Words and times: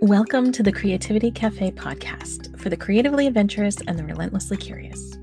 Welcome 0.00 0.52
to 0.52 0.62
the 0.62 0.70
Creativity 0.70 1.32
Cafe 1.32 1.72
podcast 1.72 2.56
for 2.60 2.68
the 2.70 2.76
creatively 2.76 3.26
adventurous 3.26 3.78
and 3.88 3.98
the 3.98 4.04
relentlessly 4.04 4.56
curious. 4.56 5.18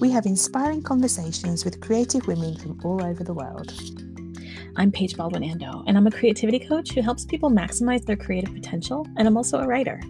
We 0.00 0.10
have 0.12 0.24
inspiring 0.24 0.82
conversations 0.82 1.62
with 1.62 1.82
creative 1.82 2.26
women 2.26 2.56
from 2.56 2.80
all 2.82 3.04
over 3.04 3.22
the 3.22 3.34
world. 3.34 3.74
I'm 4.76 4.90
Paige 4.90 5.18
Baldwin 5.18 5.42
Ando, 5.42 5.84
and 5.86 5.98
I'm 5.98 6.06
a 6.06 6.10
creativity 6.10 6.58
coach 6.58 6.92
who 6.92 7.02
helps 7.02 7.26
people 7.26 7.50
maximize 7.50 8.06
their 8.06 8.16
creative 8.16 8.54
potential, 8.54 9.06
and 9.18 9.28
I'm 9.28 9.36
also 9.36 9.58
a 9.58 9.66
writer. 9.66 10.00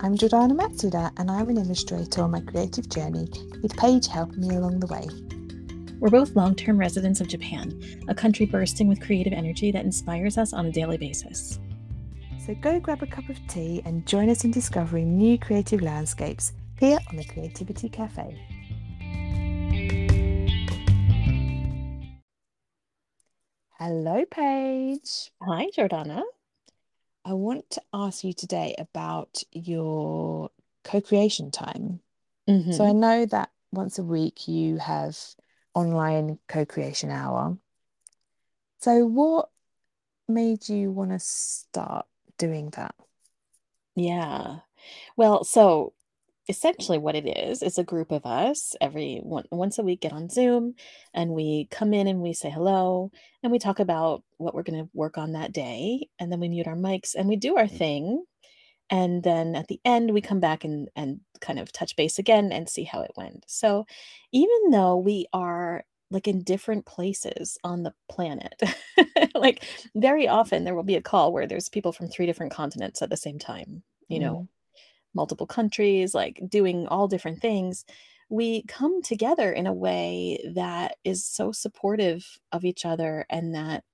I'm 0.00 0.16
Jordana 0.16 0.58
Matsuda, 0.58 1.12
and 1.18 1.30
I'm 1.30 1.50
an 1.50 1.58
illustrator 1.58 2.22
on 2.22 2.30
my 2.30 2.40
creative 2.40 2.88
journey, 2.88 3.28
with 3.62 3.76
Paige 3.76 4.06
helping 4.06 4.48
me 4.48 4.56
along 4.56 4.80
the 4.80 4.86
way. 4.86 5.06
We're 5.98 6.08
both 6.08 6.34
long 6.34 6.54
term 6.54 6.78
residents 6.78 7.20
of 7.20 7.28
Japan, 7.28 7.78
a 8.08 8.14
country 8.14 8.46
bursting 8.46 8.88
with 8.88 9.02
creative 9.02 9.34
energy 9.34 9.70
that 9.70 9.84
inspires 9.84 10.38
us 10.38 10.54
on 10.54 10.64
a 10.64 10.72
daily 10.72 10.96
basis. 10.96 11.58
So 12.46 12.54
go 12.54 12.80
grab 12.80 13.02
a 13.02 13.06
cup 13.06 13.28
of 13.28 13.38
tea 13.48 13.82
and 13.84 14.06
join 14.06 14.30
us 14.30 14.44
in 14.44 14.50
discovering 14.50 15.18
new 15.18 15.38
creative 15.38 15.82
landscapes 15.82 16.54
here 16.78 16.98
on 17.10 17.16
the 17.16 17.24
Creativity 17.24 17.90
Cafe. 17.90 18.34
Hello, 23.78 24.24
Paige. 24.30 25.30
Hi, 25.42 25.66
Jordana. 25.76 26.22
I 27.26 27.34
want 27.34 27.68
to 27.72 27.82
ask 27.92 28.24
you 28.24 28.32
today 28.32 28.74
about 28.78 29.42
your 29.52 30.50
co 30.82 31.02
creation 31.02 31.50
time. 31.50 32.00
Mm-hmm. 32.48 32.72
So 32.72 32.86
I 32.86 32.92
know 32.92 33.26
that 33.26 33.50
once 33.70 33.98
a 33.98 34.02
week 34.02 34.48
you 34.48 34.78
have 34.78 35.18
online 35.74 36.38
co 36.48 36.64
creation 36.64 37.10
hour. 37.10 37.58
So, 38.78 39.04
what 39.04 39.50
made 40.26 40.66
you 40.70 40.90
want 40.90 41.10
to 41.10 41.18
start 41.18 42.06
doing 42.40 42.70
that? 42.70 42.94
Yeah. 43.94 44.60
Well, 45.16 45.44
so 45.44 45.92
essentially 46.48 46.98
what 46.98 47.14
it 47.14 47.28
is 47.28 47.62
is 47.62 47.78
a 47.78 47.84
group 47.84 48.10
of 48.10 48.26
us 48.26 48.74
every 48.80 49.20
one, 49.22 49.44
once 49.52 49.78
a 49.78 49.82
week 49.82 50.00
get 50.00 50.12
on 50.12 50.28
Zoom 50.28 50.74
and 51.14 51.30
we 51.30 51.68
come 51.70 51.94
in 51.94 52.08
and 52.08 52.20
we 52.20 52.32
say 52.32 52.50
hello 52.50 53.12
and 53.42 53.52
we 53.52 53.58
talk 53.58 53.78
about 53.78 54.24
what 54.38 54.54
we're 54.54 54.64
going 54.64 54.82
to 54.82 54.90
work 54.92 55.18
on 55.18 55.32
that 55.32 55.52
day 55.52 56.08
and 56.18 56.32
then 56.32 56.40
we 56.40 56.48
mute 56.48 56.66
our 56.66 56.74
mics 56.74 57.14
and 57.14 57.28
we 57.28 57.36
do 57.36 57.56
our 57.56 57.66
mm. 57.66 57.78
thing 57.78 58.24
and 58.88 59.22
then 59.22 59.54
at 59.54 59.68
the 59.68 59.80
end 59.84 60.12
we 60.12 60.20
come 60.20 60.40
back 60.40 60.64
and 60.64 60.88
and 60.96 61.20
kind 61.40 61.58
of 61.58 61.72
touch 61.72 61.94
base 61.94 62.18
again 62.18 62.52
and 62.52 62.68
see 62.68 62.84
how 62.84 63.00
it 63.00 63.12
went. 63.16 63.44
So 63.46 63.86
even 64.32 64.70
though 64.70 64.96
we 64.96 65.26
are 65.32 65.84
like 66.10 66.26
in 66.28 66.42
different 66.42 66.86
places 66.86 67.58
on 67.64 67.82
the 67.82 67.94
planet. 68.08 68.60
like 69.34 69.64
very 69.94 70.26
often 70.28 70.64
there 70.64 70.74
will 70.74 70.82
be 70.82 70.96
a 70.96 71.02
call 71.02 71.32
where 71.32 71.46
there's 71.46 71.68
people 71.68 71.92
from 71.92 72.08
three 72.08 72.26
different 72.26 72.52
continents 72.52 73.02
at 73.02 73.10
the 73.10 73.16
same 73.16 73.38
time, 73.38 73.82
you 74.08 74.18
know, 74.20 74.42
Mm. 74.42 74.48
multiple 75.14 75.46
countries, 75.46 76.14
like 76.14 76.40
doing 76.48 76.86
all 76.88 77.08
different 77.08 77.40
things. 77.40 77.84
We 78.28 78.62
come 78.64 79.02
together 79.02 79.52
in 79.52 79.66
a 79.66 79.72
way 79.74 80.40
that 80.54 80.96
is 81.04 81.24
so 81.24 81.52
supportive 81.52 82.38
of 82.52 82.64
each 82.64 82.84
other 82.86 83.26
and 83.30 83.54
that 83.54 83.84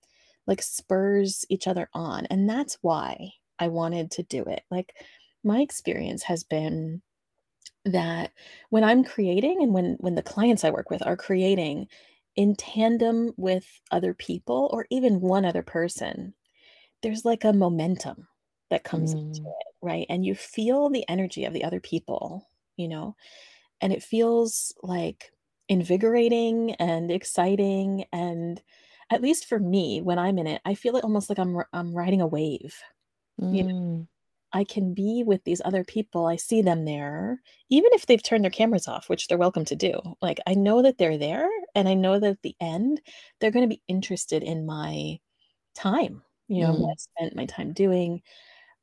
like 0.46 0.62
spurs 0.62 1.44
each 1.48 1.66
other 1.66 1.88
on. 1.94 2.26
And 2.26 2.48
that's 2.48 2.78
why 2.82 3.32
I 3.58 3.68
wanted 3.68 4.10
to 4.12 4.22
do 4.22 4.44
it. 4.44 4.62
Like 4.70 4.94
my 5.44 5.60
experience 5.60 6.24
has 6.24 6.44
been 6.44 7.02
that 7.86 8.32
when 8.70 8.84
I'm 8.84 9.04
creating 9.04 9.62
and 9.62 9.74
when 9.74 9.96
when 10.00 10.16
the 10.16 10.22
clients 10.22 10.64
I 10.64 10.70
work 10.70 10.90
with 10.90 11.06
are 11.06 11.16
creating 11.16 11.88
in 12.36 12.56
tandem 12.56 13.32
with 13.38 13.80
other 13.92 14.14
people 14.14 14.70
or 14.72 14.86
even 14.90 15.20
one 15.22 15.44
other 15.46 15.62
person, 15.62 16.34
there's 17.02 17.24
like 17.24 17.44
a 17.44 17.52
momentum 17.52 18.28
that 18.70 18.84
comes 18.84 19.12
into 19.14 19.40
Mm. 19.40 19.54
it, 19.60 19.74
right? 19.82 20.06
And 20.10 20.24
you 20.26 20.34
feel 20.34 20.90
the 20.90 21.08
energy 21.08 21.44
of 21.44 21.52
the 21.54 21.64
other 21.64 21.80
people, 21.80 22.50
you 22.76 22.88
know, 22.88 23.16
and 23.80 23.92
it 23.92 24.02
feels 24.02 24.74
like 24.82 25.32
invigorating 25.68 26.74
and 26.76 27.10
exciting 27.10 28.06
and 28.12 28.62
at 29.10 29.22
least 29.22 29.46
for 29.46 29.58
me 29.60 30.00
when 30.02 30.18
I'm 30.18 30.38
in 30.38 30.46
it, 30.48 30.62
I 30.64 30.74
feel 30.74 30.96
it 30.96 31.04
almost 31.04 31.28
like 31.30 31.38
I'm 31.38 31.58
I'm 31.72 31.94
riding 31.94 32.20
a 32.22 32.26
wave. 32.26 32.82
You 33.50 33.64
Mm. 33.66 34.06
I 34.52 34.64
can 34.64 34.94
be 34.94 35.22
with 35.26 35.44
these 35.44 35.62
other 35.64 35.84
people. 35.84 36.26
I 36.26 36.36
see 36.36 36.62
them 36.62 36.84
there, 36.84 37.42
even 37.70 37.90
if 37.92 38.06
they've 38.06 38.22
turned 38.22 38.44
their 38.44 38.50
cameras 38.50 38.88
off, 38.88 39.08
which 39.08 39.26
they're 39.28 39.38
welcome 39.38 39.64
to 39.66 39.76
do. 39.76 40.00
Like, 40.22 40.38
I 40.46 40.54
know 40.54 40.82
that 40.82 40.98
they're 40.98 41.18
there, 41.18 41.48
and 41.74 41.88
I 41.88 41.94
know 41.94 42.18
that 42.20 42.30
at 42.30 42.42
the 42.42 42.56
end, 42.60 43.02
they're 43.40 43.50
going 43.50 43.68
to 43.68 43.74
be 43.76 43.82
interested 43.88 44.42
in 44.42 44.66
my 44.66 45.18
time, 45.74 46.22
you 46.48 46.64
know, 46.64 46.74
what 46.74 46.92
I 46.92 46.94
Mm. 46.94 46.96
spent 46.98 47.36
my 47.36 47.46
time 47.46 47.72
doing. 47.74 48.22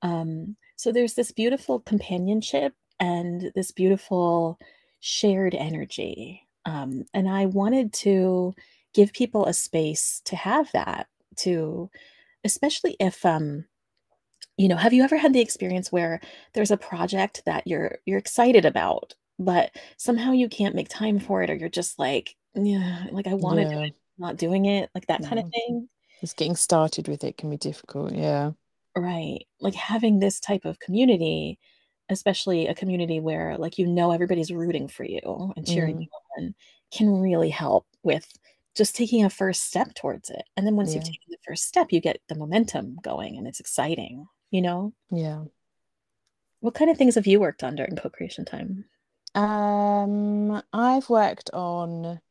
Um, 0.02 0.58
so 0.76 0.92
there's 0.92 1.14
this 1.16 1.32
beautiful 1.32 1.80
companionship 1.80 2.74
and 3.00 3.52
this 3.56 3.72
beautiful 3.72 4.60
shared 5.00 5.56
energy. 5.56 6.48
Um, 6.66 7.06
and 7.14 7.30
I 7.30 7.46
wanted 7.46 7.94
to 7.94 8.54
give 8.94 9.14
people 9.14 9.46
a 9.46 9.54
space 9.54 10.22
to 10.26 10.36
have 10.36 10.72
that, 10.74 11.08
to 11.38 11.90
especially 12.46 12.98
if 13.00 13.26
um 13.26 13.66
you 14.58 14.68
know, 14.68 14.76
have 14.78 14.94
you 14.94 15.04
ever 15.04 15.18
had 15.18 15.34
the 15.34 15.42
experience 15.42 15.92
where 15.92 16.20
there's 16.54 16.72
a 16.72 16.78
project 16.78 17.42
that 17.46 17.66
you're 17.68 18.00
you're 18.06 18.20
excited 18.20 18.66
about, 18.66 19.16
but 19.40 19.76
somehow 19.98 20.32
you 20.32 20.48
can't 20.50 20.76
make 20.76 20.90
time 20.90 21.20
for 21.20 21.42
it 21.44 21.50
or 21.50 21.56
you're 21.56 21.70
just 21.70 22.00
like, 22.00 22.36
yeah, 22.56 23.06
like 23.12 23.28
I 23.28 23.34
want 23.34 23.60
to 23.60 23.66
do 23.66 23.80
it, 23.82 23.96
not 24.18 24.38
doing 24.38 24.66
it, 24.66 24.90
like 24.96 25.08
that 25.08 25.24
kind 25.24 25.40
of 25.40 25.50
thing? 25.50 25.90
Just 26.22 26.38
getting 26.38 26.56
started 26.56 27.08
with 27.08 27.24
it 27.24 27.38
can 27.38 27.50
be 27.50 27.58
difficult. 27.58 28.14
Yeah. 28.14 28.52
Right. 28.96 29.46
Like 29.60 29.74
having 29.76 30.20
this 30.20 30.40
type 30.40 30.66
of 30.66 30.80
community, 30.80 31.60
especially 32.10 32.68
a 32.68 32.76
community 32.76 33.20
where 33.20 33.58
like 33.58 33.78
you 33.78 33.88
know 33.88 34.12
everybody's 34.12 34.52
rooting 34.52 34.88
for 34.88 35.04
you 35.04 35.54
and 35.56 35.66
cheering 35.68 35.98
Mm. 35.98 36.02
you 36.02 36.08
on, 36.38 36.56
can 36.92 37.10
really 37.22 37.50
help 37.50 37.88
with 38.04 38.32
just 38.76 38.96
taking 38.96 39.24
a 39.26 39.30
first 39.30 39.64
step 39.64 39.94
towards 39.96 40.30
it. 40.30 40.44
And 40.58 40.66
then 40.68 40.76
once 40.76 40.94
you've 40.94 41.04
taken 41.04 41.28
the 41.30 41.38
first 41.46 41.66
step, 41.66 41.92
you 41.92 42.02
get 42.02 42.22
the 42.30 42.36
momentum 42.36 42.98
going 43.04 43.38
and 43.38 43.48
it's 43.48 43.60
exciting, 43.60 44.28
you 44.54 44.62
know? 44.62 44.94
Yeah. 45.12 45.46
What 46.62 46.74
kind 46.74 46.90
of 46.90 46.98
things 46.98 47.14
have 47.14 47.28
you 47.28 47.40
worked 47.40 47.64
on 47.64 47.76
during 47.76 47.96
co-creation 47.96 48.44
time? 48.46 48.86
Um, 49.36 50.62
I've 50.72 51.10
worked 51.10 51.50
on, 51.54 52.22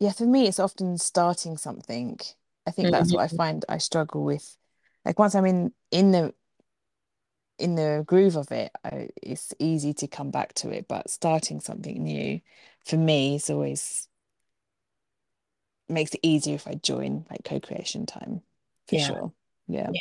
yeah, 0.00 0.12
for 0.12 0.26
me, 0.26 0.48
it's 0.48 0.60
often 0.60 0.98
starting 0.98 1.56
something. 1.58 2.20
I 2.66 2.72
think 2.72 2.90
that's 2.92 3.12
what 3.12 3.22
I 3.22 3.28
Mhm. 3.28 3.36
find 3.36 3.64
I 3.68 3.78
struggle 3.78 4.24
with. 4.24 4.56
Like 5.04 5.18
once 5.18 5.34
I'm 5.34 5.46
in 5.46 5.74
in 5.92 6.12
the 6.12 6.34
in 7.58 7.74
the 7.74 8.04
groove 8.06 8.36
of 8.36 8.52
it, 8.52 8.70
I, 8.84 9.08
it's 9.22 9.54
easy 9.58 9.94
to 9.94 10.08
come 10.08 10.30
back 10.30 10.52
to 10.54 10.70
it. 10.70 10.88
But 10.88 11.10
starting 11.10 11.60
something 11.60 12.02
new 12.02 12.40
for 12.84 12.96
me 12.96 13.36
is 13.36 13.48
always 13.50 14.08
makes 15.88 16.14
it 16.14 16.20
easier 16.22 16.54
if 16.56 16.66
I 16.66 16.74
join 16.74 17.26
like 17.30 17.44
co-creation 17.44 18.06
time 18.06 18.42
for 18.88 18.96
Yeah. 18.96 19.06
sure. 19.06 19.32
Yeah. 19.68 19.90
Yeah. 19.90 20.00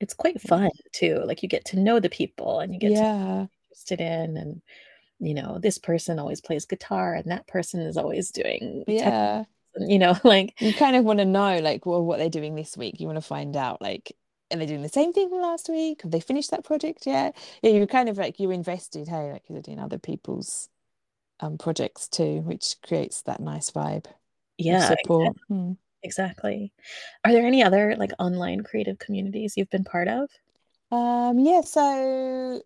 It's 0.00 0.14
quite 0.14 0.40
fun 0.40 0.70
too. 0.92 1.22
Like 1.24 1.42
you 1.42 1.48
get 1.48 1.64
to 1.66 1.80
know 1.80 2.00
the 2.00 2.08
people 2.10 2.60
and 2.60 2.72
you 2.74 2.80
get 2.80 2.96
to 2.96 3.02
Yeah. 3.02 3.46
interested 3.70 4.00
in 4.00 4.36
and 4.36 4.62
you 5.20 5.34
know, 5.34 5.58
this 5.60 5.78
person 5.78 6.18
always 6.18 6.40
plays 6.40 6.66
guitar 6.66 7.14
and 7.14 7.30
that 7.30 7.46
person 7.48 7.80
is 7.80 7.96
always 7.96 8.30
doing 8.30 8.84
Yeah. 8.86 9.44
and 9.74 9.90
you 9.90 9.98
know, 9.98 10.16
like 10.24 10.54
You 10.60 10.74
kind 10.74 10.96
of 10.96 11.04
want 11.04 11.18
to 11.20 11.24
know 11.24 11.58
like 11.60 11.86
well 11.86 12.04
what 12.04 12.18
they're 12.18 12.30
doing 12.30 12.54
this 12.54 12.76
week. 12.76 13.00
You 13.00 13.06
want 13.06 13.18
to 13.18 13.22
find 13.22 13.56
out 13.56 13.82
like 13.82 14.16
are 14.52 14.58
they 14.58 14.66
doing 14.66 14.82
the 14.82 14.88
same 14.88 15.12
thing 15.12 15.28
from 15.28 15.40
last 15.42 15.68
week? 15.68 16.02
Have 16.02 16.10
they 16.10 16.20
finished 16.20 16.50
that 16.52 16.64
project 16.64 17.06
yet? 17.06 17.36
Yeah, 17.62 17.72
you're 17.72 17.86
kind 17.86 18.08
of 18.08 18.16
like 18.18 18.40
you're 18.40 18.52
invested, 18.52 19.08
hey, 19.08 19.32
like 19.32 19.44
you're 19.48 19.60
doing 19.62 19.78
other 19.80 19.98
people's 19.98 20.68
um 21.40 21.58
projects 21.58 22.08
too, 22.08 22.40
which 22.42 22.76
creates 22.82 23.22
that 23.22 23.40
nice 23.40 23.70
vibe 23.70 24.06
yeah, 24.58 24.88
support. 24.90 25.36
Hmm. 25.48 25.72
Exactly. 26.02 26.72
Are 27.24 27.32
there 27.32 27.46
any 27.46 27.62
other 27.62 27.96
like 27.96 28.12
online 28.18 28.62
creative 28.62 28.98
communities 28.98 29.54
you've 29.56 29.70
been 29.70 29.84
part 29.84 30.08
of? 30.08 30.28
Um, 30.90 31.38
yeah, 31.38 31.60
so 31.62 32.62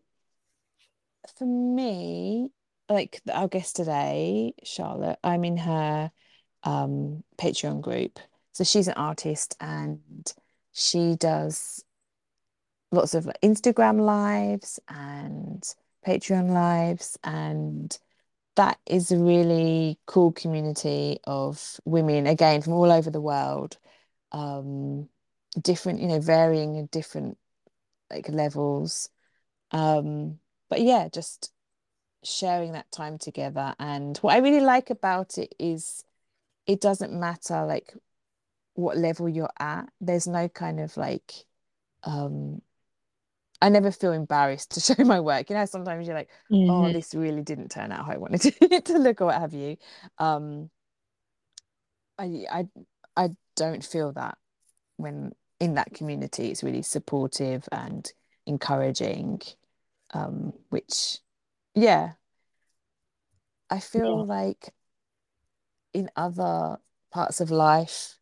for 1.38 1.46
me, 1.46 2.50
like 2.88 3.20
our 3.32 3.48
guest 3.48 3.76
today, 3.76 4.54
Charlotte, 4.64 5.18
I'm 5.22 5.44
in 5.44 5.56
her 5.58 6.10
um 6.64 7.24
Patreon 7.38 7.80
group. 7.80 8.18
So 8.52 8.64
she's 8.64 8.88
an 8.88 8.94
artist 8.94 9.56
and 9.60 10.00
she 10.72 11.16
does 11.16 11.84
lots 12.90 13.14
of 13.14 13.28
Instagram 13.42 14.00
lives 14.00 14.78
and 14.88 15.64
Patreon 16.06 16.50
lives 16.52 17.18
and 17.24 17.98
that 18.56 18.78
is 18.86 19.10
a 19.10 19.18
really 19.18 19.98
cool 20.06 20.32
community 20.32 21.18
of 21.24 21.80
women 21.84 22.26
again 22.26 22.62
from 22.62 22.74
all 22.74 22.92
over 22.92 23.10
the 23.10 23.20
world 23.20 23.78
um 24.32 25.08
different 25.60 26.00
you 26.00 26.08
know 26.08 26.20
varying 26.20 26.76
in 26.76 26.86
different 26.86 27.38
like 28.10 28.28
levels. 28.28 29.08
Um 29.70 30.38
but 30.68 30.80
yeah 30.80 31.08
just 31.08 31.52
sharing 32.24 32.72
that 32.72 32.90
time 32.92 33.18
together. 33.18 33.74
And 33.78 34.16
what 34.18 34.34
I 34.34 34.38
really 34.38 34.60
like 34.60 34.90
about 34.90 35.38
it 35.38 35.54
is 35.58 36.04
it 36.66 36.80
doesn't 36.80 37.12
matter 37.12 37.64
like 37.64 37.94
what 38.74 38.96
level 38.96 39.28
you're 39.28 39.50
at. 39.58 39.88
There's 40.00 40.26
no 40.26 40.48
kind 40.48 40.80
of 40.80 40.96
like 40.96 41.32
um 42.04 42.62
I 43.62 43.70
never 43.70 43.92
feel 43.92 44.12
embarrassed 44.12 44.72
to 44.72 44.80
show 44.96 45.04
my 45.04 45.20
work. 45.20 45.50
You 45.50 45.56
know, 45.56 45.66
sometimes 45.66 46.08
you're 46.08 46.16
like, 46.16 46.30
oh, 46.68 46.90
Mhm. 46.90 46.92
this 46.92 47.14
really 47.14 47.42
didn't 47.42 47.70
turn 47.70 47.92
out 47.92 48.06
how 48.06 48.12
I 48.14 48.18
wanted 48.18 48.56
it 48.62 48.86
to 48.86 48.98
look 48.98 49.22
or 49.22 49.26
what 49.26 49.40
have 49.40 49.54
you. 49.54 49.78
Um, 50.18 50.70
I 52.18 52.46
I 52.50 52.68
I 53.16 53.30
don't 53.56 53.84
feel 53.84 54.12
that 54.14 54.38
when 54.96 55.32
in 55.60 55.74
that 55.74 55.94
community. 55.94 56.50
It's 56.50 56.64
really 56.64 56.82
supportive 56.82 57.68
and 57.72 58.10
encouraging. 58.46 59.42
Um, 60.14 60.52
which 60.70 61.20
yeah, 61.74 62.14
I 63.70 63.80
Yeah. 63.80 63.80
feel 63.80 64.24
like 64.24 64.72
in 65.94 66.10
other 66.16 66.78
parts 67.10 67.40
of 67.40 67.50
life 67.50 68.18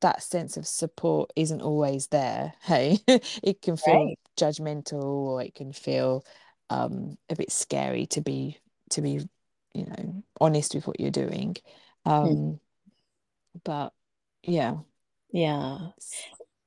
that 0.00 0.22
sense 0.22 0.56
of 0.56 0.66
support 0.66 1.32
isn't 1.36 1.62
always 1.62 2.08
there. 2.08 2.54
Hey, 2.62 2.98
it 3.42 3.62
can 3.62 3.76
feel 3.76 3.98
Right. 3.98 4.18
judgmental 4.38 5.02
or 5.04 5.42
it 5.42 5.54
can 5.54 5.72
feel 5.72 6.24
um, 6.70 7.18
a 7.30 7.36
bit 7.36 7.50
scary 7.52 8.06
to 8.08 8.20
be 8.20 8.58
to 8.90 9.02
be, 9.02 9.20
you 9.74 9.86
know, 9.86 10.24
honest 10.40 10.74
with 10.74 10.86
what 10.86 11.00
you're 11.00 11.10
doing. 11.10 11.56
Mm. 12.22 12.40
Um, 12.44 12.60
but 13.64 13.92
yeah, 14.42 14.78
Yeah. 15.30 15.78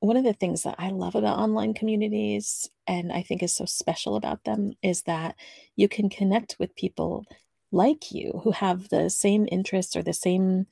One 0.00 0.16
of 0.16 0.24
the 0.24 0.34
things 0.34 0.62
that 0.64 0.76
I 0.78 0.90
love 0.90 1.14
about 1.14 1.38
online 1.38 1.74
communities, 1.74 2.70
and 2.86 3.12
I 3.12 3.22
think 3.22 3.42
is 3.42 3.54
so 3.54 3.66
special 3.66 4.16
about 4.16 4.44
them, 4.44 4.74
is 4.82 5.02
that 5.04 5.36
you 5.76 5.88
can 5.88 6.10
connect 6.10 6.56
with 6.58 6.76
people 6.76 7.26
like 7.72 8.12
you 8.12 8.40
who 8.44 8.52
have 8.52 8.88
the 8.90 9.10
same 9.10 9.48
interests 9.50 9.96
or 9.96 10.02
the 10.02 10.12
same 10.14 10.66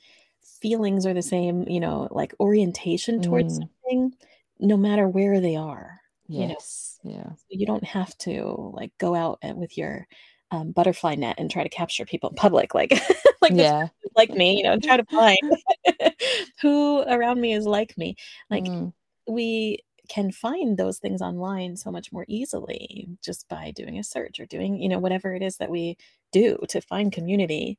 feelings 0.61 1.07
are 1.07 1.15
the 1.15 1.23
same, 1.23 1.67
you 1.69 1.81
know, 1.81 2.09
like 2.11 2.35
orientation 2.41 3.21
towards 3.21 3.61
mm, 3.61 3.69
something, 3.85 4.15
no 4.61 4.77
matter 4.77 5.09
where 5.09 5.41
they 5.41 5.57
are, 5.57 6.01
you 6.35 6.49
know. 6.49 6.55
yes, 6.55 6.99
yeah, 7.03 7.31
So 7.37 7.47
you 7.51 7.67
don't 7.67 7.85
have 7.85 8.17
to 8.19 8.73
like 8.75 8.93
go 8.99 9.15
out 9.15 9.39
and 9.43 9.59
with 9.59 9.77
your 9.79 10.07
um, 10.51 10.73
butterfly 10.73 11.15
net 11.17 11.37
and 11.39 11.51
try 11.51 11.63
to 11.63 11.69
capture 11.69 12.05
people 12.07 12.31
in 12.31 12.37
public, 12.37 12.75
like 12.75 12.93
like 13.43 13.55
yeah, 13.55 13.89
like 14.17 14.31
me, 14.31 14.57
you 14.59 14.63
know, 14.65 14.79
try 14.79 14.97
to 14.97 15.07
find 15.15 15.39
who 16.63 17.03
around 17.03 17.41
me 17.41 17.53
is 17.53 17.67
like 17.67 17.97
me. 17.99 18.17
Like 18.51 18.65
mm, 18.65 18.93
we 19.27 19.81
can 20.09 20.33
find 20.33 20.77
those 20.79 20.99
things 20.99 21.21
online 21.21 21.77
so 21.77 21.91
much 21.91 22.13
more 22.13 22.25
easily 22.29 23.09
just 23.23 23.47
by 23.49 23.73
doing 23.73 23.99
a 23.99 24.05
search 24.05 24.41
or 24.41 24.47
doing, 24.47 24.81
you 24.81 24.89
know, 24.89 24.99
whatever 24.99 25.35
it 25.35 25.43
is 25.43 25.59
that 25.59 25.71
we 25.71 25.97
do 26.33 26.59
to 26.69 26.81
find 26.81 27.13
community. 27.13 27.79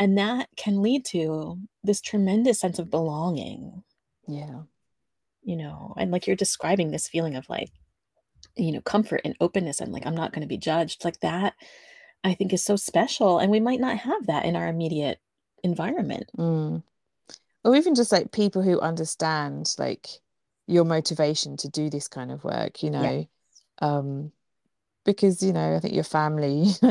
And 0.00 0.16
that 0.18 0.48
can 0.56 0.80
lead 0.80 1.04
to 1.06 1.58
this 1.84 2.00
tremendous 2.00 2.58
sense 2.58 2.78
of 2.78 2.90
belonging, 2.90 3.84
yeah, 4.26 4.62
you 5.42 5.56
know, 5.56 5.94
and 5.98 6.10
like 6.10 6.26
you're 6.26 6.36
describing 6.36 6.90
this 6.90 7.06
feeling 7.06 7.36
of 7.36 7.48
like, 7.50 7.68
you 8.56 8.72
know, 8.72 8.80
comfort 8.80 9.20
and 9.24 9.36
openness 9.40 9.80
and 9.80 9.92
like, 9.92 10.06
I'm 10.06 10.16
not 10.16 10.32
going 10.32 10.40
to 10.40 10.48
be 10.48 10.56
judged. 10.56 11.04
Like 11.04 11.20
that, 11.20 11.52
I 12.24 12.32
think 12.32 12.54
is 12.54 12.64
so 12.64 12.76
special. 12.76 13.38
And 13.38 13.50
we 13.52 13.60
might 13.60 13.78
not 13.78 13.98
have 13.98 14.26
that 14.26 14.46
in 14.46 14.56
our 14.56 14.68
immediate 14.68 15.18
environment. 15.62 16.30
mm. 16.36 16.82
Or 17.62 17.76
even 17.76 17.94
just 17.94 18.10
like 18.10 18.32
people 18.32 18.62
who 18.62 18.80
understand 18.80 19.74
like 19.78 20.08
your 20.66 20.84
motivation 20.84 21.58
to 21.58 21.68
do 21.68 21.90
this 21.90 22.08
kind 22.08 22.32
of 22.32 22.42
work, 22.42 22.82
you 22.82 22.90
Yeah. 22.90 23.02
know. 23.02 23.28
Um, 23.82 24.32
because 25.04 25.42
you 25.42 25.52
know 25.52 25.76
I 25.76 25.80
think 25.80 25.94
your 25.94 26.04
family 26.04 26.66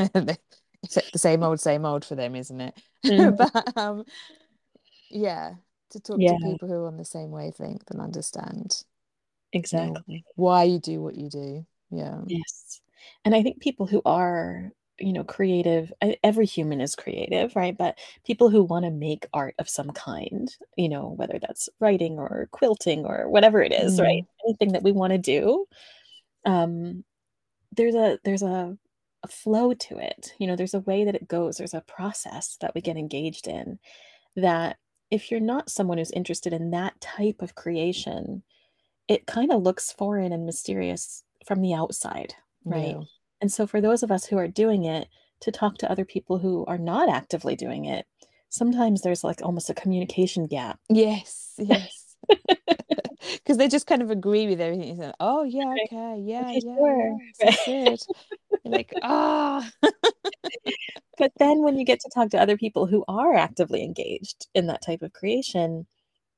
it's 0.82 0.98
the 1.12 1.18
same 1.18 1.42
old 1.42 1.60
same 1.60 1.84
old 1.84 2.04
for 2.04 2.14
them 2.14 2.34
isn't 2.34 2.60
it 2.60 2.74
Mhm. 3.04 3.36
but 3.36 3.76
um 3.76 4.04
yeah 5.10 5.54
to 5.90 6.00
talk 6.00 6.18
to 6.20 6.36
people 6.36 6.68
who 6.68 6.74
are 6.74 6.86
on 6.86 6.96
the 6.96 7.04
same 7.04 7.30
wavelength 7.30 7.90
and 7.90 8.00
understand 8.00 8.84
you 9.70 9.80
know 9.80 9.96
exactly. 9.98 10.24
why 10.36 10.64
you 10.64 10.78
do 10.78 11.02
what 11.02 11.14
you 11.16 11.28
do 11.28 11.66
yeah 11.90 12.20
Yes. 12.26 12.80
And 13.24 13.34
I 13.34 13.42
think 13.42 13.60
people 13.60 13.86
who 13.86 14.02
are, 14.04 14.70
you 14.98 15.12
know, 15.12 15.24
creative, 15.24 15.92
every 16.22 16.46
human 16.46 16.80
is 16.80 16.94
creative, 16.94 17.56
right? 17.56 17.76
But 17.76 17.98
people 18.24 18.50
who 18.50 18.62
wanna 18.62 18.90
make 18.90 19.26
art 19.32 19.54
of 19.58 19.68
some 19.68 19.90
kind, 19.90 20.54
you 20.76 20.88
know, 20.88 21.08
whether 21.16 21.38
that's 21.40 21.68
writing 21.80 22.18
or 22.18 22.48
quilting 22.52 23.04
or 23.06 23.28
whatever 23.28 23.62
it 23.62 23.72
is, 23.72 23.98
right? 23.98 24.08
mm, 24.12 24.26
Anything 24.46 24.72
that 24.72 24.82
we 24.82 24.92
wanna 24.92 25.18
do, 25.18 25.66
um, 26.44 27.04
there's 27.72 27.94
a 27.94 28.18
there's 28.24 28.42
a 28.42 28.76
a 29.22 29.28
flow 29.28 29.74
to 29.74 29.98
it, 29.98 30.34
you 30.38 30.46
know, 30.46 30.56
there's 30.56 30.74
a 30.74 30.80
way 30.80 31.04
that 31.04 31.14
it 31.14 31.28
goes, 31.28 31.56
there's 31.58 31.74
a 31.74 31.82
process 31.82 32.56
that 32.60 32.74
we 32.74 32.80
get 32.80 32.96
engaged 32.96 33.46
in 33.48 33.78
that 34.36 34.78
if 35.10 35.30
you're 35.30 35.40
not 35.40 35.70
someone 35.70 35.98
who's 35.98 36.10
interested 36.12 36.52
in 36.52 36.70
that 36.72 37.00
type 37.00 37.42
of 37.42 37.54
creation, 37.56 38.42
it 39.08 39.26
kinda 39.26 39.56
looks 39.56 39.92
foreign 39.92 40.32
and 40.32 40.46
mysterious 40.46 41.24
from 41.46 41.62
the 41.62 41.74
outside, 41.74 42.34
right? 42.64 42.96
yeah 42.96 43.04
And 43.40 43.52
so 43.52 43.66
for 43.66 43.80
those 43.80 44.02
of 44.02 44.10
us 44.10 44.26
who 44.26 44.38
are 44.38 44.48
doing 44.48 44.84
it, 44.84 45.08
to 45.40 45.52
talk 45.52 45.78
to 45.78 45.90
other 45.90 46.04
people 46.04 46.38
who 46.38 46.66
are 46.66 46.78
not 46.78 47.08
actively 47.08 47.56
doing 47.56 47.84
it, 47.86 48.06
sometimes 48.50 49.02
there's, 49.02 49.24
like, 49.24 49.42
almost 49.42 49.70
a 49.70 49.74
communication 49.74 50.46
gap. 50.46 50.80
yes 50.88 51.54
yes 51.58 51.99
because 53.34 53.56
they 53.56 53.68
just 53.68 53.86
kind 53.86 54.02
of 54.02 54.10
agree 54.10 54.46
with 54.46 54.60
everything 54.60 54.88
you 54.88 54.96
said. 54.96 55.14
Oh 55.20 55.42
yeah 55.44 55.74
okay. 55.84 56.16
Yeah 56.20 56.52
Okay, 56.52 56.60
yeah 56.64 56.76
sure. 56.76 57.18
yeah. 57.66 57.96
Like 58.64 58.94
ah. 59.02 59.70
But 61.18 61.32
then 61.38 61.62
when 61.62 61.78
you 61.78 61.84
get 61.84 62.00
to 62.00 62.10
talk 62.14 62.30
to 62.30 62.40
other 62.40 62.56
people 62.56 62.86
who 62.86 63.04
are 63.08 63.34
actively 63.34 63.82
engaged 63.84 64.46
in 64.54 64.66
that 64.66 64.82
type 64.82 65.02
of 65.02 65.12
creation, 65.12 65.86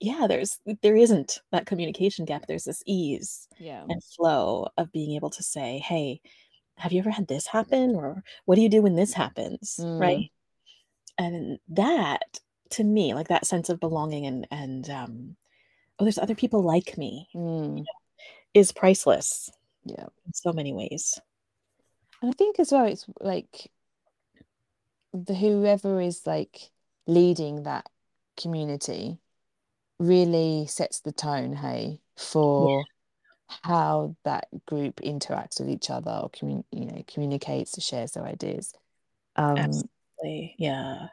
yeah, 0.01 0.27
there's 0.29 0.59
there 0.83 0.97
isn't 0.97 1.41
that 1.53 1.67
communication 1.67 2.25
gap, 2.25 2.47
there's 2.47 2.65
this 2.65 2.83
ease 2.87 3.49
yeah. 3.59 3.89
and 3.89 4.03
flow 4.05 4.69
of 4.77 4.91
being 4.93 5.13
able 5.17 5.31
to 5.31 5.43
say, 5.43 5.79
"Hey, 5.79 6.21
have 6.79 6.93
you 6.93 7.01
ever 7.01 7.11
had 7.11 7.29
this 7.29 7.47
happen?" 7.49 7.95
Or, 7.97 8.25
"What 8.47 8.57
do 8.57 8.63
you 8.63 8.69
do 8.71 8.83
when 8.83 8.97
this 8.97 9.15
happens?" 9.15 9.87
Right? 9.99 10.19
mm, 10.19 10.31
And 11.19 11.59
that, 11.69 12.41
to 12.71 12.85
me, 12.85 13.15
like, 13.15 13.29
that 13.29 13.47
sense 13.47 13.69
of 13.71 13.81
belonging 13.81 14.27
and 14.27 14.47
and, 14.51 14.91
um, 14.91 15.37
"Oh, 15.99 16.05
there's 16.05 16.19
other 16.19 16.35
people 16.35 16.63
like 16.63 16.97
me," 16.99 17.29
mm, 17.35 17.85
is 18.55 18.73
priceless 18.73 19.51
yeah 19.85 20.07
in 20.27 20.33
so 20.35 20.53
many 20.53 20.73
ways. 20.73 21.19
and 22.21 22.31
I 22.31 22.35
think 22.35 22.59
as 22.61 22.73
well 22.73 22.87
it's 22.87 23.07
like 23.21 23.71
the 25.13 25.35
whoever 25.35 26.01
is 26.01 26.27
like 26.27 26.71
leading 27.07 27.65
that 27.65 27.89
community 28.41 29.19
really 29.99 30.67
sets 30.67 31.01
the 31.01 31.13
tone, 31.13 31.55
hey, 31.55 32.01
Yeah, 32.57 32.83
for 32.83 32.85
how 33.49 34.17
that 34.25 34.49
group 34.67 34.97
interacts 35.03 35.61
with 35.61 35.69
each 35.71 35.91
other 35.91 36.11
or 36.23 36.31
commun 36.31 36.65
you 36.73 36.87
know, 36.87 37.03
communicates, 37.07 37.83
shares 37.83 38.13
their 38.13 38.25
ideas. 38.25 38.75
Um, 39.37 39.89
absolutely, 40.23 40.55
yeah. 40.59 41.09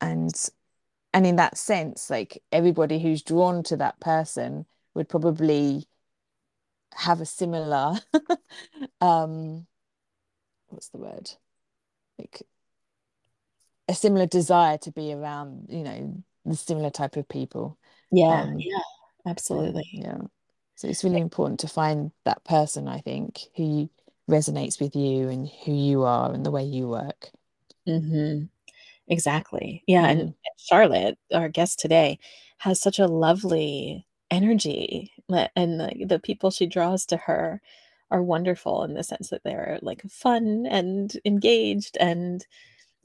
and 0.00 0.32
and 1.14 1.26
in 1.26 1.36
that 1.36 1.56
sense, 1.56 2.10
like 2.10 2.42
everybody 2.52 2.98
who's 2.98 3.22
drawn 3.22 3.62
to 3.64 3.76
that 3.78 4.00
person 4.00 4.66
would 4.94 5.08
probably 5.08 5.86
have 6.94 7.20
a 7.20 7.26
similar 7.26 7.94
um, 9.00 9.66
what's 10.68 10.88
the 10.88 10.98
word? 10.98 11.30
Like 12.18 12.42
a 13.88 13.94
similar 13.94 14.26
desire 14.26 14.78
to 14.78 14.90
be 14.90 15.12
around, 15.12 15.66
you 15.68 15.84
know, 15.84 16.22
the 16.44 16.56
similar 16.56 16.90
type 16.90 17.16
of 17.16 17.28
people. 17.28 17.78
Yeah, 18.10 18.44
Um, 18.44 18.58
yeah, 18.58 18.82
absolutely. 19.26 19.88
yeah. 19.92 20.18
So 20.76 20.88
it's 20.88 21.04
really 21.04 21.20
important 21.20 21.60
to 21.60 21.68
find 21.68 22.10
that 22.24 22.44
person, 22.44 22.88
I 22.88 22.98
think, 22.98 23.40
who 23.56 23.88
resonates 24.28 24.80
with 24.80 24.96
you 24.96 25.28
and 25.28 25.48
who 25.64 25.72
you 25.72 26.02
are 26.02 26.32
and 26.32 26.44
the 26.44 26.50
way 26.50 26.64
you 26.64 26.88
work. 26.88 27.30
Mhm. 27.86 28.48
Exactly. 29.08 29.82
Yeah, 29.86 30.06
and 30.08 30.28
Mm, 30.28 30.34
Charlotte, 30.56 31.18
our 31.32 31.48
guest 31.48 31.78
today, 31.80 32.18
has 32.58 32.80
such 32.80 32.98
a 32.98 33.06
lovely 33.06 34.06
energy, 34.30 35.12
and 35.56 35.80
the 35.80 36.04
the 36.06 36.18
people 36.18 36.50
she 36.50 36.66
draws 36.66 37.04
to 37.06 37.16
her 37.18 37.60
are 38.10 38.22
wonderful 38.22 38.82
in 38.84 38.94
the 38.94 39.02
sense 39.02 39.30
that 39.30 39.42
they're, 39.44 39.78
like, 39.82 40.02
fun 40.10 40.66
and 40.66 41.18
engaged 41.24 41.96
and 42.00 42.46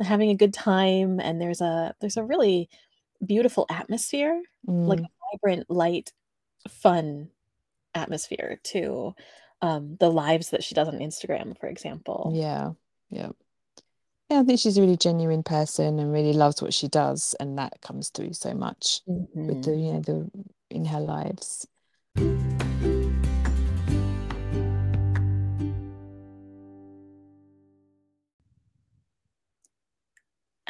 having 0.01 0.29
a 0.32 0.36
good 0.36 0.53
time, 0.53 1.20
and 1.22 1.41
there's 1.41 1.62
a 1.62 1.96
there's 2.01 2.18
a 2.18 2.25
really 2.25 2.70
beautiful 3.25 3.65
atmosphere, 3.70 4.41
like 4.86 5.00
mm, 5.00 5.06
a 5.06 5.38
vibrant, 5.38 5.70
light, 5.72 6.13
fun 6.70 7.32
atmosphere 7.96 8.60
to, 8.65 9.15
um, 9.62 9.98
the 10.00 10.12
lives 10.12 10.51
that 10.51 10.63
she 10.63 10.75
does 10.75 10.88
on 10.89 11.00
Instagram, 11.00 11.58
for 11.60 11.68
example. 11.68 12.39
yeah, 12.39 12.74
yeah. 13.10 13.32
Yeah, 14.29 14.41
I 14.41 14.43
think 14.43 14.59
she's 14.59 14.77
a 14.77 14.81
really 14.81 14.95
genuine 14.98 15.41
person 15.41 15.98
and 15.98 16.13
really 16.13 16.33
loves 16.33 16.62
what 16.62 16.71
she 16.74 16.88
does, 16.88 17.36
and 17.39 17.57
that 17.57 17.81
comes 17.81 18.09
through 18.09 18.33
so 18.33 18.53
much 18.53 19.01
with 19.07 19.63
the, 19.63 19.71
Mhm. 19.71 19.83
you 19.83 19.93
know, 19.93 20.01
the 20.01 20.29
in 20.69 20.86
her 20.86 21.00
lives. 21.00 21.67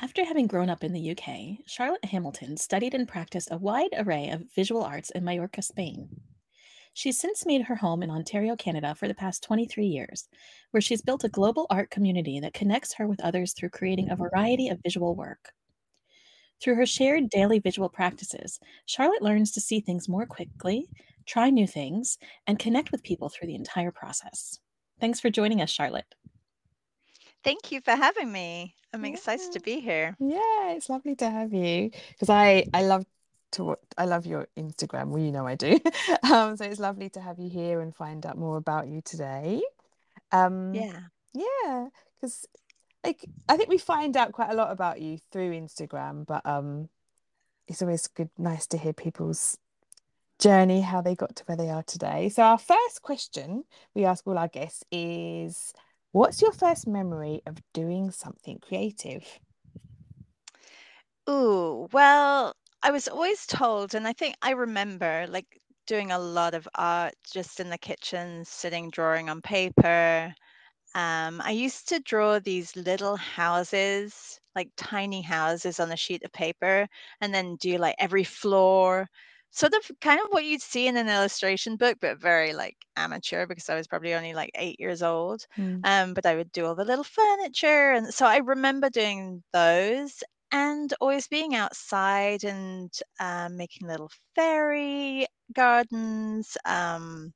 After 0.01 0.23
having 0.23 0.47
grown 0.47 0.69
up 0.69 0.85
in 0.85 0.93
the 0.93 1.01
UK, 1.01 1.59
Charlotte 1.65 2.05
Hamilton 2.05 2.55
studied 2.55 2.93
and 2.93 3.05
practiced 3.05 3.51
a 3.51 3.57
wide 3.57 3.93
array 3.97 4.29
of 4.29 4.49
visual 4.55 4.83
arts 4.83 5.09
in 5.09 5.25
Mallorca, 5.25 5.61
Spain. 5.61 6.21
She's 6.99 7.17
since 7.17 7.45
made 7.45 7.61
her 7.61 7.77
home 7.77 8.03
in 8.03 8.09
Ontario, 8.09 8.57
Canada 8.57 8.93
for 8.93 9.07
the 9.07 9.13
past 9.13 9.41
23 9.43 9.85
years, 9.85 10.27
where 10.71 10.81
she's 10.81 11.01
built 11.01 11.23
a 11.23 11.29
global 11.29 11.65
art 11.69 11.89
community 11.89 12.41
that 12.41 12.53
connects 12.53 12.95
her 12.95 13.07
with 13.07 13.21
others 13.21 13.53
through 13.53 13.69
creating 13.69 14.09
a 14.09 14.17
variety 14.17 14.67
of 14.67 14.81
visual 14.83 15.15
work. 15.15 15.53
Through 16.61 16.75
her 16.75 16.85
shared 16.85 17.29
daily 17.29 17.59
visual 17.59 17.87
practices, 17.87 18.59
Charlotte 18.85 19.21
learns 19.21 19.53
to 19.53 19.61
see 19.61 19.79
things 19.79 20.09
more 20.09 20.25
quickly, 20.25 20.89
try 21.25 21.49
new 21.49 21.65
things, 21.65 22.17
and 22.47 22.59
connect 22.59 22.91
with 22.91 23.01
people 23.01 23.29
through 23.29 23.47
the 23.47 23.55
entire 23.55 23.91
process. 23.93 24.59
Thanks 24.99 25.21
for 25.21 25.29
joining 25.29 25.61
us, 25.61 25.69
Charlotte. 25.69 26.15
Thank 27.45 27.71
you 27.71 27.79
for 27.79 27.91
having 27.91 28.29
me. 28.29 28.75
I'm 28.91 29.05
yeah. 29.05 29.11
excited 29.13 29.53
to 29.53 29.61
be 29.61 29.79
here. 29.79 30.17
Yeah, 30.19 30.71
it's 30.71 30.89
lovely 30.89 31.15
to 31.15 31.29
have 31.29 31.53
you 31.53 31.91
because 32.09 32.29
I 32.29 32.65
I 32.73 32.81
love 32.81 33.05
to 33.51 33.63
what 33.63 33.79
I 33.97 34.05
love 34.05 34.25
your 34.25 34.47
Instagram. 34.57 35.07
Well, 35.07 35.21
you 35.21 35.31
know 35.31 35.47
I 35.47 35.55
do. 35.55 35.79
um, 36.31 36.57
so 36.57 36.65
it's 36.65 36.79
lovely 36.79 37.09
to 37.11 37.21
have 37.21 37.39
you 37.39 37.49
here 37.49 37.81
and 37.81 37.95
find 37.95 38.25
out 38.25 38.37
more 38.37 38.57
about 38.57 38.87
you 38.87 39.01
today. 39.01 39.61
Um, 40.31 40.73
yeah, 40.73 40.99
yeah, 41.33 41.87
because 42.15 42.47
like 43.03 43.25
I 43.47 43.57
think 43.57 43.69
we 43.69 43.77
find 43.77 44.15
out 44.17 44.31
quite 44.31 44.51
a 44.51 44.55
lot 44.55 44.71
about 44.71 45.01
you 45.01 45.17
through 45.31 45.51
Instagram, 45.51 46.25
but 46.25 46.45
um, 46.45 46.89
it's 47.67 47.81
always 47.81 48.07
good, 48.07 48.29
nice 48.37 48.67
to 48.67 48.77
hear 48.77 48.93
people's 48.93 49.57
journey, 50.39 50.81
how 50.81 51.01
they 51.01 51.15
got 51.15 51.35
to 51.35 51.43
where 51.45 51.57
they 51.57 51.69
are 51.69 51.83
today. 51.83 52.29
So 52.29 52.43
our 52.43 52.57
first 52.57 53.01
question 53.01 53.63
we 53.93 54.05
ask 54.05 54.25
all 54.25 54.37
our 54.37 54.47
guests 54.47 54.83
is 54.91 55.73
What's 56.11 56.41
your 56.41 56.51
first 56.51 56.87
memory 56.87 57.41
of 57.45 57.61
doing 57.71 58.09
something 58.09 58.57
creative? 58.59 59.39
Ooh, 61.29 61.87
well, 61.91 62.55
I 62.83 62.91
was 62.91 63.07
always 63.07 63.45
told, 63.45 63.95
and 63.95 64.07
I 64.07 64.13
think 64.13 64.35
I 64.41 64.51
remember 64.51 65.25
like 65.29 65.59
doing 65.87 66.11
a 66.11 66.19
lot 66.19 66.53
of 66.53 66.67
art 66.75 67.13
just 67.33 67.59
in 67.59 67.69
the 67.69 67.77
kitchen, 67.77 68.45
sitting 68.45 68.89
drawing 68.89 69.29
on 69.29 69.41
paper. 69.41 70.33
Um, 70.95 71.41
I 71.41 71.51
used 71.51 71.89
to 71.89 71.99
draw 71.99 72.39
these 72.39 72.75
little 72.75 73.15
houses, 73.17 74.39
like 74.55 74.69
tiny 74.77 75.21
houses 75.21 75.79
on 75.79 75.91
a 75.91 75.97
sheet 75.97 76.23
of 76.23 76.31
paper, 76.33 76.87
and 77.21 77.33
then 77.33 77.57
do 77.57 77.77
like 77.77 77.95
every 77.99 78.23
floor 78.23 79.07
sort 79.51 79.73
of 79.73 79.91
kind 80.01 80.19
of 80.19 80.27
what 80.29 80.45
you'd 80.45 80.61
see 80.61 80.87
in 80.87 80.97
an 80.97 81.09
illustration 81.09 81.75
book, 81.75 81.97
but 82.01 82.19
very 82.21 82.53
like 82.53 82.77
amateur 82.95 83.47
because 83.47 83.69
I 83.69 83.75
was 83.75 83.87
probably 83.87 84.13
only 84.13 84.33
like 84.33 84.51
eight 84.55 84.79
years 84.79 85.01
old. 85.01 85.45
Mm. 85.57 85.81
Um, 85.83 86.13
but 86.13 86.25
I 86.25 86.35
would 86.35 86.51
do 86.51 86.65
all 86.65 86.75
the 86.75 86.85
little 86.85 87.03
furniture. 87.03 87.91
And 87.93 88.13
so 88.13 88.25
I 88.25 88.37
remember 88.37 88.89
doing 88.89 89.43
those 89.53 90.23
and 90.51 90.93
always 91.01 91.27
being 91.27 91.55
outside 91.55 92.43
and 92.43 92.91
um, 93.19 93.57
making 93.57 93.87
little 93.87 94.11
fairy 94.35 95.27
gardens. 95.53 96.57
Um, 96.65 97.33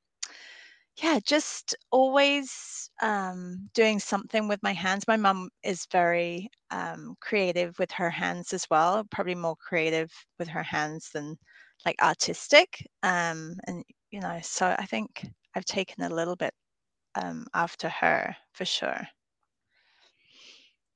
yeah, 1.02 1.18
just 1.24 1.74
always 1.90 2.88
um, 3.02 3.68
doing 3.74 3.98
something 3.98 4.46
with 4.48 4.62
my 4.62 4.72
hands. 4.72 5.04
My 5.08 5.16
mum 5.16 5.50
is 5.64 5.86
very 5.90 6.50
um, 6.70 7.16
creative 7.20 7.78
with 7.78 7.90
her 7.92 8.10
hands 8.10 8.52
as 8.52 8.66
well, 8.70 9.04
probably 9.10 9.34
more 9.34 9.56
creative 9.56 10.10
with 10.38 10.48
her 10.48 10.62
hands 10.62 11.10
than 11.12 11.36
like 11.86 12.00
artistic 12.00 12.86
um 13.02 13.56
and 13.66 13.84
you 14.10 14.18
know 14.18 14.38
so 14.42 14.74
i 14.78 14.86
think 14.86 15.26
i've 15.54 15.66
taken 15.66 16.02
a 16.02 16.08
little 16.08 16.34
bit 16.34 16.54
um 17.16 17.46
after 17.54 17.88
her 17.88 18.36
for 18.52 18.64
sure 18.64 19.06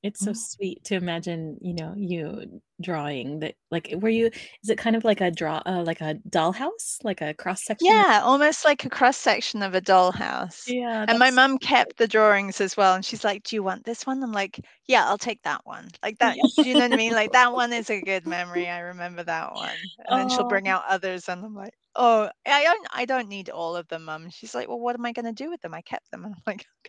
it's 0.03 0.21
so 0.21 0.31
mm. 0.31 0.37
sweet 0.37 0.85
to 0.85 0.95
imagine, 0.95 1.59
you 1.61 1.75
know, 1.75 1.93
you 1.97 2.61
drawing 2.81 3.41
that 3.41 3.57
like 3.73 3.93
were 3.97 4.09
you 4.09 4.27
is 4.63 4.71
it 4.71 4.79
kind 4.79 4.95
of 4.95 5.03
like 5.03 5.21
a 5.21 5.33
draw 5.33 5.61
uh, 5.67 5.83
like 5.83 6.01
a 6.01 6.15
dollhouse, 6.29 6.99
like 7.03 7.21
a 7.21 7.35
cross 7.35 7.65
section? 7.65 7.89
Yeah, 7.89 8.21
almost 8.23 8.65
like 8.65 8.85
a 8.85 8.91
cross 8.91 9.17
section 9.17 9.63
of 9.63 9.75
a 9.75 9.81
dollhouse. 9.81 10.63
Yeah. 10.69 11.05
And 11.09 11.19
my 11.19 11.31
mum 11.31 11.59
kept 11.59 11.97
the 11.97 12.07
drawings 12.07 12.61
as 12.61 12.77
well 12.77 12.95
and 12.95 13.05
she's 13.05 13.25
like, 13.25 13.43
"Do 13.43 13.57
you 13.57 13.63
want 13.65 13.85
this 13.85 14.07
one?" 14.07 14.23
I'm 14.23 14.31
like, 14.31 14.61
"Yeah, 14.87 15.07
I'll 15.09 15.19
take 15.19 15.43
that 15.43 15.63
one." 15.65 15.89
Like 16.03 16.19
that, 16.19 16.37
do 16.57 16.69
you 16.69 16.75
know 16.75 16.81
what 16.81 16.93
I 16.93 16.97
mean? 16.97 17.13
Like 17.13 17.33
that 17.33 17.53
one 17.53 17.73
is 17.73 17.91
a 17.91 18.01
good 18.01 18.27
memory. 18.27 18.69
I 18.69 18.81
remember 18.81 19.25
that 19.25 19.53
one. 19.53 19.75
And 20.07 20.21
then 20.21 20.29
she'll 20.29 20.49
bring 20.49 20.69
out 20.69 20.85
others 20.89 21.29
and 21.29 21.45
I'm 21.45 21.55
like, 21.55 21.75
"Oh, 21.97 22.31
I 22.47 22.63
don't 22.63 22.87
I 22.93 23.05
don't 23.05 23.29
need 23.29 23.51
all 23.51 23.75
of 23.75 23.89
them, 23.89 24.05
mum." 24.05 24.31
She's 24.31 24.55
like, 24.55 24.69
"Well, 24.69 24.79
what 24.79 24.95
am 24.95 25.05
I 25.05 25.13
going 25.13 25.27
to 25.27 25.33
do 25.33 25.51
with 25.51 25.61
them? 25.61 25.75
I 25.75 25.81
kept 25.81 26.09
them." 26.13 26.25
And 26.25 26.35
I'm 26.37 26.43
like, 26.47 26.65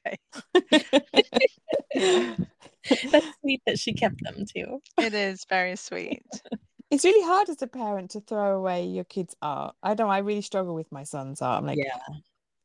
"Okay." 1.96 2.36
That's 3.12 3.28
sweet 3.42 3.62
that 3.66 3.80
she 3.80 3.94
kept 3.94 4.24
them 4.24 4.46
too. 4.54 4.82
It 4.98 5.14
is 5.14 5.46
very 5.50 5.76
sweet. 5.76 6.26
It's 6.92 7.06
really 7.06 7.24
hard 7.24 7.50
as 7.50 7.62
a 7.62 7.68
parent 7.68 8.10
to 8.12 8.20
throw 8.22 8.58
away 8.58 8.86
your 8.86 9.04
kids' 9.04 9.36
art. 9.44 9.76
I 9.84 9.94
don't. 9.94 10.10
I 10.10 10.18
really 10.18 10.42
struggle 10.42 10.74
with 10.74 10.92
my 10.92 11.04
son's 11.04 11.40
art. 11.40 11.60
I'm 11.60 11.68
like, 11.68 11.78
yeah. 11.78 12.00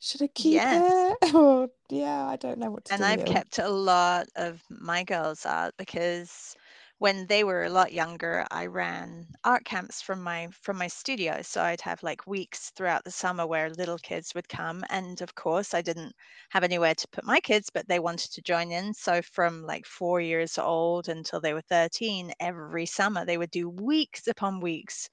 Should 0.00 0.23
I 0.23 0.28
keep 0.28 0.54
yes. 0.54 1.14
it? 1.23 1.35
Or 1.35 1.68
yeah, 1.90 2.26
I 2.26 2.37
don't 2.37 2.59
know 2.59 2.71
what 2.71 2.87
to 2.87 2.94
and 2.94 3.00
do. 3.00 3.04
And 3.04 3.21
I've 3.21 3.26
kept 3.26 3.59
a 3.59 3.68
lot 3.68 4.28
of 4.37 4.62
my 4.71 5.04
girls' 5.04 5.44
art 5.44 5.75
because 5.76 6.56
when 6.99 7.27
they 7.27 7.45
were 7.45 7.65
a 7.65 7.71
lot 7.71 7.93
younger, 7.93 8.47
I 8.51 8.67
ran 8.67 9.27
art 9.45 9.65
camps 9.65 10.01
from 10.03 10.23
my 10.23 10.49
from 10.63 10.79
my 10.79 10.87
studio. 10.89 11.43
So 11.43 11.63
I'd 11.63 11.81
have 11.83 12.03
like 12.03 12.27
weeks 12.27 12.71
throughout 12.71 13.05
the 13.05 13.11
summer 13.11 13.47
where 13.47 13.71
little 13.71 13.99
kids 13.99 14.35
would 14.35 14.49
come, 14.49 14.85
and 14.91 15.21
of 15.21 15.35
course, 15.35 15.75
I 15.75 15.83
didn't 15.83 16.15
have 16.51 16.65
anywhere 16.65 16.95
to 16.95 17.09
put 17.09 17.25
my 17.25 17.41
kids, 17.41 17.71
but 17.73 17.89
they 17.89 17.99
wanted 18.01 18.33
to 18.33 18.43
join 18.43 18.71
in. 18.73 18.95
So 18.95 19.23
from 19.23 19.63
like 19.63 19.87
four 19.87 20.21
years 20.21 20.59
old 20.59 21.09
until 21.09 21.41
they 21.41 21.53
were 21.55 21.63
13, 21.63 22.33
every 22.41 22.87
summer 22.87 23.25
they 23.25 23.39
would 23.39 23.51
do 23.51 23.69
weeks 23.69 24.27
upon 24.27 24.61
weeks 24.61 25.09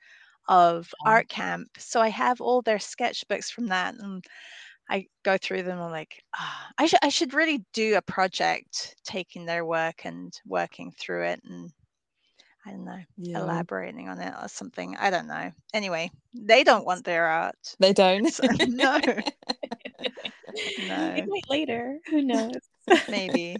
of 0.47 0.93
art 1.05 1.29
camp. 1.29 1.69
So 1.77 2.01
I 2.01 2.09
have 2.09 2.41
all 2.41 2.61
their 2.61 2.77
sketchbooks 2.79 3.51
from 3.51 3.67
that, 3.67 3.95
and 3.95 4.25
I 4.91 5.07
go 5.23 5.37
through 5.37 5.63
them. 5.63 5.79
I'm 5.79 5.89
like, 5.89 6.21
oh, 6.37 6.57
I 6.77 6.85
should 6.85 6.99
I 7.01 7.09
should 7.09 7.33
really 7.33 7.63
do 7.73 7.95
a 7.95 8.01
project 8.01 8.95
taking 9.05 9.45
their 9.45 9.65
work 9.65 10.01
and 10.03 10.33
working 10.45 10.91
through 10.99 11.27
it 11.27 11.41
and 11.45 11.71
I 12.65 12.71
don't 12.71 12.85
know, 12.85 12.99
yeah. 13.17 13.39
elaborating 13.39 14.07
on 14.09 14.19
it 14.19 14.33
or 14.39 14.47
something. 14.47 14.95
I 14.99 15.09
don't 15.09 15.27
know. 15.27 15.51
Anyway, 15.73 16.11
they 16.35 16.63
don't 16.63 16.85
want 16.85 17.05
their 17.05 17.25
art. 17.25 17.55
They 17.79 17.93
don't. 17.93 18.31
So, 18.31 18.43
no. 18.67 18.99
no. 20.87 21.13
Maybe 21.15 21.41
later. 21.49 21.97
Who 22.09 22.21
knows? 22.21 22.59
Maybe. 23.09 23.57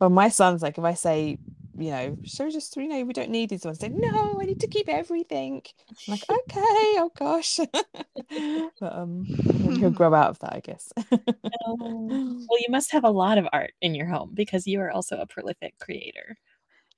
Well, 0.00 0.10
my 0.10 0.28
son's 0.28 0.62
like, 0.62 0.78
if 0.78 0.84
I 0.84 0.94
say, 0.94 1.38
you 1.80 1.90
know, 1.90 2.18
so 2.26 2.50
just 2.50 2.76
you 2.76 2.88
know, 2.88 3.04
we 3.04 3.12
don't 3.12 3.30
need 3.30 3.50
these 3.50 3.64
ones. 3.64 3.80
Say, 3.80 3.88
no, 3.90 4.40
I 4.40 4.44
need 4.46 4.60
to 4.60 4.68
keep 4.68 4.88
everything. 4.88 5.62
I'm 6.06 6.12
like, 6.12 6.24
okay, 6.30 6.98
oh 7.00 7.10
gosh. 7.16 7.58
but 8.80 8.92
um, 8.92 9.28
he'll 9.78 9.90
grow 9.92 10.14
out 10.14 10.30
of 10.30 10.38
that, 10.40 10.52
I 10.54 10.60
guess. 10.60 10.92
um, 11.66 12.48
well, 12.48 12.60
you 12.60 12.68
must 12.70 12.92
have 12.92 13.04
a 13.04 13.10
lot 13.10 13.38
of 13.38 13.48
art 13.52 13.72
in 13.80 13.94
your 13.94 14.06
home 14.06 14.32
because 14.34 14.66
you 14.66 14.80
are 14.80 14.90
also 14.90 15.18
a 15.18 15.26
prolific 15.26 15.78
creator. 15.78 16.36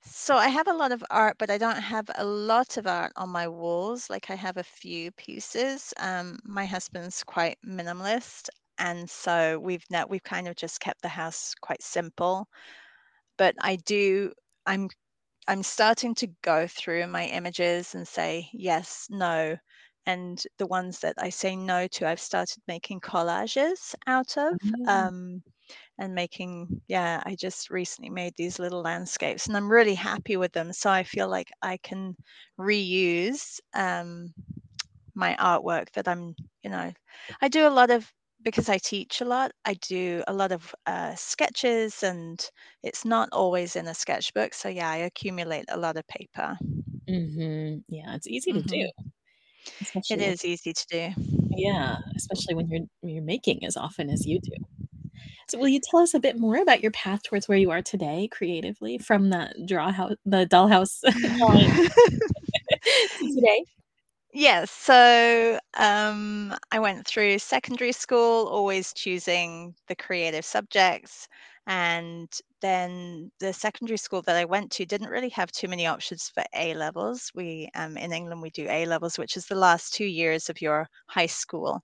So 0.01 0.35
I 0.35 0.49
have 0.49 0.67
a 0.67 0.73
lot 0.73 0.91
of 0.91 1.03
art, 1.09 1.37
but 1.39 1.49
I 1.49 1.57
don't 1.57 1.81
have 1.81 2.09
a 2.15 2.25
lot 2.25 2.77
of 2.77 2.85
art 2.87 3.13
on 3.15 3.29
my 3.29 3.47
walls. 3.47 4.09
Like 4.09 4.29
I 4.29 4.35
have 4.35 4.57
a 4.57 4.63
few 4.63 5.11
pieces. 5.13 5.93
Um, 5.97 6.39
my 6.43 6.65
husband's 6.65 7.23
quite 7.23 7.57
minimalist, 7.65 8.49
and 8.77 9.09
so 9.09 9.59
we've 9.59 9.83
now 9.89 10.05
we've 10.07 10.23
kind 10.23 10.47
of 10.47 10.55
just 10.55 10.79
kept 10.81 11.01
the 11.01 11.07
house 11.09 11.53
quite 11.61 11.81
simple. 11.81 12.47
But 13.37 13.55
I 13.61 13.77
do. 13.77 14.33
I'm 14.65 14.89
I'm 15.47 15.63
starting 15.63 16.15
to 16.15 16.27
go 16.41 16.67
through 16.67 17.07
my 17.07 17.25
images 17.25 17.95
and 17.95 18.07
say 18.07 18.49
yes, 18.53 19.07
no, 19.09 19.57
and 20.05 20.43
the 20.57 20.67
ones 20.67 20.99
that 20.99 21.15
I 21.17 21.29
say 21.29 21.55
no 21.55 21.87
to, 21.87 22.07
I've 22.07 22.19
started 22.19 22.61
making 22.67 23.01
collages 23.01 23.95
out 24.07 24.37
of. 24.37 24.53
Mm-hmm. 24.53 24.87
Um, 24.87 25.43
and 25.97 26.13
making 26.13 26.81
yeah 26.87 27.21
i 27.25 27.35
just 27.35 27.69
recently 27.69 28.09
made 28.09 28.33
these 28.35 28.59
little 28.59 28.81
landscapes 28.81 29.47
and 29.47 29.55
i'm 29.55 29.71
really 29.71 29.95
happy 29.95 30.37
with 30.37 30.51
them 30.51 30.73
so 30.73 30.89
i 30.89 31.03
feel 31.03 31.29
like 31.29 31.49
i 31.61 31.77
can 31.77 32.15
reuse 32.59 33.59
um, 33.73 34.33
my 35.15 35.35
artwork 35.39 35.91
that 35.91 36.07
i'm 36.07 36.35
you 36.63 36.69
know 36.69 36.91
i 37.41 37.47
do 37.47 37.67
a 37.67 37.69
lot 37.69 37.91
of 37.91 38.11
because 38.43 38.69
i 38.69 38.77
teach 38.77 39.21
a 39.21 39.25
lot 39.25 39.51
i 39.65 39.73
do 39.75 40.23
a 40.27 40.33
lot 40.33 40.51
of 40.51 40.73
uh, 40.85 41.13
sketches 41.15 42.03
and 42.03 42.49
it's 42.83 43.05
not 43.05 43.29
always 43.31 43.75
in 43.75 43.87
a 43.87 43.93
sketchbook 43.93 44.53
so 44.53 44.69
yeah 44.69 44.89
i 44.89 44.97
accumulate 44.97 45.65
a 45.69 45.77
lot 45.77 45.97
of 45.97 46.07
paper 46.07 46.57
mm-hmm. 47.09 47.77
yeah 47.87 48.15
it's 48.15 48.27
easy 48.27 48.53
to 48.53 48.59
mm-hmm. 48.59 48.67
do 48.67 48.89
it 50.09 50.21
is 50.21 50.43
easy 50.45 50.73
to 50.73 50.85
do 50.89 51.09
yeah 51.55 51.97
especially 52.15 52.55
when 52.55 52.67
you're 52.69 52.85
you're 53.01 53.23
making 53.23 53.65
as 53.65 53.77
often 53.77 54.09
as 54.09 54.25
you 54.25 54.39
do 54.39 54.51
so 55.47 55.57
will 55.57 55.67
you 55.67 55.79
tell 55.79 55.99
us 55.99 56.13
a 56.13 56.19
bit 56.19 56.37
more 56.37 56.57
about 56.57 56.81
your 56.81 56.91
path 56.91 57.21
towards 57.23 57.47
where 57.47 57.57
you 57.57 57.71
are 57.71 57.81
today 57.81 58.27
creatively 58.31 58.97
from 58.97 59.29
the 59.29 59.53
draw 59.67 59.91
house 59.91 60.15
the 60.25 60.45
dollhouse 60.45 60.99
today? 63.35 63.65
Yes. 64.35 64.71
So 64.71 65.59
um, 65.75 66.55
I 66.71 66.79
went 66.79 67.05
through 67.05 67.37
secondary 67.39 67.91
school, 67.91 68.47
always 68.47 68.91
choosing 68.93 69.75
the 69.87 69.95
creative 69.95 70.43
subjects. 70.43 71.27
And 71.67 72.29
then 72.61 73.31
the 73.39 73.53
secondary 73.53 73.97
school 73.97 74.21
that 74.23 74.35
I 74.35 74.45
went 74.45 74.71
to 74.73 74.85
didn't 74.85 75.09
really 75.09 75.29
have 75.29 75.51
too 75.51 75.67
many 75.67 75.85
options 75.85 76.29
for 76.29 76.43
A 76.55 76.73
levels. 76.73 77.31
We 77.35 77.69
um, 77.75 77.95
in 77.95 78.11
England 78.11 78.41
we 78.41 78.49
do 78.49 78.67
A 78.69 78.85
levels, 78.85 79.17
which 79.19 79.37
is 79.37 79.45
the 79.45 79.55
last 79.55 79.93
two 79.93 80.05
years 80.05 80.49
of 80.49 80.61
your 80.61 80.87
high 81.07 81.27
school, 81.27 81.81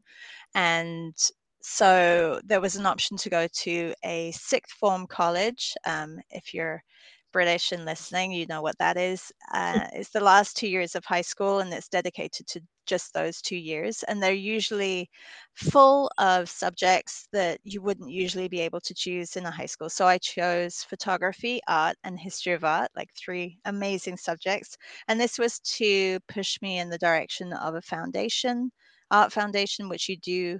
and 0.55 1.15
so 1.61 2.41
there 2.45 2.61
was 2.61 2.75
an 2.77 2.85
option 2.87 3.17
to 3.17 3.29
go 3.29 3.47
to 3.47 3.93
a 4.05 4.31
sixth 4.33 4.73
form 4.77 5.07
college. 5.07 5.73
Um, 5.85 6.19
if 6.31 6.53
you're 6.53 6.83
British 7.31 7.71
and 7.71 7.85
listening, 7.85 8.31
you 8.31 8.45
know 8.47 8.61
what 8.61 8.77
that 8.79 8.97
is. 8.97 9.31
Uh, 9.53 9.87
it's 9.93 10.09
the 10.09 10.19
last 10.19 10.57
two 10.57 10.67
years 10.67 10.95
of 10.95 11.05
high 11.05 11.21
school 11.21 11.59
and 11.59 11.73
it's 11.73 11.89
dedicated 11.89 12.47
to 12.47 12.61
just 12.85 13.13
those 13.13 13.41
two 13.41 13.57
years. 13.57 14.03
And 14.03 14.21
they're 14.21 14.33
usually 14.33 15.09
full 15.53 16.09
of 16.17 16.49
subjects 16.49 17.27
that 17.33 17.59
you 17.63 17.81
wouldn't 17.81 18.09
usually 18.09 18.47
be 18.47 18.61
able 18.61 18.81
to 18.81 18.93
choose 18.93 19.35
in 19.35 19.45
a 19.45 19.51
high 19.51 19.65
school. 19.67 19.89
So 19.89 20.07
I 20.07 20.17
chose 20.17 20.83
photography, 20.83 21.61
art, 21.67 21.97
and 22.03 22.19
history 22.19 22.53
of 22.53 22.63
art, 22.63 22.89
like 22.95 23.09
three 23.13 23.59
amazing 23.65 24.17
subjects. 24.17 24.77
And 25.07 25.19
this 25.19 25.37
was 25.37 25.59
to 25.77 26.19
push 26.27 26.59
me 26.61 26.79
in 26.79 26.89
the 26.89 26.97
direction 26.97 27.53
of 27.53 27.75
a 27.75 27.81
foundation, 27.81 28.71
art 29.11 29.31
foundation, 29.31 29.89
which 29.89 30.09
you 30.09 30.17
do 30.17 30.59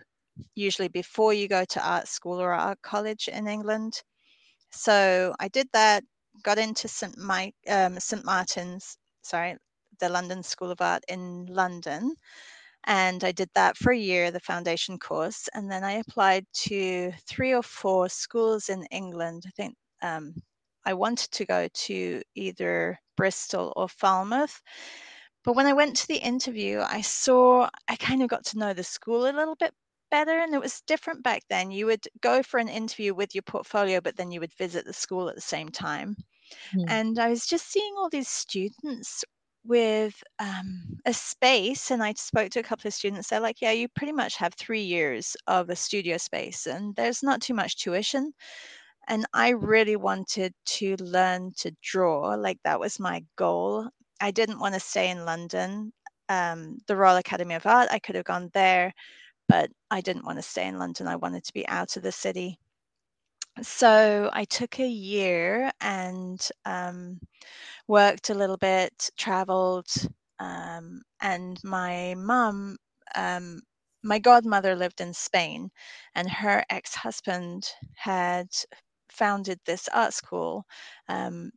usually 0.55 0.87
before 0.87 1.33
you 1.33 1.47
go 1.47 1.65
to 1.65 1.87
art 1.87 2.07
school 2.07 2.39
or 2.41 2.53
art 2.53 2.81
college 2.81 3.27
in 3.27 3.47
England. 3.47 4.01
So 4.71 5.33
I 5.39 5.47
did 5.47 5.67
that 5.73 6.03
got 6.43 6.57
into 6.57 6.87
St. 6.87 7.17
Mike, 7.17 7.55
um, 7.67 7.99
St. 7.99 8.23
Martin's, 8.25 8.97
sorry, 9.21 9.57
the 9.99 10.09
London 10.09 10.43
School 10.43 10.71
of 10.71 10.81
Art 10.81 11.03
in 11.07 11.45
London. 11.47 12.15
And 12.85 13.23
I 13.23 13.31
did 13.31 13.49
that 13.55 13.77
for 13.77 13.91
a 13.91 13.97
year, 13.97 14.31
the 14.31 14.39
foundation 14.39 14.97
course. 14.99 15.49
And 15.53 15.69
then 15.71 15.83
I 15.83 15.93
applied 15.93 16.45
to 16.65 17.11
three 17.27 17.53
or 17.53 17.63
four 17.63 18.09
schools 18.09 18.69
in 18.69 18.85
England. 18.91 19.43
I 19.47 19.51
think 19.51 19.75
um, 20.01 20.33
I 20.85 20.93
wanted 20.93 21.31
to 21.31 21.45
go 21.45 21.67
to 21.67 22.21
either 22.35 22.97
Bristol 23.17 23.73
or 23.75 23.89
Falmouth. 23.89 24.61
But 25.43 25.53
when 25.55 25.65
I 25.65 25.73
went 25.73 25.97
to 25.97 26.07
the 26.07 26.17
interview, 26.17 26.79
I 26.79 27.01
saw, 27.01 27.69
I 27.87 27.95
kind 27.97 28.21
of 28.23 28.29
got 28.29 28.45
to 28.45 28.57
know 28.57 28.73
the 28.73 28.83
school 28.83 29.23
a 29.27 29.31
little 29.31 29.55
bit 29.55 29.73
better 30.09 30.39
and 30.39 30.53
it 30.53 30.61
was 30.61 30.81
different 30.81 31.23
back 31.23 31.43
then. 31.49 31.71
You 31.71 31.85
would 31.87 32.07
go 32.21 32.41
for 32.43 32.59
an 32.59 32.69
interview 32.69 33.13
with 33.13 33.35
your 33.35 33.43
portfolio, 33.43 34.01
but 34.01 34.15
then 34.15 34.31
you 34.31 34.39
would 34.39 34.53
visit 34.55 34.85
the 34.85 34.93
school 34.93 35.29
at 35.29 35.35
the 35.35 35.41
same 35.41 35.69
time. 35.69 36.15
Mm. 36.73 36.89
And 36.89 37.19
I 37.19 37.29
was 37.29 37.45
just 37.45 37.67
seeing 37.71 37.93
all 37.97 38.09
these 38.09 38.27
students 38.29 39.23
with 39.65 40.23
um, 40.39 40.99
a 41.05 41.13
space, 41.13 41.91
and 41.91 42.01
I 42.03 42.13
spoke 42.13 42.51
to 42.51 42.59
a 42.59 42.63
couple 42.63 42.87
of 42.87 42.93
students. 42.93 43.29
They're 43.29 43.39
like, 43.39 43.61
Yeah, 43.61 43.71
you 43.71 43.87
pretty 43.89 44.13
much 44.13 44.35
have 44.37 44.53
three 44.55 44.81
years 44.83 45.35
of 45.47 45.69
a 45.69 45.75
studio 45.75 46.17
space, 46.17 46.65
and 46.67 46.95
there's 46.95 47.23
not 47.23 47.41
too 47.41 47.53
much 47.53 47.77
tuition. 47.77 48.33
And 49.07 49.25
I 49.33 49.49
really 49.49 49.95
wanted 49.97 50.53
to 50.77 50.95
learn 50.97 51.53
to 51.57 51.71
draw, 51.81 52.35
like, 52.35 52.59
that 52.63 52.79
was 52.79 52.99
my 52.99 53.25
goal. 53.35 53.89
I 54.21 54.31
didn't 54.31 54.59
want 54.59 54.75
to 54.75 54.79
stay 54.79 55.09
in 55.09 55.25
London. 55.25 55.91
Um, 56.29 56.77
the 56.87 56.95
Royal 56.95 57.17
Academy 57.17 57.55
of 57.55 57.65
Art, 57.65 57.89
I 57.91 57.99
could 57.99 58.15
have 58.15 58.25
gone 58.25 58.49
there 58.53 58.93
but 59.49 59.69
I 59.91 60.01
didn't 60.01 60.25
want 60.25 60.39
to 60.39 60.43
stay 60.43 60.67
in 60.67 60.79
London. 60.79 61.07
I 61.07 61.17
wanted 61.17 61.43
to 61.45 61.53
be 61.53 61.67
out 61.67 61.97
of 61.97 62.03
the 62.03 62.13
city. 62.13 62.59
So 63.61 64.29
I 64.33 64.45
took 64.45 64.79
a 64.79 64.87
year 64.87 65.71
and 65.81 66.45
um, 66.65 67.19
worked 67.87 68.29
a 68.29 68.35
little 68.35 68.57
bit, 68.57 69.09
traveled, 69.17 69.87
um, 70.39 71.01
and 71.21 71.59
my 71.63 72.15
mum, 72.17 72.77
um, 73.15 73.61
my 74.03 74.19
godmother 74.19 74.75
lived 74.75 75.01
in 75.01 75.13
Spain, 75.13 75.71
and 76.15 76.29
her 76.29 76.63
ex 76.69 76.95
husband 76.95 77.69
had 77.95 78.47
founded 79.09 79.59
this 79.65 79.87
art 79.89 80.13
school. 80.13 80.65
Um, 81.09 81.51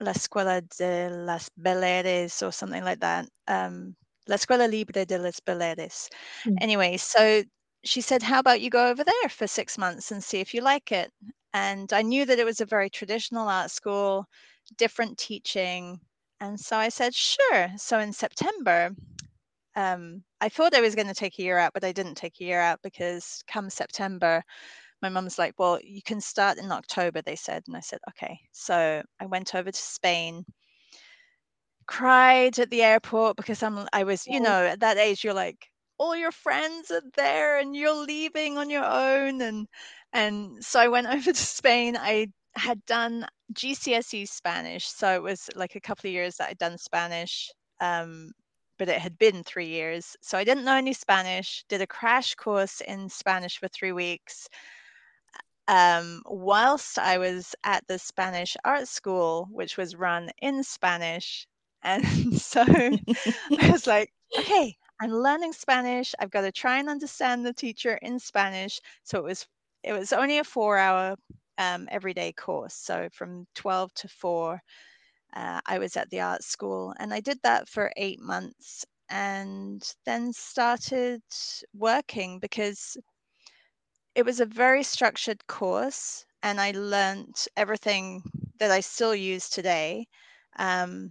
La 0.00 0.12
Escuela 0.12 0.62
de 0.78 1.10
las 1.10 1.50
Baleares 1.58 2.42
or 2.42 2.52
something 2.52 2.84
like 2.84 3.00
that. 3.00 3.26
Um, 3.48 3.96
La 4.28 4.36
Escuela 4.36 4.68
Libre 4.70 5.04
de 5.06 5.18
las 5.18 5.40
Baleares. 5.40 6.08
Mm. 6.46 6.60
Anyway, 6.60 6.96
so 6.96 7.42
she 7.84 8.00
said, 8.00 8.22
How 8.22 8.38
about 8.38 8.60
you 8.60 8.70
go 8.70 8.88
over 8.88 9.04
there 9.04 9.28
for 9.28 9.46
six 9.46 9.78
months 9.78 10.10
and 10.10 10.22
see 10.22 10.40
if 10.40 10.54
you 10.54 10.60
like 10.60 10.92
it? 10.92 11.12
And 11.52 11.92
I 11.92 12.02
knew 12.02 12.24
that 12.26 12.38
it 12.38 12.44
was 12.44 12.60
a 12.60 12.66
very 12.66 12.90
traditional 12.90 13.48
art 13.48 13.70
school, 13.70 14.26
different 14.76 15.18
teaching. 15.18 16.00
And 16.40 16.58
so 16.58 16.76
I 16.76 16.88
said, 16.88 17.14
Sure. 17.14 17.68
So 17.76 17.98
in 17.98 18.12
September, 18.12 18.90
um, 19.76 20.22
I 20.40 20.48
thought 20.48 20.74
I 20.74 20.80
was 20.80 20.94
going 20.94 21.08
to 21.08 21.14
take 21.14 21.38
a 21.38 21.42
year 21.42 21.58
out, 21.58 21.72
but 21.74 21.84
I 21.84 21.92
didn't 21.92 22.16
take 22.16 22.40
a 22.40 22.44
year 22.44 22.60
out 22.60 22.80
because 22.82 23.42
come 23.46 23.70
September, 23.70 24.42
my 25.02 25.08
mum's 25.08 25.38
like, 25.38 25.54
Well, 25.58 25.80
you 25.82 26.02
can 26.02 26.20
start 26.20 26.58
in 26.58 26.72
October, 26.72 27.22
they 27.22 27.36
said. 27.36 27.62
And 27.66 27.76
I 27.76 27.80
said, 27.80 28.00
Okay. 28.10 28.38
So 28.52 29.02
I 29.20 29.26
went 29.26 29.54
over 29.54 29.70
to 29.70 29.80
Spain 29.80 30.44
cried 31.86 32.56
at 32.60 32.70
the 32.70 32.82
airport 32.82 33.36
because 33.36 33.64
I'm 33.64 33.86
I 33.92 34.04
was, 34.04 34.24
you 34.26 34.40
know, 34.40 34.64
at 34.66 34.78
that 34.80 34.96
age 34.96 35.24
you're 35.24 35.34
like 35.34 35.66
all 36.00 36.16
your 36.16 36.32
friends 36.32 36.90
are 36.90 37.02
there 37.14 37.58
and 37.58 37.76
you're 37.76 37.94
leaving 37.94 38.56
on 38.56 38.70
your 38.70 38.84
own 38.84 39.42
and 39.42 39.68
and 40.14 40.64
so 40.64 40.80
I 40.80 40.88
went 40.88 41.06
over 41.14 41.30
to 41.30 41.34
Spain. 41.34 41.96
I 41.96 42.28
had 42.56 42.84
done 42.86 43.26
GCSE 43.52 44.26
Spanish, 44.26 44.86
so 44.86 45.14
it 45.14 45.22
was 45.22 45.50
like 45.54 45.76
a 45.76 45.80
couple 45.80 46.08
of 46.08 46.14
years 46.14 46.36
that 46.36 46.48
I'd 46.48 46.58
done 46.58 46.78
Spanish. 46.78 47.52
Um, 47.80 48.32
but 48.78 48.88
it 48.88 48.98
had 48.98 49.18
been 49.18 49.44
three 49.44 49.68
years. 49.68 50.16
So 50.22 50.38
I 50.38 50.44
didn't 50.44 50.64
know 50.64 50.74
any 50.74 50.94
Spanish, 50.94 51.64
did 51.68 51.82
a 51.82 51.86
crash 51.86 52.34
course 52.34 52.80
in 52.80 53.10
Spanish 53.10 53.58
for 53.58 53.68
three 53.68 53.92
weeks. 53.92 54.48
Um, 55.68 56.22
whilst 56.24 56.98
I 56.98 57.18
was 57.18 57.54
at 57.62 57.86
the 57.88 57.98
Spanish 57.98 58.56
art 58.64 58.88
school, 58.88 59.48
which 59.52 59.76
was 59.76 59.94
run 59.94 60.30
in 60.40 60.64
Spanish, 60.64 61.46
and 61.82 62.04
so 62.40 62.62
I 62.66 63.70
was 63.70 63.86
like, 63.86 64.10
okay, 64.38 64.76
I'm 65.00 65.10
learning 65.12 65.52
Spanish. 65.52 66.14
I've 66.18 66.30
got 66.30 66.42
to 66.42 66.52
try 66.52 66.78
and 66.78 66.88
understand 66.88 67.44
the 67.44 67.52
teacher 67.52 67.94
in 68.02 68.18
Spanish. 68.18 68.80
So 69.04 69.18
it 69.18 69.24
was 69.24 69.46
it 69.82 69.92
was 69.92 70.12
only 70.12 70.38
a 70.38 70.44
four 70.44 70.76
hour 70.78 71.16
um, 71.58 71.88
everyday 71.90 72.32
course. 72.32 72.74
So 72.74 73.08
from 73.12 73.46
12 73.54 73.92
to 73.94 74.08
4, 74.08 74.60
uh, 75.34 75.60
I 75.66 75.78
was 75.78 75.96
at 75.96 76.10
the 76.10 76.20
art 76.20 76.42
school 76.44 76.94
and 76.98 77.14
I 77.14 77.20
did 77.20 77.38
that 77.42 77.68
for 77.68 77.92
eight 77.96 78.20
months 78.20 78.84
and 79.08 79.82
then 80.04 80.32
started 80.32 81.22
working 81.74 82.38
because 82.38 82.96
it 84.14 84.24
was 84.24 84.40
a 84.40 84.46
very 84.46 84.82
structured 84.82 85.44
course 85.46 86.24
and 86.42 86.60
I 86.60 86.70
learned 86.72 87.44
everything 87.56 88.22
that 88.58 88.70
I 88.70 88.80
still 88.80 89.14
use 89.14 89.48
today. 89.50 90.06
Um, 90.58 91.10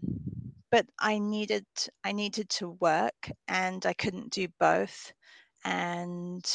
but 0.72 0.86
I 1.00 1.20
needed 1.20 1.66
I 2.04 2.12
needed 2.12 2.50
to 2.52 2.72
work 2.80 3.30
and 3.48 3.86
I 3.86 3.94
couldn't 3.94 4.32
do 4.32 4.48
both. 4.60 5.12
And 5.66 6.46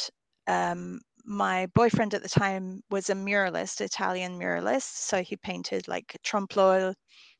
um, 0.47 1.01
my 1.25 1.67
boyfriend 1.67 2.13
at 2.13 2.23
the 2.23 2.29
time 2.29 2.81
was 2.89 3.09
a 3.09 3.15
muralist, 3.15 3.81
Italian 3.81 4.37
muralist, 4.39 5.07
so 5.07 5.23
he 5.23 5.37
painted 5.37 5.87
like 5.87 6.17
trompe 6.23 6.55
l'oeil 6.55 6.93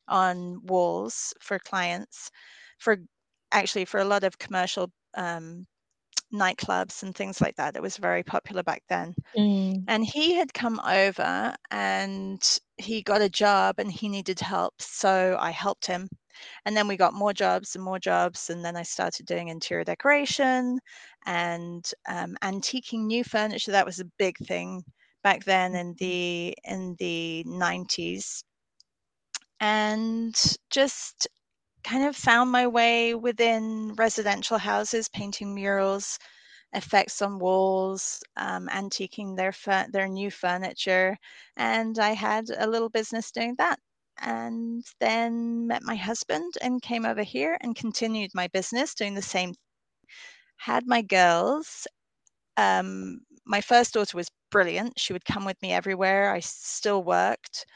on 0.08 0.60
walls 0.66 1.34
for 1.40 1.58
clients, 1.58 2.30
for 2.78 2.98
actually 3.52 3.84
for 3.84 4.00
a 4.00 4.04
lot 4.04 4.24
of 4.24 4.38
commercial 4.38 4.90
um, 5.14 5.66
nightclubs 6.32 7.02
and 7.02 7.14
things 7.14 7.40
like 7.40 7.56
that. 7.56 7.76
It 7.76 7.82
was 7.82 7.96
very 7.96 8.22
popular 8.22 8.62
back 8.62 8.82
then. 8.88 9.14
Mm. 9.36 9.84
And 9.88 10.04
he 10.04 10.34
had 10.34 10.52
come 10.52 10.80
over 10.80 11.54
and 11.70 12.58
he 12.76 13.02
got 13.02 13.22
a 13.22 13.28
job 13.28 13.78
and 13.78 13.90
he 13.90 14.08
needed 14.08 14.40
help. 14.40 14.74
So 14.80 15.36
I 15.40 15.50
helped 15.50 15.86
him 15.86 16.08
and 16.64 16.76
then 16.76 16.88
we 16.88 16.96
got 16.96 17.14
more 17.14 17.32
jobs 17.32 17.74
and 17.74 17.84
more 17.84 17.98
jobs. 17.98 18.50
And 18.50 18.64
then 18.64 18.76
I 18.76 18.82
started 18.82 19.26
doing 19.26 19.48
interior 19.48 19.84
decoration 19.84 20.78
and 21.26 21.90
um, 22.08 22.36
antiquing 22.42 23.06
new 23.06 23.24
furniture. 23.24 23.72
That 23.72 23.86
was 23.86 24.00
a 24.00 24.10
big 24.18 24.36
thing 24.38 24.82
back 25.22 25.44
then 25.44 25.74
in 25.74 25.94
mm-hmm. 25.94 26.04
the 26.04 26.54
in 26.64 26.96
the 26.98 27.44
90s. 27.46 28.42
And 29.60 30.34
just 30.70 31.28
kind 31.84 32.04
of 32.04 32.16
found 32.16 32.50
my 32.50 32.66
way 32.66 33.14
within 33.14 33.94
residential 33.94 34.58
houses, 34.58 35.08
painting 35.08 35.54
murals, 35.54 36.18
effects 36.72 37.22
on 37.22 37.38
walls, 37.38 38.22
um, 38.36 38.68
antiquing 38.68 39.36
their 39.36 39.52
their 39.92 40.08
new 40.08 40.30
furniture, 40.30 41.16
and 41.56 41.98
I 41.98 42.10
had 42.12 42.50
a 42.58 42.66
little 42.66 42.90
business 42.90 43.30
doing 43.30 43.54
that 43.58 43.78
and 44.20 44.84
then 45.00 45.66
met 45.66 45.82
my 45.82 45.96
husband 45.96 46.54
and 46.62 46.82
came 46.82 47.04
over 47.04 47.22
here 47.22 47.58
and 47.60 47.76
continued 47.76 48.30
my 48.34 48.48
business 48.48 48.94
doing 48.94 49.14
the 49.14 49.22
same 49.22 49.54
had 50.58 50.86
my 50.86 51.02
girls. 51.02 51.86
Um, 52.56 53.20
my 53.46 53.60
first 53.60 53.94
daughter 53.94 54.16
was 54.16 54.30
brilliant. 54.50 54.98
She 54.98 55.12
would 55.12 55.24
come 55.24 55.44
with 55.44 55.60
me 55.62 55.72
everywhere. 55.72 56.32
I 56.32 56.40
still 56.40 57.04
worked. 57.04 57.66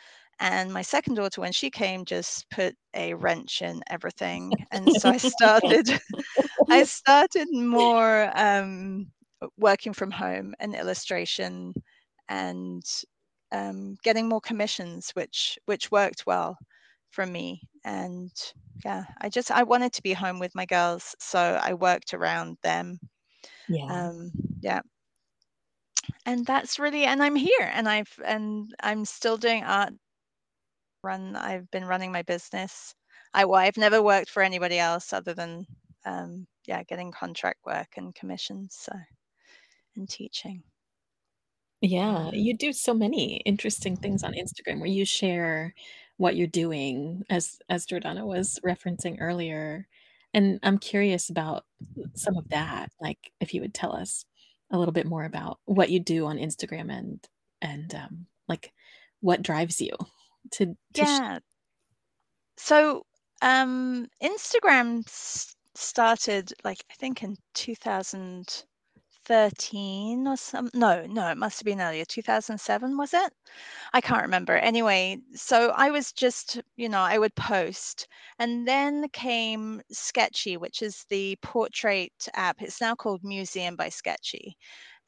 And 0.40 0.72
my 0.72 0.82
second 0.82 1.14
daughter 1.16 1.40
when 1.42 1.52
she 1.52 1.70
came 1.70 2.04
just 2.04 2.48
put 2.50 2.74
a 2.94 3.12
wrench 3.14 3.60
in 3.62 3.82
everything. 3.90 4.56
And 4.70 4.90
so 4.90 5.10
i 5.10 5.18
started 5.18 6.00
i 6.70 6.82
started 6.84 7.48
more 7.52 8.30
um, 8.34 9.08
working 9.58 9.92
from 9.92 10.10
home 10.10 10.54
and 10.58 10.74
illustration 10.74 11.74
and 12.28 12.82
um, 13.52 13.96
getting 14.02 14.28
more 14.28 14.40
commissions, 14.40 15.10
which 15.12 15.58
which 15.66 15.90
worked 15.90 16.26
well 16.26 16.56
for 17.10 17.26
me. 17.26 17.62
And 17.84 18.30
yeah, 18.84 19.04
I 19.20 19.28
just 19.28 19.50
I 19.50 19.62
wanted 19.62 19.92
to 19.94 20.02
be 20.02 20.12
home 20.12 20.38
with 20.38 20.54
my 20.54 20.66
girls, 20.66 21.14
so 21.18 21.58
I 21.62 21.74
worked 21.74 22.14
around 22.14 22.58
them. 22.62 22.98
Yeah. 23.68 23.86
Um, 24.08 24.30
yeah. 24.60 24.80
And 26.24 26.46
that's 26.46 26.78
really 26.78 27.04
and 27.04 27.22
I'm 27.22 27.36
here 27.36 27.70
and 27.72 27.88
I've 27.88 28.18
and 28.24 28.74
I'm 28.82 29.04
still 29.04 29.36
doing 29.36 29.64
art 29.64 29.92
run 31.02 31.36
I've 31.36 31.70
been 31.70 31.84
running 31.84 32.12
my 32.12 32.22
business. 32.22 32.94
I 33.34 33.44
well, 33.44 33.60
I've 33.60 33.76
never 33.76 34.02
worked 34.02 34.30
for 34.30 34.42
anybody 34.42 34.78
else 34.78 35.12
other 35.12 35.34
than 35.34 35.66
um, 36.04 36.46
yeah, 36.66 36.82
getting 36.84 37.12
contract 37.12 37.60
work 37.66 37.88
and 37.96 38.14
commissions 38.14 38.76
so 38.80 38.92
and 39.96 40.08
teaching. 40.08 40.64
Yeah, 41.80 42.30
you 42.32 42.56
do 42.56 42.72
so 42.72 42.92
many 42.92 43.36
interesting 43.38 43.96
things 43.96 44.22
on 44.22 44.34
Instagram 44.34 44.80
where 44.80 44.90
you 44.90 45.04
share 45.04 45.74
what 46.18 46.36
you're 46.36 46.46
doing 46.46 47.24
as 47.30 47.58
as 47.70 47.86
Jordana 47.86 48.26
was 48.26 48.60
referencing 48.64 49.16
earlier. 49.20 49.86
And 50.34 50.60
I'm 50.62 50.78
curious 50.78 51.30
about 51.30 51.64
some 52.14 52.36
of 52.36 52.48
that, 52.50 52.90
like 53.00 53.32
if 53.40 53.54
you 53.54 53.62
would 53.62 53.74
tell 53.74 53.94
us 53.94 54.24
a 54.70 54.78
little 54.78 54.92
bit 54.92 55.06
more 55.06 55.24
about 55.24 55.58
what 55.64 55.90
you 55.90 55.98
do 56.00 56.26
on 56.26 56.36
Instagram 56.36 56.92
and 56.92 57.26
and 57.62 57.94
um, 57.94 58.26
like 58.48 58.72
what 59.20 59.42
drives 59.42 59.80
you 59.80 59.92
to, 60.52 60.66
to 60.66 60.76
yeah. 60.94 61.38
So 62.58 63.06
um, 63.42 64.06
Instagram 64.22 65.06
s- 65.06 65.56
started 65.74 66.52
like 66.64 66.84
I 66.90 66.94
think 66.94 67.22
in 67.22 67.36
2000 67.54 68.64
13 69.30 70.26
or 70.26 70.36
some 70.36 70.68
no 70.74 71.06
no 71.06 71.28
it 71.30 71.36
must 71.38 71.60
have 71.60 71.64
been 71.64 71.80
earlier 71.80 72.04
2007 72.04 72.96
was 72.96 73.14
it? 73.14 73.32
I 73.94 74.00
can't 74.00 74.22
remember. 74.22 74.56
Anyway 74.56 75.18
so 75.34 75.70
i 75.76 75.90
was 75.90 76.12
just 76.12 76.60
you 76.76 76.88
know 76.88 77.00
i 77.00 77.18
would 77.18 77.34
post 77.36 78.08
and 78.40 78.66
then 78.68 79.08
came 79.10 79.82
Sktchy 79.94 80.58
which 80.58 80.82
is 80.82 81.06
the 81.10 81.36
portrait 81.42 82.28
app. 82.34 82.60
It's 82.62 82.80
now 82.80 82.94
called 82.96 83.22
museum 83.24 83.76
by 83.76 83.88
Sktchy. 83.90 84.54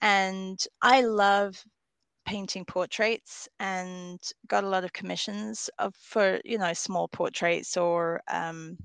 And 0.02 0.58
i 0.82 1.02
love 1.02 1.64
painting 2.26 2.64
portraits 2.64 3.48
and 3.60 4.20
got 4.48 4.64
a 4.64 4.68
lot 4.68 4.84
of 4.84 4.92
commissions 4.92 5.70
of 5.78 5.94
for 5.96 6.40
you 6.44 6.58
know 6.58 6.72
small 6.74 7.08
portraits 7.08 7.76
or 7.76 8.22
um, 8.30 8.78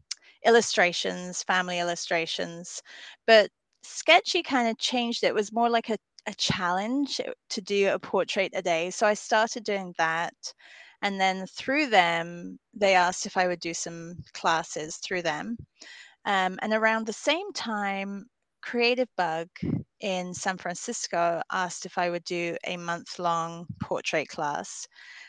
illustrations 0.45 1.43
family 1.43 1.79
illustrations. 1.79 2.81
But 3.27 3.51
Sktchy 3.87 4.43
kind 4.43 4.67
of 4.67 4.77
changed 4.77 5.23
it. 5.23 5.33
was 5.33 5.53
more 5.53 5.69
like 5.69 5.89
a, 5.89 5.97
a 6.27 6.33
challenge 6.33 7.21
to 7.49 7.61
do 7.61 7.89
a 7.89 7.99
portrait 7.99 8.51
a 8.53 8.61
day 8.61 8.89
so 8.89 9.07
i 9.07 9.13
started 9.13 9.63
doing 9.63 9.93
that 9.97 10.33
and 11.01 11.19
then 11.19 11.45
through 11.47 11.87
them 11.87 12.59
they 12.73 12.95
asked 12.95 13.25
if 13.25 13.37
i 13.37 13.47
would 13.47 13.59
do 13.61 13.73
some 13.73 14.15
classes 14.33 14.97
through 14.97 15.21
them 15.21 15.57
um, 16.25 16.59
and 16.61 16.73
around 16.73 17.05
the 17.05 17.13
same 17.13 17.51
time 17.53 18.25
Creativebug 18.65 19.47
in 20.01 20.33
san 20.33 20.57
francisco 20.57 21.41
asked 21.51 21.85
if 21.85 21.97
i 21.97 22.09
would 22.09 22.23
do 22.25 22.57
a 22.65 22.75
month 22.75 23.19
long 23.19 23.65
portrait 23.79 24.27
class 24.27 24.85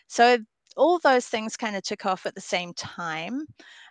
so 0.09 0.37
all 0.77 0.99
those 0.99 1.27
things 1.27 1.57
kind 1.57 1.77
of 1.77 1.83
took 1.83 2.07
off 2.07 2.27
at 2.27 2.35
the 2.35 2.41
same 2.41 2.73
time 2.75 3.47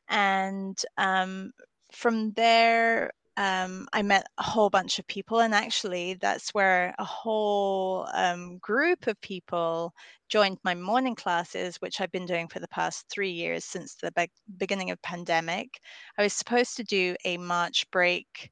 and 0.09 0.83
um, 0.97 1.51
from 1.91 2.31
there 2.33 3.11
um, 3.37 3.87
I 3.93 4.01
met 4.01 4.25
a 4.39 4.43
whole 4.43 4.69
bunch 4.69 4.97
of 4.97 5.07
people, 5.07 5.39
and 5.41 5.53
actually, 5.53 6.15
that's 6.15 6.49
where 6.55 6.95
a 6.97 7.03
whole 7.05 8.07
um, 8.13 8.57
group 8.57 9.05
of 9.05 9.21
people 9.21 9.93
joined 10.27 10.57
my 10.63 10.73
morning 10.73 11.15
classes, 11.15 11.77
which 11.77 12.01
I've 12.01 12.11
been 12.11 12.25
doing 12.25 12.47
for 12.47 12.59
the 12.59 12.67
past 12.69 13.05
three 13.09 13.29
years 13.29 13.63
since 13.63 13.95
the 13.95 14.11
be- 14.11 14.31
beginning 14.57 14.89
of 14.89 14.99
pandemic. 15.03 15.79
I 16.17 16.23
was 16.23 16.33
supposed 16.33 16.77
to 16.77 16.83
do 16.83 17.15
a 17.25 17.37
March 17.37 17.89
break 17.91 18.51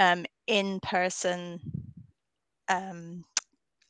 um, 0.00 0.26
in 0.48 0.80
person 0.80 1.60
um, 2.68 3.24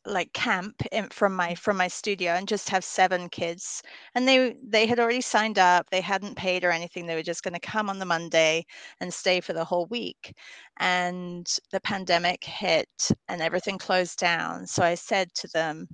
like 0.06 0.32
camp 0.32 0.82
in, 0.92 1.08
from 1.08 1.34
my 1.34 1.50
mm. 1.52 1.58
from 1.58 1.76
my 1.76 1.88
studio 1.88 2.32
and 2.32 2.48
just 2.48 2.68
have 2.68 2.84
seven 2.84 3.28
kids 3.28 3.82
and 4.14 4.28
they 4.28 4.56
they 4.62 4.86
had 4.86 5.00
already 5.00 5.20
signed 5.20 5.58
up 5.58 5.88
they 5.90 6.00
hadn't 6.00 6.36
paid 6.36 6.64
or 6.64 6.70
anything 6.70 7.06
they 7.06 7.14
were 7.14 7.22
just 7.22 7.42
going 7.42 7.54
to 7.54 7.60
come 7.60 7.88
on 7.88 7.98
the 7.98 8.04
monday 8.04 8.64
and 9.00 9.12
stay 9.12 9.40
for 9.40 9.52
the 9.52 9.64
whole 9.64 9.86
week 9.86 10.34
and 10.78 11.46
the 11.72 11.80
pandemic 11.80 12.42
hit 12.44 12.88
and 13.28 13.40
everything 13.40 13.78
closed 13.78 14.18
down 14.18 14.66
so 14.66 14.82
i 14.82 14.94
said 14.94 15.28
to 15.34 15.48
them 15.54 15.86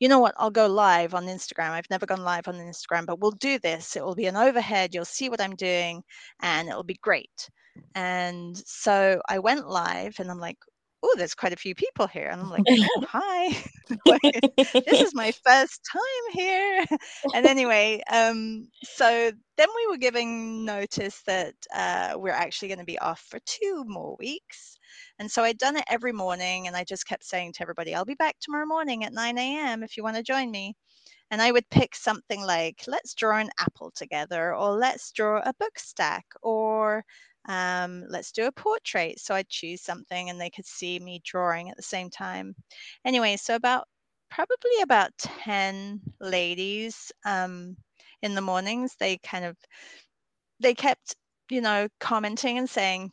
you 0.00 0.08
know 0.08 0.18
what 0.18 0.34
i'll 0.38 0.50
go 0.50 0.66
live 0.66 1.14
on 1.14 1.26
instagram 1.26 1.70
i've 1.70 1.90
never 1.90 2.06
gone 2.06 2.22
live 2.24 2.48
on 2.48 2.54
instagram 2.56 3.06
but 3.06 3.20
we'll 3.20 3.30
do 3.32 3.58
this 3.60 3.96
it 3.96 4.04
will 4.04 4.14
be 4.14 4.26
an 4.26 4.36
overhead 4.36 4.94
you'll 4.94 5.04
see 5.04 5.28
what 5.28 5.40
i'm 5.40 5.56
doing 5.56 6.02
and 6.42 6.68
it'll 6.68 6.82
be 6.82 6.98
great 7.02 7.48
and 7.94 8.56
so 8.66 9.20
i 9.28 9.38
went 9.38 9.68
live 9.68 10.14
and 10.18 10.30
i'm 10.30 10.38
like 10.38 10.58
oh, 11.04 11.14
there's 11.18 11.34
quite 11.34 11.52
a 11.52 11.56
few 11.56 11.74
people 11.74 12.06
here. 12.06 12.28
And 12.28 12.40
I'm 12.40 12.50
like, 12.50 12.62
oh, 12.66 13.04
hi. 13.08 13.48
this 14.72 15.00
is 15.00 15.14
my 15.14 15.30
first 15.32 15.80
time 15.92 16.32
here. 16.32 16.84
And 17.34 17.46
anyway, 17.46 18.00
um, 18.10 18.68
so 18.82 19.30
then 19.56 19.68
we 19.76 19.86
were 19.90 19.96
giving 19.96 20.64
notice 20.64 21.22
that 21.26 21.54
uh, 21.74 22.14
we're 22.16 22.30
actually 22.30 22.68
going 22.68 22.78
to 22.78 22.84
be 22.84 22.98
off 22.98 23.20
for 23.28 23.38
two 23.44 23.84
more 23.86 24.16
weeks. 24.18 24.78
And 25.18 25.30
so 25.30 25.42
I'd 25.42 25.58
done 25.58 25.76
it 25.76 25.84
every 25.88 26.12
morning, 26.12 26.66
and 26.66 26.76
I 26.76 26.84
just 26.84 27.06
kept 27.06 27.24
saying 27.24 27.52
to 27.54 27.62
everybody, 27.62 27.94
I'll 27.94 28.04
be 28.04 28.14
back 28.14 28.36
tomorrow 28.40 28.66
morning 28.66 29.04
at 29.04 29.12
9 29.12 29.38
a.m. 29.38 29.82
if 29.82 29.96
you 29.96 30.02
want 30.02 30.16
to 30.16 30.22
join 30.22 30.50
me. 30.50 30.74
And 31.30 31.42
I 31.42 31.50
would 31.50 31.68
pick 31.70 31.94
something 31.94 32.42
like, 32.42 32.84
let's 32.86 33.14
draw 33.14 33.38
an 33.38 33.50
apple 33.58 33.90
together, 33.94 34.54
or 34.54 34.72
let's 34.72 35.10
draw 35.10 35.40
a 35.44 35.54
book 35.58 35.78
stack, 35.78 36.26
or 36.42 37.04
um, 37.46 38.04
let's 38.08 38.32
do 38.32 38.46
a 38.46 38.52
portrait. 38.52 39.20
So 39.20 39.34
I'd 39.34 39.48
choose 39.48 39.82
something 39.82 40.30
and 40.30 40.40
they 40.40 40.50
could 40.50 40.66
see 40.66 40.98
me 40.98 41.20
drawing 41.24 41.70
at 41.70 41.76
the 41.76 41.82
same 41.82 42.10
time. 42.10 42.54
Anyway, 43.04 43.36
so 43.36 43.54
about 43.54 43.86
probably 44.30 44.82
about 44.82 45.10
10 45.18 46.00
ladies 46.20 47.12
um, 47.24 47.76
in 48.22 48.34
the 48.34 48.40
mornings, 48.40 48.96
they 48.98 49.18
kind 49.18 49.44
of, 49.44 49.56
they 50.60 50.74
kept, 50.74 51.16
you 51.50 51.60
know, 51.60 51.88
commenting 52.00 52.58
and 52.58 52.68
saying, 52.68 53.12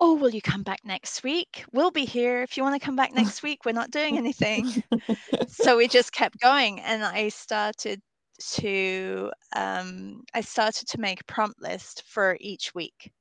oh, 0.00 0.14
will 0.14 0.30
you 0.30 0.42
come 0.42 0.62
back 0.62 0.80
next 0.84 1.22
week? 1.22 1.64
We'll 1.72 1.90
be 1.90 2.04
here. 2.04 2.42
If 2.42 2.56
you 2.56 2.62
want 2.62 2.80
to 2.80 2.84
come 2.84 2.96
back 2.96 3.12
next 3.14 3.42
week, 3.42 3.64
we're 3.64 3.72
not 3.72 3.90
doing 3.90 4.16
anything. 4.16 4.82
so 5.48 5.76
we 5.76 5.88
just 5.88 6.12
kept 6.12 6.40
going. 6.40 6.80
And 6.80 7.04
I 7.04 7.28
started 7.28 8.00
to, 8.52 9.30
um, 9.54 10.22
I 10.34 10.40
started 10.40 10.88
to 10.88 11.00
make 11.00 11.20
a 11.20 11.24
prompt 11.24 11.60
list 11.60 12.02
for 12.06 12.36
each 12.40 12.74
week. 12.74 13.12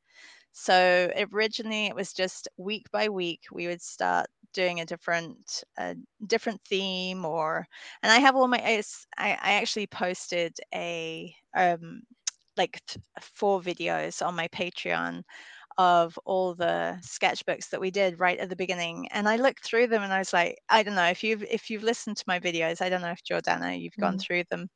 So 0.54 1.12
originally 1.34 1.88
it 1.88 1.96
was 1.96 2.14
just 2.14 2.48
week 2.58 2.86
by 2.92 3.10
week 3.10 3.42
we 3.52 3.68
would 3.68 3.82
start 3.82 4.28
doing 4.54 4.80
a 4.80 4.86
different 4.86 5.64
a 5.78 5.96
different 6.28 6.62
theme 6.70 7.26
or 7.26 7.68
and 8.04 8.12
I 8.12 8.20
have 8.20 8.36
all 8.36 8.48
my 8.48 8.62
I, 8.64 8.84
I 9.18 9.54
actually 9.54 9.88
posted 9.88 10.56
a 10.74 11.36
um 11.56 12.04
like 12.56 12.82
four 13.20 13.62
videos 13.62 14.26
on 14.26 14.36
my 14.36 14.48
Patreon 14.50 15.24
of 15.80 16.20
all 16.26 16.54
the 16.54 17.00
sketchbooks 17.02 17.70
that 17.70 17.82
we 17.82 17.90
did 17.90 18.20
right 18.20 18.38
at 18.38 18.48
the 18.48 18.56
beginning 18.56 19.08
and 19.12 19.28
i 19.28 19.36
looked 19.36 19.66
through 19.66 19.88
them 19.88 20.04
and 20.04 20.14
i 20.14 20.20
was 20.20 20.32
like 20.32 20.56
i 20.70 20.84
don't 20.84 20.94
know 20.94 21.08
if 21.08 21.24
you've 21.24 21.44
if 21.44 21.68
you've 21.68 21.84
listened 21.84 22.16
to 22.16 22.24
my 22.28 22.40
videos 22.40 22.80
i 22.80 22.90
don't 22.90 23.02
know 23.02 23.10
if 23.10 23.24
jordana 23.24 23.80
you've 23.80 23.98
gone 24.00 24.18
mm. 24.18 24.22
through 24.22 24.44
them 24.52 24.70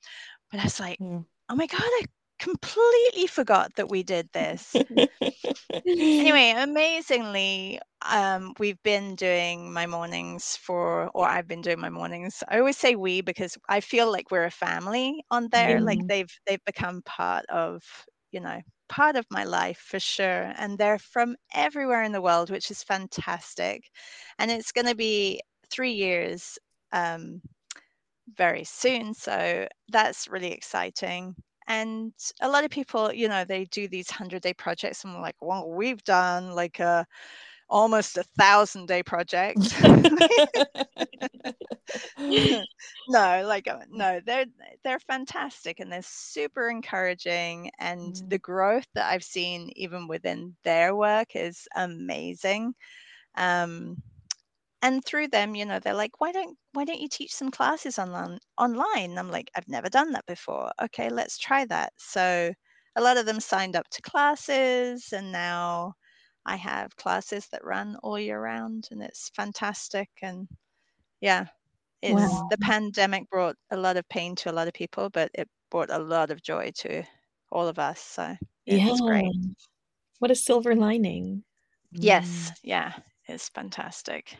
but 0.49 0.59
i 0.59 0.63
was 0.63 0.79
like 0.79 0.97
mm. 0.97 1.23
oh 1.49 1.55
my 1.55 1.67
god 1.67 1.79
i 1.81 2.03
completely 2.39 3.27
forgot 3.27 3.75
that 3.75 3.89
we 3.89 4.03
did 4.03 4.29
this. 4.33 4.81
anyway, 6.19 6.53
amazingly, 6.57 7.79
um, 8.03 8.53
we've 8.59 8.81
been 8.83 9.15
doing 9.15 9.73
my 9.73 9.85
mornings 9.87 10.57
for, 10.57 11.09
or 11.13 11.27
I've 11.27 11.47
been 11.47 11.61
doing 11.61 11.79
my 11.79 11.89
mornings. 11.89 12.43
I 12.47 12.59
always 12.59 12.77
say 12.77 12.95
we 12.95 13.21
because 13.21 13.57
I 13.69 13.79
feel 13.81 14.11
like 14.11 14.31
we're 14.31 14.45
a 14.45 14.51
family 14.51 15.23
on 15.31 15.49
there. 15.49 15.81
Like 15.81 15.99
they've 16.07 16.31
they've 16.45 16.63
become 16.65 17.01
part 17.03 17.45
of, 17.47 17.83
you 18.31 18.39
know, 18.39 18.61
part 18.89 19.15
of 19.15 19.25
my 19.31 19.43
life 19.43 19.79
for 19.79 19.99
sure. 19.99 20.53
And 20.57 20.77
they're 20.77 20.99
from 20.99 21.35
everywhere 21.53 22.03
in 22.03 22.11
the 22.11 22.21
world, 22.21 22.49
which 22.49 22.71
is 22.71 22.83
fantastic. 22.83 23.83
And 24.39 24.51
it's 24.51 24.71
going 24.71 24.87
to 24.87 24.95
be 24.95 25.41
three 25.71 25.93
years 25.93 26.57
um, 26.91 27.41
very 28.37 28.63
soon. 28.63 29.13
So 29.13 29.67
that's 29.89 30.27
really 30.27 30.51
exciting 30.51 31.35
and 31.67 32.13
a 32.41 32.49
lot 32.49 32.63
of 32.63 32.71
people 32.71 33.11
you 33.13 33.27
know 33.27 33.43
they 33.43 33.65
do 33.65 33.87
these 33.87 34.09
100 34.09 34.41
day 34.41 34.53
projects 34.53 35.03
and 35.03 35.13
like 35.21 35.35
well 35.41 35.69
we've 35.69 36.03
done 36.03 36.51
like 36.51 36.79
a 36.79 37.05
almost 37.69 38.17
a 38.17 38.23
thousand 38.37 38.87
day 38.87 39.03
project 39.03 39.59
no 43.09 43.43
like 43.45 43.67
uh, 43.67 43.79
no 43.89 44.21
they're 44.25 44.45
they're 44.83 44.99
fantastic 44.99 45.79
and 45.79 45.91
they're 45.91 46.01
super 46.01 46.69
encouraging 46.69 47.69
and 47.79 48.13
mm. 48.13 48.29
the 48.29 48.39
growth 48.39 48.87
that 48.93 49.11
i've 49.11 49.23
seen 49.23 49.69
even 49.75 50.07
within 50.07 50.55
their 50.63 50.95
work 50.95 51.35
is 51.35 51.67
amazing 51.75 52.73
um 53.35 53.97
and 54.81 55.03
through 55.05 55.29
them, 55.29 55.55
you 55.55 55.65
know, 55.65 55.79
they're 55.79 55.93
like, 55.93 56.19
why 56.21 56.31
don't 56.31 56.57
why 56.73 56.85
don't 56.85 56.99
you 57.01 57.09
teach 57.09 57.33
some 57.33 57.51
classes 57.51 57.99
online 57.99 58.39
online? 58.57 59.17
I'm 59.17 59.31
like, 59.31 59.49
I've 59.55 59.67
never 59.67 59.89
done 59.89 60.11
that 60.13 60.25
before. 60.27 60.71
Okay, 60.81 61.09
let's 61.09 61.37
try 61.37 61.65
that. 61.65 61.93
So 61.97 62.53
a 62.95 63.01
lot 63.01 63.17
of 63.17 63.25
them 63.25 63.39
signed 63.39 63.75
up 63.75 63.87
to 63.91 64.01
classes 64.01 65.13
and 65.13 65.31
now 65.31 65.93
I 66.45 66.55
have 66.57 66.95
classes 66.97 67.47
that 67.49 67.63
run 67.65 67.97
all 68.03 68.19
year 68.19 68.41
round 68.41 68.87
and 68.91 69.01
it's 69.03 69.29
fantastic 69.35 70.09
and 70.21 70.47
yeah. 71.21 71.47
It's 72.03 72.43
Wow. 72.43 72.51
the 72.51 72.57
pandemic 72.59 73.29
brought 73.29 73.57
a 73.71 73.77
lot 73.77 73.97
of 73.97 74.07
pain 74.09 74.35
to 74.37 74.51
a 74.51 74.53
lot 74.53 74.67
of 74.69 74.73
people, 74.75 75.09
but 75.11 75.31
it 75.35 75.49
brought 75.71 75.91
a 75.91 75.99
lot 75.99 76.31
of 76.31 76.43
joy 76.43 76.71
to 76.79 77.03
all 77.51 77.67
of 77.67 77.79
us. 77.79 78.01
So 78.01 78.35
it's 78.67 79.01
great. 79.01 79.23
Yeah. 79.23 79.53
What 80.19 80.31
a 80.31 80.35
silver 80.35 80.75
lining. 80.75 81.43
Yes, 82.01 82.49
Mm. 82.49 82.55
yeah, 82.63 83.01
it's 83.27 83.49
fantastic. 83.49 84.37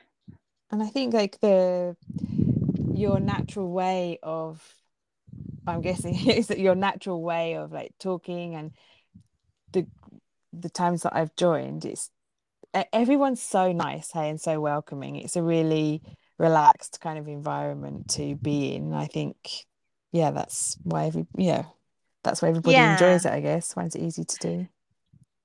And 0.71 0.83
I 0.83 0.87
think 0.87 1.13
like 1.13 1.39
the 1.39 1.95
your 2.93 3.19
natural 3.19 3.71
way 3.71 4.19
of 4.21 4.61
I'm 5.65 5.81
guessing 5.81 6.15
is 6.29 6.47
that 6.47 6.59
your 6.59 6.75
natural 6.75 7.21
way 7.21 7.55
of 7.55 7.71
like 7.71 7.91
talking 7.99 8.55
and 8.55 8.71
the 9.73 9.85
the 10.53 10.69
times 10.69 11.03
that 11.03 11.15
I've 11.15 11.35
joined, 11.35 11.85
it's 11.85 12.09
everyone's 12.93 13.41
so 13.41 13.71
nice, 13.71 14.11
hey, 14.11 14.29
and 14.29 14.39
so 14.39 14.59
welcoming. 14.59 15.17
It's 15.17 15.35
a 15.35 15.43
really 15.43 16.01
relaxed 16.37 16.99
kind 17.01 17.17
of 17.19 17.27
environment 17.27 18.09
to 18.09 18.35
be 18.35 18.75
in. 18.75 18.93
I 18.93 19.07
think, 19.07 19.37
yeah, 20.11 20.31
that's 20.31 20.77
why 20.83 21.05
every 21.05 21.27
yeah, 21.37 21.63
that's 22.23 22.41
why 22.41 22.49
everybody 22.49 22.77
enjoys 22.77 23.25
it. 23.25 23.31
I 23.31 23.41
guess 23.41 23.73
finds 23.73 23.95
it 23.95 24.01
easy 24.01 24.23
to 24.23 24.37
do. 24.37 24.67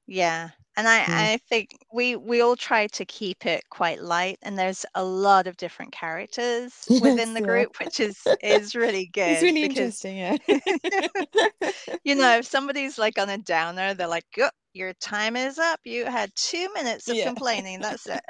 Yeah. 0.07 0.51
And 0.77 0.89
I, 0.89 1.07
Yeah. 1.07 1.29
I 1.35 1.39
think 1.49 1.71
we 1.93 2.17
we 2.17 2.41
all 2.41 2.57
try 2.57 2.87
to 2.89 3.05
keep 3.05 3.47
it 3.47 3.65
quite 3.71 4.01
light 4.03 4.39
and 4.43 4.59
there's 4.59 4.87
a 4.95 5.05
lot 5.05 5.47
of 5.47 5.57
different 5.59 5.93
characters 5.93 6.89
within 6.99 7.35
the 7.35 7.43
yeah. 7.43 7.43
group, 7.43 7.79
which 7.81 8.01
is 8.01 8.33
is 8.41 8.75
really 8.75 9.07
good. 9.13 9.23
It's 9.25 9.43
really 9.43 9.63
because, 9.63 10.07
interesting, 10.07 10.17
yeah. 10.19 10.37
you 12.05 12.15
know, 12.15 12.39
if 12.39 12.47
somebody's 12.47 12.99
like 12.99 13.19
on 13.19 13.29
a 13.31 13.39
downer, 13.39 13.95
they're 13.95 14.07
like, 14.09 14.25
"Go- 14.37 14.51
your 14.75 14.93
time 14.95 15.37
is 15.37 15.59
up. 15.59 15.81
You 15.85 16.07
had 16.07 16.31
two 16.35 16.73
minutes 16.75 17.11
of 17.11 17.19
Yeah. 17.19 17.21
complaining. 17.21 17.81
That's 17.81 18.09
it. 18.09 18.21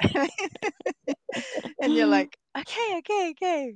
and 1.81 1.95
you're 1.95 2.07
like, 2.07 2.37
okay, 2.57 2.97
okay, 2.99 3.31
okay. 3.31 3.73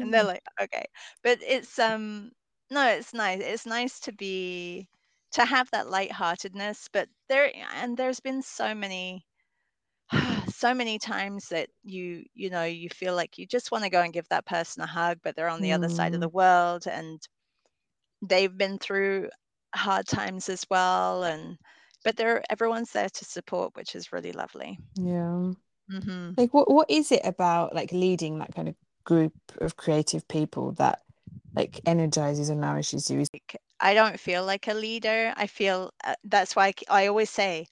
and 0.00 0.12
they're 0.12 0.24
like 0.24 0.42
okay 0.60 0.84
but 1.22 1.38
it's 1.42 1.78
um 1.78 2.30
no 2.70 2.86
it's 2.88 3.14
nice 3.14 3.40
it's 3.42 3.66
nice 3.66 4.00
to 4.00 4.12
be 4.12 4.88
to 5.32 5.44
have 5.44 5.70
that 5.70 5.88
lightheartedness 5.88 6.88
but 6.92 7.08
there 7.28 7.50
and 7.76 7.96
there's 7.96 8.20
been 8.20 8.42
so 8.42 8.74
many 8.74 9.24
so 10.48 10.74
many 10.74 10.98
times 10.98 11.48
that 11.48 11.68
you 11.84 12.24
you 12.34 12.50
know 12.50 12.64
you 12.64 12.88
feel 12.90 13.14
like 13.14 13.38
you 13.38 13.46
just 13.46 13.70
want 13.70 13.84
to 13.84 13.90
go 13.90 14.02
and 14.02 14.12
give 14.12 14.28
that 14.28 14.46
person 14.46 14.82
a 14.82 14.86
hug 14.86 15.18
but 15.22 15.36
they're 15.36 15.48
on 15.48 15.60
the 15.60 15.72
other 15.72 15.88
side 15.88 16.14
of 16.14 16.20
the 16.20 16.28
world 16.28 16.86
and 16.86 17.20
they've 18.22 18.56
been 18.56 18.78
through 18.78 19.28
hard 19.74 20.06
times 20.06 20.48
as 20.48 20.64
well 20.70 21.24
and 21.24 21.56
but 22.04 22.16
they're 22.16 22.42
everyone's 22.50 22.90
there 22.92 23.08
to 23.08 23.24
support 23.24 23.74
which 23.76 23.94
is 23.94 24.12
really 24.12 24.32
lovely 24.32 24.78
yeah. 24.96 25.52
hmm 25.88 26.30
Like 26.36 26.52
what 26.52 26.70
what 26.70 26.90
is 26.90 27.12
it 27.12 27.20
about 27.24 27.74
like 27.74 27.92
leading 27.92 28.38
that 28.38 28.54
kind 28.54 28.68
of 28.68 28.74
group 29.04 29.32
of 29.60 29.76
creative 29.76 30.26
people 30.28 30.72
that 30.72 31.02
like 31.54 31.80
energizes 31.86 32.48
and 32.48 32.60
nourishes 32.60 33.10
you? 33.10 33.24
I 33.80 33.94
don't 33.94 34.20
feel 34.20 34.44
like 34.44 34.68
a 34.68 34.74
leader. 34.74 35.32
I 35.36 35.46
feel 35.46 35.92
uh, 36.04 36.14
that's 36.24 36.56
why 36.56 36.74
I 36.88 37.06
always 37.06 37.30
say 37.30 37.66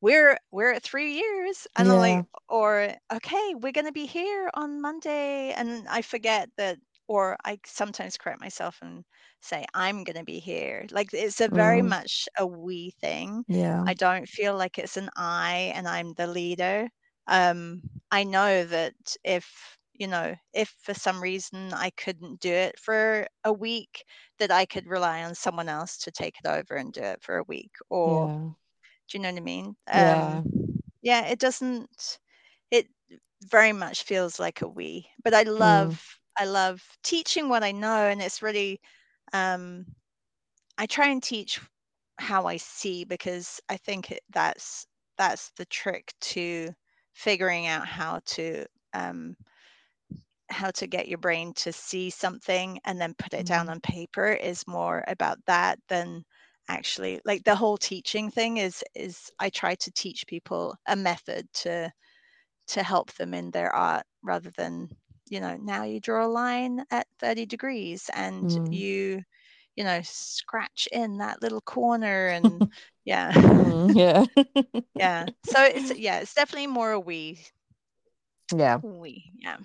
we're 0.00 0.38
we're 0.52 0.72
at 0.72 0.82
three 0.82 1.14
years, 1.14 1.66
and 1.76 1.88
I'm 1.88 1.98
like, 1.98 2.20
or 2.48 2.94
okay, 3.12 3.54
we're 3.56 3.72
gonna 3.72 3.92
be 3.92 4.06
here 4.06 4.50
on 4.54 4.80
Monday, 4.82 5.52
and 5.52 5.88
I 5.88 6.02
forget 6.02 6.50
that, 6.56 6.78
or 7.08 7.36
I 7.44 7.58
sometimes 7.66 8.16
correct 8.18 8.40
myself 8.40 8.78
and 8.82 9.04
say 9.40 9.64
I'm 9.74 10.04
gonna 10.04 10.24
be 10.24 10.38
here. 10.40 10.86
Like 10.90 11.10
it's 11.14 11.40
a 11.40 11.48
very 11.48 11.82
Mm. 11.82 11.82
much 11.82 12.28
a 12.38 12.46
we 12.46 12.90
thing. 13.00 13.44
yeah. 13.48 13.86
I 13.86 13.94
don't 13.94 14.28
feel 14.28 14.56
like 14.56 14.78
it's 14.78 14.96
an 14.96 15.10
I 15.16 15.72
and 15.74 15.88
I'm 15.88 16.14
the 16.14 16.26
leader. 16.26 16.88
Um, 17.26 17.82
I 18.10 18.24
know 18.24 18.64
that 18.64 18.94
if 19.24 19.78
you 19.94 20.06
know, 20.08 20.34
if 20.52 20.68
for 20.82 20.94
some 20.94 21.22
reason 21.22 21.72
I 21.72 21.90
couldn't 21.90 22.40
do 22.40 22.52
it 22.52 22.78
for 22.78 23.26
a 23.44 23.52
week, 23.52 24.04
that 24.38 24.50
I 24.50 24.66
could 24.66 24.86
rely 24.86 25.22
on 25.24 25.34
someone 25.34 25.68
else 25.68 25.98
to 25.98 26.10
take 26.10 26.36
it 26.42 26.48
over 26.48 26.74
and 26.74 26.92
do 26.92 27.02
it 27.02 27.22
for 27.22 27.36
a 27.38 27.44
week. 27.44 27.72
Or 27.90 28.30
Yeah. 28.30 28.52
do 29.08 29.18
you 29.18 29.22
know 29.22 29.30
what 29.30 29.38
I 29.38 29.42
mean? 29.42 29.76
Yeah. 29.92 30.42
Um, 30.42 30.44
yeah, 31.02 31.26
it 31.26 31.38
doesn't. 31.38 32.18
It 32.70 32.86
very 33.44 33.72
much 33.72 34.04
feels 34.04 34.38
like 34.40 34.62
a 34.62 34.68
we. 34.68 35.08
But 35.22 35.34
I 35.34 35.42
love, 35.44 36.18
I 36.38 36.44
love 36.46 36.82
teaching 37.02 37.48
what 37.48 37.62
I 37.64 37.72
know, 37.72 38.06
and 38.08 38.22
it's 38.22 38.42
really. 38.42 38.80
Um, 39.32 39.86
I 40.78 40.86
try 40.86 41.08
and 41.08 41.22
teach 41.22 41.60
how 42.18 42.46
I 42.46 42.56
see 42.56 43.04
because 43.04 43.60
I 43.68 43.76
think 43.76 44.10
it, 44.10 44.22
that's 44.30 44.86
that's 45.18 45.50
the 45.56 45.64
trick 45.66 46.12
to 46.20 46.70
figuring 47.14 47.66
out 47.66 47.86
how 47.86 48.20
to 48.26 48.64
um, 48.94 49.36
how 50.52 50.70
to 50.72 50.86
get 50.86 51.08
your 51.08 51.18
brain 51.18 51.52
to 51.54 51.72
see 51.72 52.10
something 52.10 52.78
and 52.84 53.00
then 53.00 53.14
put 53.18 53.34
it 53.34 53.46
down 53.46 53.68
Mm. 53.68 53.70
on 53.70 53.80
paper 53.80 54.28
is 54.28 54.66
more 54.66 55.04
about 55.08 55.38
that 55.46 55.78
than 55.88 56.24
actually 56.68 57.20
like 57.24 57.44
the 57.44 57.54
whole 57.56 57.76
teaching 57.78 58.30
thing 58.30 58.58
is 58.58 58.84
is 58.94 59.30
I 59.38 59.50
try 59.50 59.74
to 59.76 59.92
teach 59.92 60.26
people 60.26 60.76
a 60.86 60.96
method 60.96 61.48
to 61.64 61.92
to 62.68 62.82
help 62.82 63.12
them 63.14 63.34
in 63.34 63.50
their 63.50 63.74
art 63.74 64.04
rather 64.22 64.50
than 64.56 64.88
you 65.28 65.40
know 65.40 65.56
now 65.60 65.84
you 65.84 66.00
draw 66.00 66.26
a 66.26 66.28
line 66.28 66.84
at 66.90 67.06
30 67.20 67.46
degrees 67.46 68.10
and 68.14 68.50
Mm. 68.50 68.70
you 68.70 69.22
you 69.76 69.84
know 69.84 70.00
scratch 70.02 70.88
in 70.92 71.18
that 71.18 71.42
little 71.42 71.60
corner 71.62 72.28
and 72.28 72.64
yeah 73.04 73.32
Mm, 73.34 73.94
yeah. 73.94 74.24
yeah 74.94 75.28
so 75.42 75.62
it's 75.62 75.90
yeah 75.96 76.18
it's 76.20 76.34
definitely 76.34 76.66
more 76.66 76.92
a 76.92 77.00
we 77.00 77.38
yeah. 78.54 78.80
we 78.82 79.32
yeah 79.38 79.56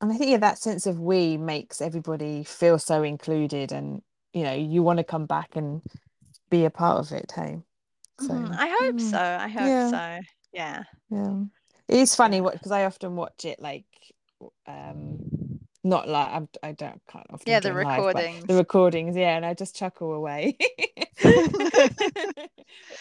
And 0.00 0.12
I 0.12 0.16
think 0.16 0.30
yeah, 0.30 0.36
that 0.38 0.58
sense 0.58 0.86
of 0.86 1.00
we 1.00 1.36
makes 1.36 1.80
everybody 1.80 2.44
feel 2.44 2.78
so 2.78 3.02
included 3.02 3.72
and 3.72 4.02
you 4.32 4.44
know, 4.44 4.54
you 4.54 4.82
want 4.82 4.98
to 4.98 5.04
come 5.04 5.26
back 5.26 5.56
and 5.56 5.82
be 6.50 6.64
a 6.64 6.70
part 6.70 6.98
of 7.00 7.12
it, 7.12 7.32
hey. 7.34 7.62
So 8.20 8.34
Mhm, 8.34 8.54
I 8.56 8.68
hope 8.68 9.00
mm, 9.00 9.00
so 9.00 9.18
I 9.18 9.48
hope 9.48 9.74
yeah. 9.74 9.90
so 9.90 10.20
yeah 10.52 10.84
yeah. 11.10 11.42
It 11.88 11.98
is 11.98 12.14
funny 12.14 12.40
because 12.40 12.70
I 12.72 12.84
often 12.84 13.16
watch 13.16 13.44
it 13.44 13.60
like 13.60 13.86
um 14.66 15.20
not 15.88 16.08
like 16.08 16.28
I'm, 16.30 16.48
I 16.62 16.72
don't 16.72 17.00
can't 17.10 17.26
often 17.30 17.50
Yeah, 17.50 17.60
the 17.60 17.72
recordings 17.72 18.14
live, 18.14 18.46
the 18.46 18.54
recordings. 18.54 18.58
recordings, 18.58 19.16
yeah, 19.16 19.36
and 19.36 19.46
I 19.46 19.54
just 19.54 19.74
chuckle 19.76 20.12
away. 20.12 20.56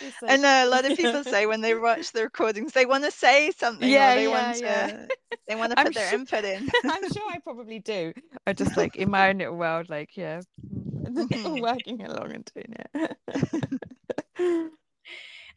It's 0.02 0.16
I 0.24 0.26
like- 0.28 0.40
know 0.42 0.66
a 0.66 0.70
lot 0.70 0.86
of 0.86 0.98
people 0.98 1.24
say 1.24 1.46
when 1.46 1.62
they 1.62 1.76
watch 1.76 2.12
the 2.12 2.24
recordings 2.24 2.72
they 2.74 2.86
want 2.86 3.04
to 3.04 3.12
say 3.12 3.52
something 3.52 3.88
Yeah, 3.90 4.14
or 4.14 4.16
they 4.16 4.24
yeah, 4.24 4.30
want 4.46 4.58
to 4.58 4.64
yeah. 4.64 5.06
they 5.48 5.56
want 5.56 5.72
to 5.74 5.80
I'm 5.80 5.86
put 5.88 5.96
their 5.96 6.10
sure- 6.10 6.20
input 6.20 6.44
in. 6.44 6.70
I'm 6.86 7.12
sure 7.12 7.24
I 7.30 7.40
probably 7.44 7.80
do. 7.80 8.14
I 8.46 8.54
just 8.54 8.76
like 8.78 8.96
in 8.96 9.10
my 9.12 9.30
own 9.30 9.38
little 9.40 9.56
world, 9.58 9.90
like 9.90 10.16
yeah, 10.18 10.42
Mhm. 11.04 11.62
working 11.62 12.04
along 12.04 12.32
and 12.34 12.52
doing 12.56 12.76
it. 12.96 14.72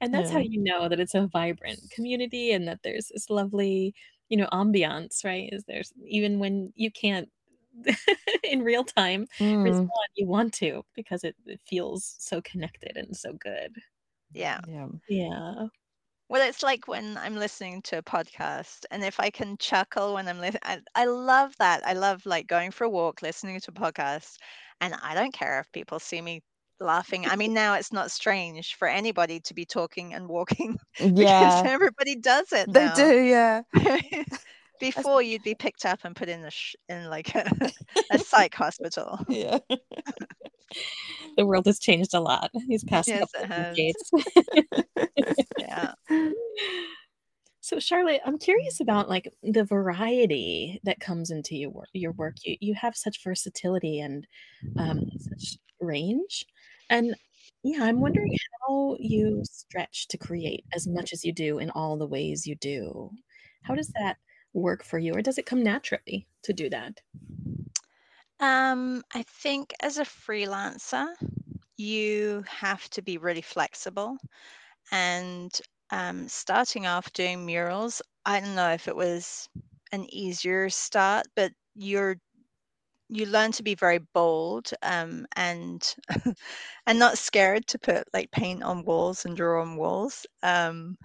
And 0.02 0.14
that's 0.14 0.30
how 0.30 0.38
you 0.38 0.62
know 0.62 0.88
that 0.88 0.98
it's 1.00 1.14
a 1.14 1.26
vibrant 1.26 1.80
community 1.94 2.52
and 2.52 2.66
that 2.68 2.78
there's 2.82 3.08
this 3.12 3.28
lovely, 3.28 3.94
you 4.30 4.38
know, 4.38 4.48
ambiance, 4.52 5.24
right? 5.24 5.50
Is 5.52 5.64
there's 5.66 5.92
even 6.06 6.40
when 6.40 6.72
you 6.76 6.90
can't 6.92 7.30
in 8.44 8.62
real 8.62 8.84
time 8.84 9.26
Mm, 9.40 9.64
respond, 9.64 10.08
you 10.16 10.26
want 10.26 10.54
to 10.54 10.84
because 10.96 11.24
it, 11.24 11.36
it 11.46 11.60
feels 11.66 12.16
so 12.18 12.42
connected 12.42 12.96
and 12.96 13.16
so 13.16 13.34
good. 13.34 13.76
yeah. 14.34 14.60
yeah. 14.66 14.88
Yeah. 15.08 15.68
Well, 16.28 16.48
it's 16.48 16.62
like 16.62 16.88
when 16.88 17.16
I'm 17.18 17.36
listening 17.36 17.82
to 17.82 17.98
a 17.98 18.02
podcast, 18.02 18.84
and 18.90 19.04
if 19.04 19.20
I 19.20 19.30
can 19.30 19.58
chuckle 19.58 20.14
when 20.14 20.28
I'm 20.28 20.38
listening, 20.40 20.62
I, 20.64 20.80
I 20.94 21.04
love 21.06 21.56
that. 21.58 21.86
I 21.86 21.92
love 21.94 22.24
like 22.24 22.46
going 22.46 22.70
for 22.70 22.84
a 22.84 22.90
walk, 22.90 23.22
listening 23.22 23.60
to 23.60 23.70
a 23.70 23.74
podcast, 23.74 24.36
and 24.80 24.94
I 25.02 25.14
don't 25.14 25.34
care 25.34 25.60
if 25.60 25.70
people 25.72 25.98
see 25.98 26.22
me 26.22 26.42
laughing. 26.80 27.26
I 27.26 27.36
mean, 27.36 27.52
now 27.54 27.74
it's 27.74 27.92
not 27.92 28.10
strange 28.10 28.74
for 28.74 28.88
anybody 28.88 29.40
to 29.40 29.54
be 29.54 29.64
talking 29.64 30.14
and 30.14 30.28
walking 30.28 30.78
because 30.98 31.18
Yeah, 31.18 31.62
everybody 31.64 32.16
does 32.16 32.52
it 32.52 32.72
they 32.72 32.84
now. 32.84 32.94
do. 32.94 33.20
Yeah. 33.22 33.62
Before 34.80 35.20
you'd 35.20 35.44
be 35.44 35.54
picked 35.54 35.84
up 35.84 36.00
and 36.04 36.16
put 36.16 36.30
in 36.30 36.42
a 36.42 36.50
sh- 36.50 36.74
in 36.88 37.10
like 37.10 37.34
a, 37.34 37.50
a 38.12 38.18
psych 38.18 38.54
hospital. 38.54 39.18
Yeah. 39.28 39.58
The 41.36 41.44
world 41.44 41.66
has 41.66 41.78
changed 41.78 42.14
a 42.14 42.20
lot 42.20 42.50
these 42.66 42.82
past 42.84 43.08
Yes, 43.08 43.30
couple 43.32 43.40
it 43.40 43.44
of 43.44 43.50
has. 43.50 43.76
decades. 43.76 44.10
Yeah. 45.58 45.92
So 47.62 47.78
Charlotte, 47.78 48.22
I'm 48.24 48.38
curious 48.38 48.80
about 48.80 49.08
like 49.08 49.32
the 49.42 49.64
variety 49.64 50.80
that 50.84 50.98
comes 50.98 51.30
into 51.30 51.54
your 51.56 51.70
work. 51.70 51.88
Your 51.92 52.12
work, 52.12 52.36
you 52.44 52.56
you 52.60 52.74
have 52.74 52.96
such 52.96 53.22
versatility 53.22 54.00
and 54.00 54.26
um, 54.78 55.10
such 55.18 55.58
range, 55.80 56.46
and 56.90 57.14
yeah, 57.64 57.84
I'm 57.84 58.00
wondering 58.00 58.32
how 58.68 58.96
you 59.00 59.42
stretch 59.44 60.08
to 60.08 60.18
create 60.18 60.64
as 60.74 60.86
much 60.88 61.12
as 61.14 61.24
you 61.24 61.32
do 61.32 61.58
in 61.58 61.70
all 61.70 61.98
the 61.98 62.06
ways 62.08 62.46
you 62.46 62.56
do. 62.56 63.10
how 63.62 63.74
does 63.76 63.90
that 64.00 64.18
work 64.54 64.84
for 64.84 64.98
you 64.98 65.14
or 65.14 65.22
does 65.22 65.38
it 65.38 65.46
come 65.46 65.62
naturally 65.62 66.28
to 66.44 66.52
do 66.54 66.70
that 66.70 67.00
um, 68.40 69.02
I 69.14 69.22
think 69.24 69.74
as 69.82 69.98
a 69.98 70.04
freelancer, 70.04 71.06
you 71.76 72.44
have 72.48 72.88
to 72.90 73.02
be 73.02 73.18
really 73.18 73.42
flexible. 73.42 74.18
And 74.92 75.52
um, 75.90 76.28
starting 76.28 76.86
off 76.86 77.12
doing 77.14 77.46
murals, 77.46 78.02
I 78.26 78.40
don't 78.40 78.56
know 78.56 78.72
if 78.72 78.88
it 78.88 78.96
was 78.96 79.48
an 79.92 80.06
easier 80.14 80.70
start, 80.70 81.26
but 81.36 81.52
you're 81.74 82.16
you 83.10 83.26
learn 83.26 83.52
to 83.52 83.62
be 83.62 83.74
very 83.74 83.98
bold 84.14 84.70
um, 84.82 85.26
and 85.36 85.94
and 86.86 86.98
not 86.98 87.18
scared 87.18 87.66
to 87.68 87.78
put 87.78 88.04
like 88.14 88.30
paint 88.30 88.62
on 88.62 88.84
walls 88.84 89.24
and 89.24 89.36
draw 89.36 89.62
on 89.62 89.76
walls. 89.76 90.26
Um, 90.42 90.96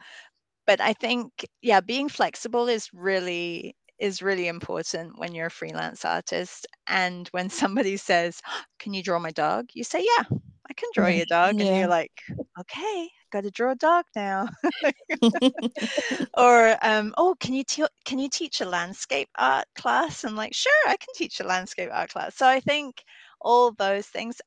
but 0.68 0.82
I 0.82 0.94
think 0.94 1.46
yeah, 1.62 1.82
being 1.82 2.10
flexible 2.10 2.68
is 2.68 2.90
really 2.94 3.76
is 4.00 4.22
really 4.22 4.48
important 4.48 5.18
when 5.18 5.34
you're 5.34 5.48
a 5.48 5.52
freelance 5.52 6.06
artist. 6.06 6.68
And 6.88 7.28
when 7.30 7.50
somebody 7.62 7.98
says, 7.98 8.42
Can 8.80 8.94
you 8.94 9.04
draw 9.04 9.20
my 9.20 9.32
dog? 9.32 9.68
You 9.74 9.84
say, 9.84 10.00
Yeah, 10.00 10.24
I 10.70 10.74
can 10.74 10.90
draw 10.94 11.08
your 11.08 11.26
dog. 11.26 11.56
Yeah. 11.60 11.66
And 11.66 11.78
you're 11.78 11.88
like, 11.88 12.12
Okay, 12.60 13.10
got 13.36 13.44
to 13.46 13.52
draw 13.52 13.72
a 13.72 13.76
dog 13.76 14.06
now. 14.16 14.50
or, 16.38 16.78
um, 16.82 17.14
Oh, 17.18 17.36
can 17.40 17.54
you, 17.54 17.64
te- 17.64 17.86
can 18.06 18.20
you 18.20 18.30
teach 18.30 18.62
a 18.62 18.66
landscape 18.66 19.30
art 19.38 19.66
class? 19.76 20.24
And 20.24 20.36
like, 20.36 20.54
Sure, 20.54 20.72
I 20.88 20.98
can 20.98 21.14
teach 21.16 21.40
a 21.40 21.44
landscape 21.44 21.90
art 21.92 22.10
class. 22.12 22.36
So 22.36 22.48
I 22.48 22.60
think 22.60 23.04
all 23.42 23.72
those 23.72 24.08
things 24.08 24.42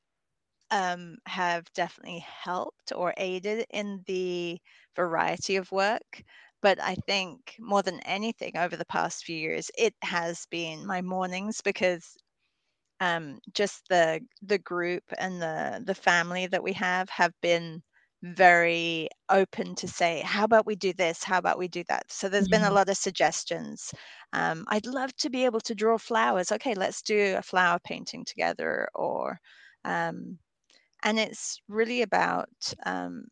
um, 0.71 1.17
have 1.27 1.65
definitely 1.73 2.19
helped 2.19 2.93
or 2.95 3.13
aided 3.17 3.65
in 3.71 4.03
the 4.07 4.59
variety 4.95 5.57
of 5.57 5.71
work. 5.71 6.23
But 6.61 6.81
I 6.81 6.95
think 7.07 7.55
more 7.59 7.83
than 7.83 7.99
anything 8.01 8.57
over 8.57 8.77
the 8.77 8.85
past 8.85 9.25
few 9.25 9.37
years, 9.37 9.71
it 9.77 9.95
has 10.03 10.45
been 10.51 10.85
my 10.87 11.01
mornings 11.01 11.61
because 11.61 12.17
um, 13.01 13.39
just 13.53 13.87
the 13.89 14.21
the 14.41 14.57
group 14.59 15.03
and 15.17 15.41
the 15.41 15.81
the 15.85 15.95
family 15.95 16.47
that 16.47 16.63
we 16.63 16.73
have 16.73 17.09
have 17.09 17.33
been 17.41 17.81
very 18.23 19.09
open 19.29 19.75
to 19.75 19.87
say, 19.87 20.21
how 20.25 20.43
about 20.43 20.65
we 20.65 20.75
do 20.75 20.93
this? 20.93 21.23
How 21.23 21.37
about 21.37 21.57
we 21.59 21.67
do 21.67 21.83
that? 21.87 22.11
So 22.11 22.29
there's 22.29 22.47
been 22.47 22.63
a 22.63 22.71
lot 22.71 22.89
of 22.89 22.97
suggestions. 22.97 23.93
Um, 24.33 24.65
I'd 24.67 24.85
love 24.85 25.15
to 25.17 25.29
be 25.29 25.45
able 25.45 25.61
to 25.61 25.75
draw 25.75 25.97
flowers. 25.97 26.51
Okay, 26.51 26.73
let's 26.75 27.01
do 27.01 27.35
a 27.37 27.41
flower 27.41 27.79
painting 27.79 28.25
together. 28.25 28.89
Or, 28.95 29.39
um, 29.85 30.39
and 31.03 31.19
it's 31.19 31.61
really 31.69 32.01
about 32.03 32.49
um, 32.85 33.25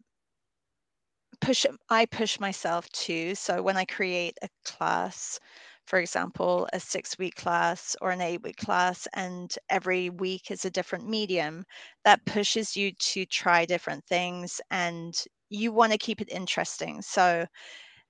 push 1.41 1.65
I 1.89 2.06
push 2.06 2.39
myself 2.39 2.89
too. 2.89 3.36
So 3.36 3.62
when 3.62 3.78
I 3.78 3.86
create 3.86 4.38
a 4.41 4.50
class, 4.65 5.39
for 5.88 6.00
example, 6.00 6.67
a 6.73 6.80
six 6.80 7.17
week 7.17 7.36
class 7.36 7.95
or 8.02 8.12
an 8.12 8.21
eight 8.21 8.43
week 8.43 8.58
class, 8.58 9.08
and 9.13 9.54
every 9.69 10.10
week 10.12 10.52
is 10.52 10.65
a 10.65 10.71
different 10.71 11.08
medium, 11.10 11.65
that 12.06 12.26
pushes 12.26 12.76
you 12.78 12.91
to 12.93 13.26
try 13.26 13.65
different 13.65 14.06
things 14.06 14.62
and 14.71 15.23
you 15.50 15.71
want 15.71 15.91
to 15.93 15.97
keep 15.97 16.21
it 16.21 16.30
interesting. 16.32 17.02
So, 17.02 17.45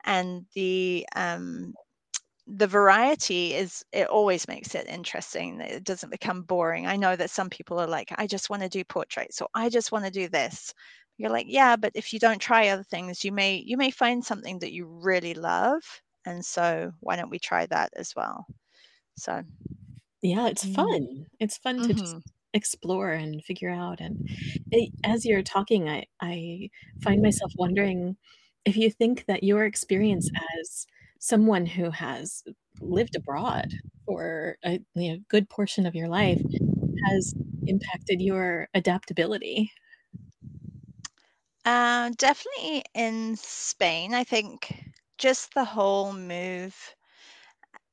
and 0.05 0.45
the 0.55 1.07
um, 1.15 1.73
the 2.47 2.67
variety 2.67 3.53
is 3.53 3.83
it 3.91 4.07
always 4.07 4.47
makes 4.47 4.73
it 4.73 4.87
interesting 4.87 5.59
it 5.59 5.83
doesn't 5.83 6.09
become 6.11 6.43
boring 6.43 6.87
i 6.87 6.95
know 6.95 7.15
that 7.15 7.29
some 7.29 7.49
people 7.49 7.77
are 7.79 7.87
like 7.87 8.11
i 8.17 8.25
just 8.25 8.49
want 8.49 8.61
to 8.61 8.69
do 8.69 8.83
portraits 8.85 9.41
or 9.41 9.49
i 9.53 9.67
just 9.69 9.91
want 9.91 10.05
to 10.05 10.11
do 10.11 10.29
this 10.29 10.73
you're 11.17 11.29
like 11.29 11.47
yeah 11.49 11.75
but 11.75 11.91
if 11.93 12.13
you 12.13 12.19
don't 12.19 12.39
try 12.39 12.69
other 12.69 12.83
things 12.83 13.25
you 13.25 13.31
may 13.33 13.57
you 13.65 13.75
may 13.77 13.91
find 13.91 14.23
something 14.25 14.59
that 14.59 14.71
you 14.73 14.85
really 14.87 15.33
love 15.33 15.81
and 16.27 16.43
so 16.43 16.91
why 16.99 17.15
don't 17.15 17.29
we 17.29 17.39
try 17.39 17.65
that 17.67 17.89
as 17.95 18.13
well 18.15 18.45
so 19.17 19.41
yeah 20.21 20.47
it's 20.47 20.65
mm. 20.65 20.75
fun 20.75 21.25
it's 21.39 21.57
fun 21.57 21.77
to 21.77 21.93
mm-hmm. 21.93 21.99
just 21.99 22.17
explore 22.53 23.11
and 23.11 23.43
figure 23.43 23.69
out 23.69 23.99
and 23.99 24.17
it, 24.71 24.91
as 25.03 25.25
you're 25.25 25.43
talking 25.43 25.87
i 25.89 26.03
i 26.21 26.69
find 27.01 27.21
myself 27.21 27.51
wondering 27.57 28.15
if 28.65 28.75
you 28.75 28.91
think 28.91 29.25
that 29.27 29.43
your 29.43 29.63
experience 29.63 30.29
as 30.59 30.85
someone 31.19 31.65
who 31.65 31.89
has 31.89 32.43
lived 32.79 33.15
abroad 33.15 33.73
for 34.05 34.57
a 34.63 34.79
you 34.95 35.13
know, 35.13 35.19
good 35.29 35.49
portion 35.49 35.85
of 35.85 35.95
your 35.95 36.07
life 36.07 36.41
has 37.07 37.33
impacted 37.65 38.21
your 38.21 38.67
adaptability 38.73 39.71
uh, 41.65 42.11
definitely 42.17 42.81
in 42.93 43.35
Spain. 43.35 44.13
I 44.13 44.23
think 44.23 44.86
just 45.17 45.53
the 45.53 45.65
whole 45.65 46.13
move 46.13 46.75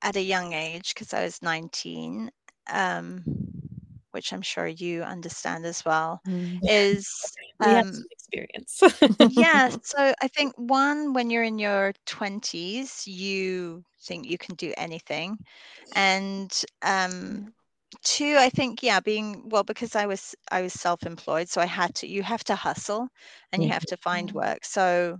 at 0.03 0.17
a 0.17 0.23
young 0.23 0.53
age, 0.53 0.95
because 0.95 1.15
I 1.15 1.25
was 1.25 1.43
19, 1.43 2.31
um, 2.71 3.25
which 4.11 4.33
I'm 4.33 4.43
sure 4.43 4.67
you 4.67 5.03
understand 5.03 5.65
as 5.67 5.85
well, 5.85 6.21
mm. 6.27 6.59
is 6.63 7.09
we 7.61 7.67
um, 7.67 7.93
some 7.93 8.05
experience. 8.11 8.83
yeah. 9.31 9.71
So 9.83 10.15
I 10.21 10.29
think 10.29 10.53
one, 10.57 11.13
when 11.13 11.31
you're 11.31 11.45
in 11.45 11.59
your 11.59 11.93
20s, 12.07 13.07
you 13.07 13.83
think 14.03 14.27
you 14.27 14.39
can 14.39 14.55
do 14.57 14.73
anything, 14.77 15.39
and 15.95 16.53
um, 16.83 17.55
two 18.03 18.37
i 18.39 18.49
think 18.49 18.83
yeah 18.83 19.01
being 19.01 19.49
well 19.49 19.63
because 19.63 19.95
i 19.95 20.07
was 20.07 20.35
i 20.51 20.61
was 20.63 20.73
self-employed 20.73 21.49
so 21.49 21.61
i 21.61 21.67
had 21.67 21.95
to 21.95 22.07
you 22.07 22.23
have 22.23 22.43
to 22.45 22.55
hustle 22.55 23.09
and 23.53 23.63
you 23.63 23.69
have 23.71 23.85
to 23.85 23.97
find 23.99 24.33
work 24.33 24.65
so 24.65 25.17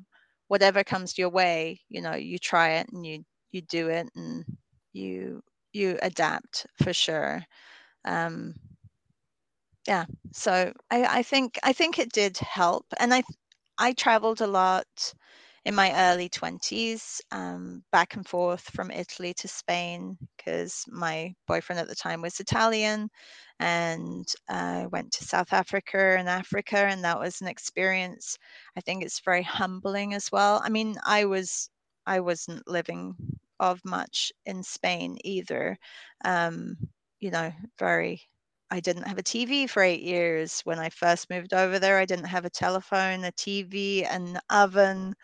whatever 0.49 0.85
comes 0.85 1.19
your 1.19 1.29
way 1.31 1.81
you 1.89 2.01
know 2.01 2.15
you 2.15 2.39
try 2.39 2.71
it 2.75 2.89
and 2.93 3.07
you 3.07 3.25
you 3.53 3.63
do 3.63 3.89
it 3.89 4.09
and 4.17 4.45
you 4.93 5.43
you 5.73 5.99
adapt 6.03 6.67
for 6.83 6.93
sure. 6.93 7.45
Um 8.05 8.55
yeah 9.87 10.05
so 10.33 10.73
i 10.91 11.19
i 11.19 11.23
think 11.23 11.59
i 11.63 11.73
think 11.73 11.99
it 11.99 12.13
did 12.13 12.37
help 12.39 12.87
and 12.99 13.13
i 13.15 13.23
i 13.79 13.93
traveled 13.93 14.41
a 14.41 14.47
lot 14.47 15.15
in 15.65 15.75
my 15.75 15.93
early 15.95 16.29
20s, 16.29 17.21
um, 17.33 17.83
back 17.93 18.15
and 18.15 18.27
forth 18.27 18.63
from 18.75 18.91
Italy 18.91 19.33
to 19.35 19.49
Spain 19.49 20.17
because 20.37 20.85
my 20.89 21.35
boyfriend 21.47 21.81
at 21.81 21.89
the 21.89 21.95
time 21.95 22.21
was 22.23 22.41
Italian. 22.41 23.09
And 23.61 24.27
I 24.49 24.87
went 24.89 25.13
to 25.13 25.25
South 25.25 25.53
Africa 25.53 26.17
and 26.19 26.29
Africa, 26.29 26.79
and 26.79 27.03
that 27.05 27.19
was 27.19 27.41
an 27.41 27.47
experience. 27.49 28.37
I 28.77 28.81
think 28.81 29.03
it's 29.03 29.21
very 29.21 29.43
humbling 29.43 30.15
as 30.15 30.31
well. 30.33 30.61
I 30.65 30.69
mean, 30.69 30.97
I 31.07 31.25
was 31.25 31.71
I 32.07 32.21
wasn't 32.21 32.67
living 32.69 33.15
of 33.61 33.81
much 33.85 34.33
in 34.47 34.63
Spain 34.63 35.17
either. 35.25 35.79
Um, 36.25 36.77
you 37.21 37.31
know, 37.31 37.53
very 37.79 38.21
I 38.71 38.81
didn't 38.81 39.07
have 39.07 39.19
a 39.19 39.23
TV 39.23 39.67
for 39.69 39.83
eight 39.83 40.03
years. 40.03 40.61
When 40.65 40.79
I 40.79 40.89
first 40.91 41.31
moved 41.31 41.55
over 41.55 41.79
there, 41.79 41.99
I 41.99 42.05
didn't 42.07 42.25
have 42.27 42.45
a 42.45 42.51
telephone, 42.51 43.25
a 43.25 43.33
TV, 43.33 44.05
an 44.05 44.39
oven, 44.51 45.15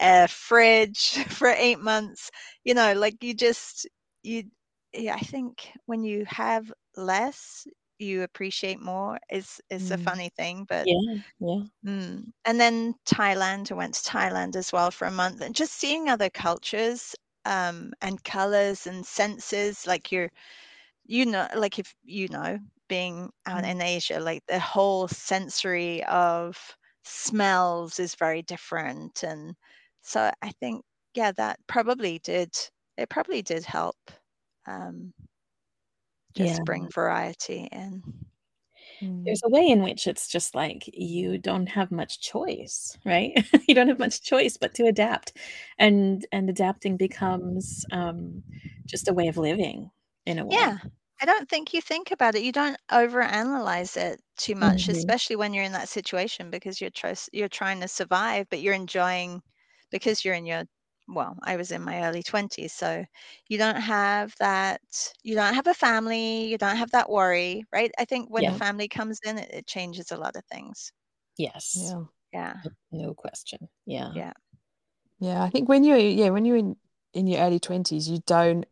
a 0.00 0.28
fridge 0.28 1.24
for 1.28 1.48
eight 1.48 1.80
months. 1.80 2.30
You 2.64 2.74
know, 2.74 2.92
like 2.94 3.22
you 3.22 3.34
just, 3.34 3.88
you, 4.22 4.44
yeah, 4.92 5.14
I 5.14 5.20
think 5.20 5.70
when 5.86 6.04
you 6.04 6.24
have 6.26 6.72
less, 6.96 7.66
you 7.98 8.22
appreciate 8.22 8.80
more 8.80 9.18
is 9.30 9.60
is 9.70 9.90
mm. 9.90 9.94
a 9.94 9.98
funny 9.98 10.28
thing 10.36 10.66
but 10.68 10.84
yeah 10.86 11.14
yeah 11.38 11.60
mm. 11.86 12.24
and 12.44 12.60
then 12.60 12.94
thailand 13.06 13.70
i 13.70 13.74
went 13.74 13.94
to 13.94 14.10
thailand 14.10 14.56
as 14.56 14.72
well 14.72 14.90
for 14.90 15.06
a 15.06 15.10
month 15.10 15.40
and 15.40 15.54
just 15.54 15.74
seeing 15.74 16.08
other 16.08 16.30
cultures 16.30 17.14
um 17.44 17.92
and 18.02 18.22
colors 18.24 18.86
and 18.86 19.04
senses 19.06 19.86
like 19.86 20.10
you're 20.10 20.30
you 21.06 21.26
know 21.26 21.46
like 21.56 21.78
if 21.78 21.94
you 22.04 22.28
know 22.28 22.58
being 22.88 23.30
out 23.46 23.62
mm. 23.62 23.70
in 23.70 23.80
asia 23.80 24.18
like 24.18 24.42
the 24.48 24.58
whole 24.58 25.06
sensory 25.06 26.02
of 26.04 26.58
smells 27.04 27.98
is 27.98 28.14
very 28.14 28.42
different 28.42 29.22
and 29.22 29.54
so 30.04 30.30
I 30.42 30.50
think, 30.60 30.84
yeah, 31.14 31.32
that 31.32 31.58
probably 31.66 32.20
did, 32.20 32.50
it 32.96 33.08
probably 33.08 33.42
did 33.42 33.64
help 33.64 33.96
um, 34.66 35.12
just 36.36 36.58
yeah. 36.58 36.64
bring 36.64 36.88
variety 36.90 37.68
in. 37.72 38.02
There's 39.00 39.42
a 39.44 39.50
way 39.50 39.66
in 39.68 39.82
which 39.82 40.06
it's 40.06 40.28
just 40.28 40.54
like 40.54 40.88
you 40.92 41.38
don't 41.38 41.66
have 41.66 41.90
much 41.90 42.20
choice, 42.20 42.96
right? 43.04 43.32
you 43.68 43.74
don't 43.74 43.88
have 43.88 43.98
much 43.98 44.22
choice 44.22 44.56
but 44.56 44.74
to 44.74 44.86
adapt, 44.86 45.36
and 45.78 46.24
and 46.32 46.48
adapting 46.48 46.96
becomes 46.96 47.84
um, 47.92 48.42
just 48.86 49.08
a 49.08 49.12
way 49.12 49.28
of 49.28 49.36
living 49.36 49.90
in 50.26 50.38
a 50.38 50.44
way. 50.44 50.56
Yeah, 50.56 50.78
I 51.20 51.26
don't 51.26 51.48
think 51.48 51.74
you 51.74 51.80
think 51.80 52.12
about 52.12 52.34
it. 52.34 52.42
You 52.42 52.52
don't 52.52 52.78
overanalyze 52.90 53.96
it 53.96 54.20
too 54.36 54.54
much, 54.54 54.82
mm-hmm. 54.82 54.92
especially 54.92 55.36
when 55.36 55.52
you're 55.52 55.64
in 55.64 55.72
that 55.72 55.88
situation 55.88 56.50
because 56.50 56.80
you're 56.80 56.90
tr- 56.90 57.08
you're 57.32 57.48
trying 57.48 57.80
to 57.80 57.88
survive, 57.88 58.46
but 58.48 58.60
you're 58.60 58.74
enjoying 58.74 59.42
because 59.90 60.24
you're 60.24 60.34
in 60.34 60.46
your 60.46 60.62
well 61.08 61.36
i 61.42 61.56
was 61.56 61.70
in 61.70 61.82
my 61.82 62.04
early 62.04 62.22
20s 62.22 62.70
so 62.70 63.04
you 63.48 63.58
don't 63.58 63.76
have 63.76 64.34
that 64.38 64.80
you 65.22 65.34
don't 65.34 65.54
have 65.54 65.66
a 65.66 65.74
family 65.74 66.46
you 66.46 66.56
don't 66.56 66.76
have 66.76 66.90
that 66.92 67.10
worry 67.10 67.62
right 67.72 67.90
i 67.98 68.04
think 68.04 68.30
when 68.30 68.42
yeah. 68.42 68.52
the 68.52 68.58
family 68.58 68.88
comes 68.88 69.18
in 69.24 69.38
it, 69.38 69.50
it, 69.52 69.66
changes 69.66 70.10
a 70.12 70.16
lot 70.16 70.34
of 70.34 70.42
things 70.50 70.92
yes 71.36 71.76
yeah 71.76 72.02
yeah 72.32 72.54
no 72.90 73.12
question 73.12 73.58
yeah 73.84 74.10
yeah 74.14 74.32
yeah 75.18 75.42
i 75.42 75.50
think 75.50 75.68
when 75.68 75.84
you're 75.84 75.98
yeah 75.98 76.30
when 76.30 76.46
you're 76.46 76.56
in 76.56 76.74
in 77.14 77.26
your 77.26 77.40
early 77.40 77.60
20s, 77.60 78.08
you 78.08 78.18
don't 78.26 78.66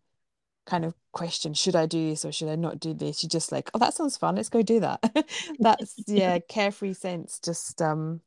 kind 0.67 0.85
of 0.85 0.95
question, 1.13 1.55
should 1.55 1.77
I 1.77 1.87
do 1.87 2.11
this 2.11 2.25
or 2.25 2.33
should 2.33 2.49
I 2.49 2.57
not 2.57 2.81
do 2.81 2.93
this? 2.93 3.23
You're 3.23 3.31
just 3.31 3.53
like, 3.53 3.71
oh, 3.73 3.79
that 3.79 3.95
sounds 3.95 4.17
fun. 4.17 4.37
Let's 4.37 4.49
go 4.49 4.63
do 4.63 4.81
that. 4.81 5.01
That's 5.59 5.95
yeah, 6.07 6.39
carefree 6.41 6.95
sense. 6.95 7.41
Just 7.43 7.81
um 7.81 8.21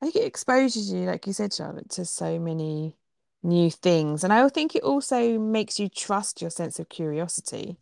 I 0.00 0.06
think 0.06 0.16
it 0.16 0.26
exposes 0.26 0.92
you, 0.92 1.00
like 1.06 1.26
you 1.26 1.32
said, 1.32 1.52
Charlotte, 1.52 1.88
to 1.90 2.04
so 2.04 2.38
many 2.38 2.96
new 3.42 3.70
things. 3.70 4.24
And 4.24 4.32
I 4.32 4.46
think 4.48 4.74
it 4.74 4.82
also 4.82 5.38
makes 5.38 5.78
you 5.78 5.88
trust 5.88 6.40
your 6.40 6.50
sense 6.50 6.78
of 6.78 6.88
curiosity. 6.88 7.78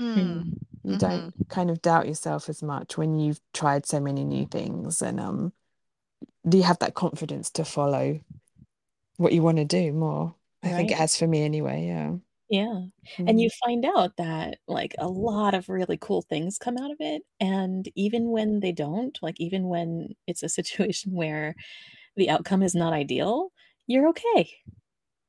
Mm. 0.00 0.58
You 0.84 0.96
don't 0.96 1.34
Mhm. 1.34 1.48
kind 1.48 1.70
of 1.70 1.80
doubt 1.82 2.06
yourself 2.06 2.48
as 2.48 2.62
much 2.62 2.98
when 2.98 3.18
you've 3.18 3.40
tried 3.52 3.86
so 3.86 4.00
many 4.00 4.24
new 4.24 4.46
things 4.46 5.00
and 5.02 5.18
um 5.18 5.52
do 6.46 6.58
you 6.58 6.62
have 6.64 6.78
that 6.80 6.94
confidence 6.94 7.50
to 7.50 7.64
follow 7.64 8.20
what 9.16 9.32
you 9.32 9.42
want 9.42 9.56
to 9.56 9.64
do 9.64 9.92
more? 9.92 10.34
I 10.62 10.72
think 10.72 10.90
it 10.90 10.98
has 10.98 11.16
for 11.16 11.26
me 11.26 11.42
anyway, 11.42 11.86
yeah. 11.86 12.16
Yeah. 12.50 12.82
And 13.26 13.38
Mm. 13.38 13.40
you 13.40 13.48
find 13.64 13.84
out 13.86 14.16
that, 14.18 14.58
like, 14.68 14.94
a 14.98 15.08
lot 15.08 15.54
of 15.54 15.68
really 15.68 15.96
cool 16.00 16.22
things 16.22 16.58
come 16.58 16.76
out 16.76 16.90
of 16.90 16.98
it, 17.00 17.22
and 17.40 17.88
even 17.94 18.30
when 18.30 18.60
they 18.60 18.72
don't, 18.72 19.18
like, 19.22 19.40
even 19.40 19.68
when 19.68 20.14
it's 20.26 20.42
a 20.42 20.48
situation 20.60 21.12
where 21.12 21.54
the 22.16 22.30
outcome 22.30 22.62
is 22.62 22.74
not 22.74 22.92
ideal, 22.94 23.50
you're 23.88 24.08
okay. 24.10 24.50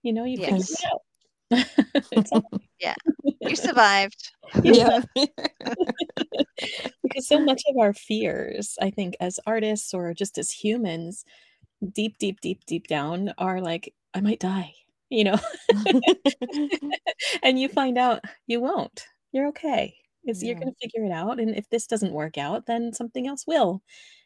You 0.04 0.14
know, 0.14 0.26
you 0.26 0.38
figured 0.40 0.68
Yes. 0.68 0.72
it 0.72 0.86
out. 0.94 1.02
It's 2.12 2.32
all 2.34 2.44
Yeah. 2.80 2.96
You 3.42 3.56
survived. 3.56 4.32
Yeah. 4.64 5.02
because 7.04 7.28
so 7.28 7.40
much 7.40 7.64
of 7.70 7.78
our 7.80 7.94
fears, 7.94 8.78
I 8.82 8.92
think, 8.92 9.16
as 9.20 9.40
artists 9.48 9.94
or 9.94 10.14
just 10.14 10.38
as 10.38 10.52
humans, 10.52 11.26
deep, 11.94 12.18
deep, 12.20 12.42
deep, 12.42 12.66
deep 12.66 12.88
down 12.88 13.34
are 13.38 13.62
like, 13.62 13.94
I 14.14 14.22
might 14.22 14.40
die, 14.40 14.74
you 15.16 15.24
know? 15.26 15.38
and 17.44 17.60
you 17.60 17.70
find 17.70 17.98
out 17.98 18.22
you 18.48 18.60
won't. 18.62 19.06
You're 19.32 19.48
okay. 19.50 19.96
It's 20.26 20.42
you're 20.44 20.56
gonna 20.56 20.74
figure 20.82 21.06
it 21.06 21.12
out. 21.12 21.40
And 21.40 21.56
if 21.56 21.70
this 21.70 21.88
doesn't 21.88 22.14
work 22.14 22.38
out, 22.38 22.66
then 22.66 22.94
something 22.94 23.28
else 23.28 23.46
will. 23.48 23.82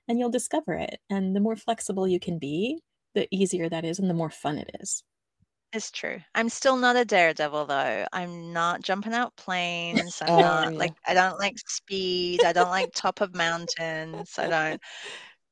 And 0.07 0.19
you'll 0.19 0.29
discover 0.31 0.73
it. 0.73 0.99
And 1.09 1.35
the 1.35 1.41
more 1.41 1.55
flexible 1.55 2.07
you 2.07 2.19
can 2.19 2.39
be, 2.39 2.81
the 3.15 3.27
easier 3.31 3.69
that 3.69 3.85
is 3.85 3.99
and 3.99 4.09
the 4.09 4.13
more 4.13 4.29
fun 4.29 4.57
it 4.57 4.71
is. 4.79 5.03
It's 5.71 5.91
true. 5.91 6.19
I'm 6.33 6.49
still 6.49 6.77
not 6.77 6.95
a 6.95 7.05
daredevil 7.05 7.67
though. 7.67 8.05
I'm 8.11 8.51
not 8.53 8.81
jumping 8.81 9.13
out 9.13 9.35
planes. 9.35 10.19
I'm 10.21 10.35
Oh, 10.35 10.39
not 10.39 10.73
yeah. 10.77 10.87
like 10.89 10.93
I 11.07 11.13
don't 11.13 11.37
like 11.39 11.57
speed. 11.59 12.43
I 12.43 12.53
don't 12.53 12.69
like 12.69 12.91
top 12.95 13.21
of 13.21 13.35
mountains. 13.35 14.33
I 14.39 14.47
don't. 14.47 14.81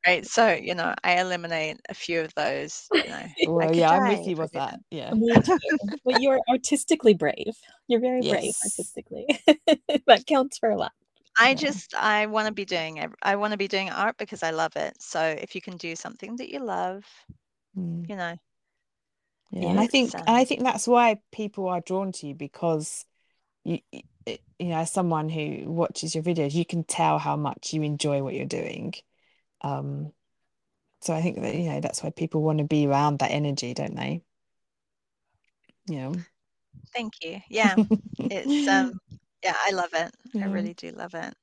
Right. 0.07 0.25
So, 0.25 0.53
you 0.53 0.73
know, 0.73 0.93
I 1.03 1.19
eliminate 1.19 1.77
a 1.89 1.93
few 1.93 2.21
of 2.21 2.33
those, 2.35 2.87
you 3.03 3.09
know. 3.09 3.23
Well, 3.45 3.73
yeah, 3.73 3.91
I'm 3.91 4.07
with 4.07 4.27
you 4.27 4.37
with 4.37 4.53
that. 4.53 4.79
Yeah. 4.89 5.13
But 6.05 6.21
you're 6.21 6.39
artistically 6.49 7.13
brave. 7.13 7.55
You're 7.87 7.99
very 7.99 8.21
brave 8.21 8.53
artistically. 8.63 9.25
that 10.07 10.25
counts 10.25 10.57
for 10.57 10.69
a 10.69 10.77
lot. 10.77 10.93
I 11.37 11.53
Yeah. 11.53 11.59
just 11.59 11.93
I 11.95 12.25
want 12.27 12.47
to 12.47 12.53
be 12.53 12.65
doing 12.65 12.99
ev- 12.99 13.15
I 13.21 13.35
want 13.35 13.51
to 13.51 13.57
be 13.57 13.67
doing 13.67 13.89
art 13.89 14.17
because 14.17 14.43
I 14.43 14.51
love 14.51 14.75
it. 14.75 15.01
So 15.01 15.21
if 15.21 15.55
you 15.55 15.61
can 15.61 15.77
do 15.77 15.95
something 15.95 16.35
that 16.37 16.49
you 16.49 16.59
love, 16.59 17.03
Mm. 17.75 18.03
you 18.07 18.15
know, 18.15 18.35
Yeah, 19.51 19.69
and 19.69 19.79
I 19.79 19.87
think 19.87 20.13
um, 20.15 20.21
and 20.27 20.35
I 20.35 20.45
think 20.45 20.61
that's 20.63 20.87
why 20.87 21.19
people 21.31 21.67
are 21.69 21.81
drawn 21.81 22.11
to 22.13 22.27
you 22.27 22.35
because 22.35 23.05
you 23.63 23.79
you 24.59 24.69
know, 24.69 24.77
as 24.77 24.91
someone 24.91 25.29
who 25.29 25.71
watches 25.71 26.15
your 26.15 26.23
videos, 26.23 26.53
you 26.53 26.65
can 26.65 26.83
tell 26.83 27.19
how 27.19 27.35
much 27.37 27.73
you 27.73 27.81
enjoy 27.83 28.23
what 28.23 28.33
you're 28.33 28.45
doing. 28.45 28.93
Um, 29.61 30.11
so 31.01 31.13
I 31.13 31.21
think 31.21 31.41
that, 31.41 31.55
you 31.55 31.69
know, 31.69 31.79
that's 31.79 32.03
why 32.03 32.09
people 32.09 32.41
want 32.41 32.59
to 32.59 32.63
be 32.63 32.87
around 32.87 33.19
that 33.19 33.31
energy, 33.31 33.73
don't 33.73 33.95
they? 33.95 34.21
Yeah. 35.87 36.13
thank 36.93 37.13
you. 37.21 37.39
Yeah. 37.49 37.75
It's 38.29 38.67
um 38.67 38.99
yeah, 39.43 39.55
I 39.55 39.71
love 39.71 39.89
it. 39.93 40.11
I 40.41 40.45
really 40.45 40.73
do 40.73 40.91
love 40.91 41.13
it. 41.13 41.33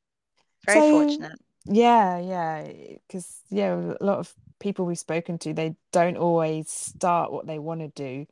Very 0.66 0.80
So 0.80 0.90
fortunate. 0.90 1.38
yeah, 1.66 2.18
yeah, 2.18 2.72
because 3.06 3.40
yeah, 3.48 3.94
a 4.00 4.04
lot 4.04 4.18
of 4.18 4.34
people 4.60 4.84
we've 4.84 4.98
spoken 4.98 5.38
to, 5.38 5.54
they 5.54 5.76
don't 5.92 6.16
always 6.16 6.70
start 6.70 7.32
what 7.32 7.46
they 7.46 7.58
want 7.58 7.80
to 7.80 7.88
do 7.88 8.26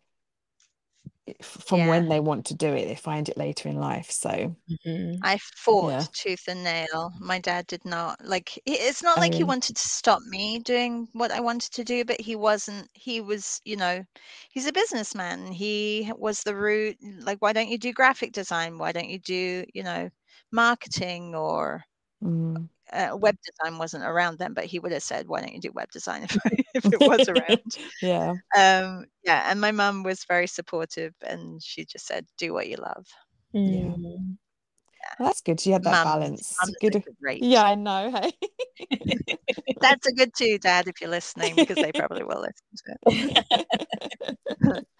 from 1.42 1.86
Yeah. 1.86 1.86
when 1.86 2.08
they 2.08 2.20
want 2.20 2.46
to 2.46 2.54
do 2.54 2.68
it. 2.68 2.86
They 2.86 2.94
find 2.96 3.28
it 3.28 3.36
later 3.36 3.68
in 3.68 3.76
life. 3.76 4.10
So 4.10 4.56
Mhm. 4.68 5.24
I 5.24 5.38
fought 5.38 5.94
yeah. 5.94 6.08
tooth 6.12 6.48
and 6.48 6.64
nail. 6.64 7.12
My 7.20 7.38
dad 7.38 7.66
did 7.68 7.84
not 7.84 8.24
like 8.24 8.60
it's 8.66 9.02
not 9.02 9.18
Oh, 9.18 9.20
like 9.20 9.34
he 9.34 9.44
wanted 9.44 9.76
to 9.76 9.88
stop 9.88 10.20
me 10.22 10.58
doing 10.58 11.08
what 11.12 11.30
I 11.30 11.40
wanted 11.40 11.72
to 11.74 11.84
do, 11.84 12.04
but 12.04 12.20
he 12.20 12.36
wasn't 12.36 12.90
he 12.94 13.20
was, 13.20 13.60
you 13.64 13.76
know, 13.76 14.04
he's 14.50 14.66
a 14.66 14.72
businessman. 14.72 15.52
He 15.52 16.12
was 16.16 16.42
the 16.42 16.56
root 16.56 16.98
like 17.02 17.38
why 17.40 17.52
don't 17.52 17.68
you 17.68 17.78
do 17.78 17.92
graphic 17.92 18.32
design? 18.32 18.78
Why 18.78 18.92
don't 18.92 19.08
you 19.10 19.18
do, 19.20 19.64
you 19.74 19.82
know, 19.84 20.10
marketing 20.52 21.34
or 21.34 21.84
Mm. 22.22 22.68
Uh, 22.92 23.16
web 23.16 23.36
design 23.44 23.78
wasn't 23.78 24.04
around 24.04 24.38
then, 24.38 24.54
but 24.54 24.64
he 24.64 24.78
would 24.78 24.92
have 24.92 25.02
said, 25.02 25.28
"Why 25.28 25.40
don't 25.40 25.52
you 25.54 25.60
do 25.60 25.72
web 25.72 25.90
design 25.90 26.24
if, 26.24 26.36
if 26.74 26.84
it 26.84 27.00
was 27.00 27.28
around?" 27.28 27.76
Yeah. 28.02 28.34
Um, 28.56 29.06
yeah, 29.24 29.50
and 29.50 29.60
my 29.60 29.72
mum 29.72 30.02
was 30.02 30.24
very 30.24 30.46
supportive, 30.46 31.14
and 31.26 31.62
she 31.62 31.84
just 31.84 32.06
said, 32.06 32.26
"Do 32.38 32.52
what 32.52 32.68
you 32.68 32.76
love." 32.76 33.06
Yeah. 33.52 33.94
Mm. 33.94 34.36
Well, 35.18 35.28
that's 35.28 35.40
good. 35.40 35.60
She 35.60 35.70
had 35.70 35.82
that 35.84 35.90
Mums, 35.90 36.04
balance. 36.04 36.56
mums 36.60 36.74
are 36.74 36.90
Good. 36.90 37.04
great. 37.20 37.42
Yeah, 37.42 37.64
I 37.64 37.74
know. 37.74 38.10
Hey. 38.10 38.32
that's 39.80 40.06
a 40.06 40.12
good 40.12 40.32
too, 40.36 40.58
Dad, 40.58 40.86
if 40.86 41.00
you're 41.00 41.10
listening, 41.10 41.56
because 41.56 41.76
they 41.76 41.92
probably 41.92 42.22
will 42.24 42.40
listen 42.40 42.98
to 43.02 43.44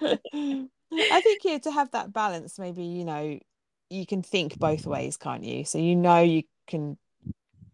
it. 0.02 0.70
I 1.10 1.20
think 1.20 1.42
yeah, 1.44 1.58
to 1.58 1.70
have 1.70 1.92
that 1.92 2.12
balance, 2.12 2.58
maybe, 2.58 2.82
you 2.82 3.04
know, 3.04 3.38
you 3.90 4.06
can 4.06 4.22
think 4.22 4.58
both 4.58 4.86
ways, 4.86 5.16
can't 5.16 5.44
you? 5.44 5.64
So 5.64 5.78
you 5.78 5.96
know 5.96 6.20
you 6.20 6.42
can 6.66 6.98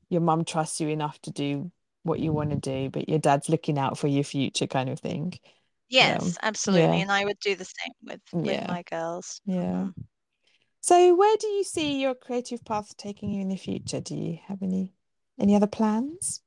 your 0.09 0.21
mum 0.21 0.45
trusts 0.45 0.81
you 0.81 0.89
enough 0.89 1.21
to 1.23 1.31
do 1.31 1.71
what 2.03 2.21
you 2.21 2.33
want 2.33 2.51
to 2.51 2.57
do, 2.57 2.91
but 2.91 3.09
your 3.09 3.19
dad's 3.19 3.49
looking 3.49 3.79
out 3.79 3.99
for 3.99 4.09
your 4.09 4.25
future 4.25 4.67
kind 4.67 4.89
of 4.89 4.99
thing. 5.01 5.35
Yes, 5.89 6.37
absolutely, 6.43 6.99
yeah. 6.99 7.03
and 7.03 7.13
I 7.13 7.25
would 7.25 7.39
do 7.41 7.55
the 7.55 7.65
same 7.65 7.93
with 8.03 8.21
with 8.33 8.47
Yeah. 8.53 8.67
my 8.69 8.83
girls. 8.83 9.41
Yeah. 9.45 9.89
Mhm. 9.89 9.95
So 10.81 11.15
where 11.15 11.37
do 11.37 11.47
you 11.49 11.65
see 11.65 12.01
your 12.01 12.15
creative 12.15 12.65
path 12.65 12.97
taking 12.97 13.33
you 13.33 13.43
in 13.43 13.49
the 13.49 13.57
future? 13.57 14.01
Do 14.01 14.15
you 14.17 14.39
have 14.47 14.63
any 14.63 14.95
any 15.39 15.55
other 15.55 15.67
plans? 15.67 16.41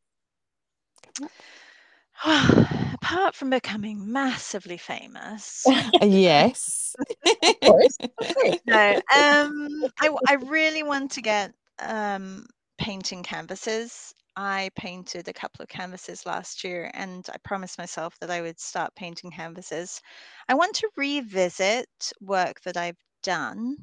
Apart 2.24 3.36
from 3.36 3.50
becoming 3.50 4.12
massively 4.12 4.78
famous, 4.78 5.66
yes. 6.02 6.96
Of 7.26 7.60
course. 7.62 7.98
Of 8.20 8.36
course. 8.36 8.60
no, 8.66 8.94
um, 9.16 9.86
I 10.00 10.06
w- 10.06 10.20
I 10.28 10.34
really 10.36 10.84
want 10.84 11.12
to 11.12 11.22
get 11.22 11.54
um 11.80 12.46
painting 12.82 13.22
canvases. 13.24 14.14
I 14.36 14.72
painted 14.76 15.28
a 15.28 15.34
couple 15.34 15.62
of 15.62 15.70
canvases 15.70 16.26
last 16.26 16.64
year, 16.64 16.90
and 16.96 17.24
I 17.32 17.38
promised 17.44 17.78
myself 17.78 18.18
that 18.20 18.32
I 18.32 18.42
would 18.42 18.60
start 18.60 18.96
painting 18.96 19.30
canvases. 19.32 20.02
I 20.50 20.56
want 20.56 20.76
to 20.78 20.90
revisit 20.98 21.88
work 22.22 22.60
that 22.62 22.78
I've 22.78 22.98
done. 23.22 23.78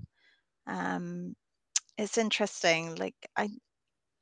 Um, 0.66 1.34
it's 1.99 2.18
interesting. 2.18 2.96
Like 2.96 3.14
I 3.36 3.51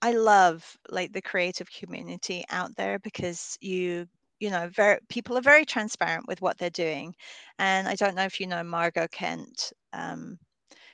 I 0.02 0.12
love 0.12 0.76
like 0.90 1.12
the 1.12 1.22
creative 1.22 1.70
community 1.72 2.44
out 2.50 2.76
there 2.76 2.98
because 3.00 3.58
you 3.62 4.06
you 4.40 4.50
know 4.50 4.68
very 4.68 4.98
people 5.08 5.38
are 5.38 5.42
very 5.42 5.64
transparent 5.64 6.28
with 6.28 6.42
what 6.42 6.58
they're 6.58 6.70
doing 6.70 7.14
and 7.58 7.88
i 7.88 7.94
don't 7.96 8.14
know 8.16 8.24
if 8.24 8.40
you 8.40 8.46
know 8.46 8.62
margot 8.62 9.08
kent 9.08 9.72
um, 9.94 10.38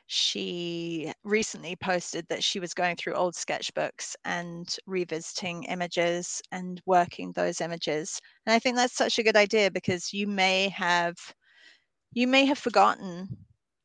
she 0.07 1.13
recently 1.25 1.77
posted 1.77 2.27
that 2.29 2.45
she 2.45 2.61
was 2.61 2.75
going 2.75 2.97
through 2.97 3.15
old 3.15 3.35
sketchbooks 3.35 4.15
and 4.25 4.77
revisiting 4.87 5.65
images 5.65 6.43
and 6.53 6.81
working 6.87 7.33
those 7.33 7.61
images 7.61 8.21
and 8.47 8.55
i 8.55 8.59
think 8.59 8.77
that's 8.77 8.95
such 8.97 9.19
a 9.19 9.23
good 9.23 9.37
idea 9.37 9.71
because 9.71 10.13
you 10.13 10.27
may 10.27 10.69
have 10.69 11.17
you 12.13 12.27
may 12.27 12.45
have 12.47 12.59
forgotten 12.59 13.29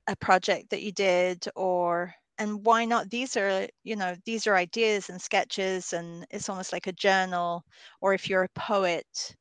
a 0.07 0.15
project 0.15 0.70
that 0.70 0.82
you 0.84 0.91
did 0.91 1.45
or 1.55 2.13
and 2.39 2.63
why 2.65 2.86
not? 2.86 3.09
These 3.09 3.36
are 3.38 3.68
you 3.84 3.95
know 3.95 4.15
these 4.26 4.47
are 4.47 4.55
ideas 4.55 5.09
and 5.09 5.22
sketches 5.22 5.93
and 5.93 6.26
it's 6.32 6.49
almost 6.49 6.72
like 6.74 6.88
a 6.88 6.91
journal 6.93 7.63
or 8.01 8.13
if 8.13 8.30
you're 8.30 8.43
a 8.43 8.49
poet 8.49 9.36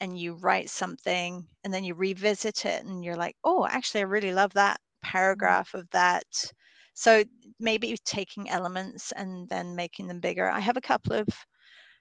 and 0.00 0.18
you 0.18 0.34
write 0.34 0.70
something 0.70 1.46
and 1.64 1.72
then 1.74 1.84
you 1.84 1.94
revisit 1.94 2.66
it 2.66 2.84
and 2.84 3.04
you're 3.04 3.16
like 3.16 3.36
oh 3.44 3.66
actually 3.66 4.00
i 4.00 4.04
really 4.04 4.32
love 4.34 4.52
that 4.54 4.80
paragraph 5.02 5.74
of 5.74 5.88
that. 5.90 6.24
So 6.94 7.24
maybe 7.60 7.96
taking 8.04 8.50
elements 8.50 9.12
and 9.12 9.48
then 9.48 9.76
making 9.76 10.08
them 10.08 10.20
bigger. 10.20 10.48
I 10.50 10.60
have 10.60 10.76
a 10.76 10.80
couple 10.82 11.14
of 11.14 11.28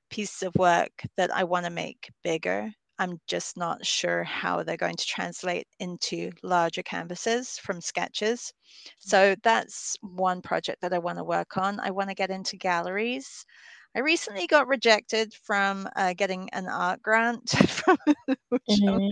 pieces 0.10 0.44
of 0.44 0.56
work 0.56 1.04
that 1.18 1.32
i 1.34 1.44
want 1.44 1.66
to 1.66 1.72
make 1.72 2.10
bigger. 2.24 2.72
I'm 3.00 3.20
just 3.28 3.58
not 3.58 3.84
sure 3.86 4.24
how 4.24 4.62
they're 4.62 4.78
going 4.78 4.96
to 4.98 5.06
translate 5.06 5.68
into 5.80 6.32
larger 6.44 6.84
canvases 6.84 7.58
from 7.58 7.82
sketches. 7.82 8.54
So 9.00 9.36
that's 9.44 9.96
one 10.02 10.42
project 10.44 10.82
that 10.82 10.94
i 10.94 11.00
want 11.00 11.18
to 11.18 11.24
work 11.24 11.58
on. 11.58 11.80
I 11.80 11.92
want 11.92 12.10
to 12.10 12.16
get 12.16 12.30
into 12.30 12.58
galleries. 12.58 13.46
I 13.96 14.00
recently 14.00 14.48
got 14.48 14.68
rejected 14.68 15.34
from 15.34 15.90
uh, 15.96 16.14
getting 16.14 16.50
an 16.52 16.68
art 16.68 17.02
grant, 17.02 17.50
from, 17.70 17.98
Mhm. 18.68 19.12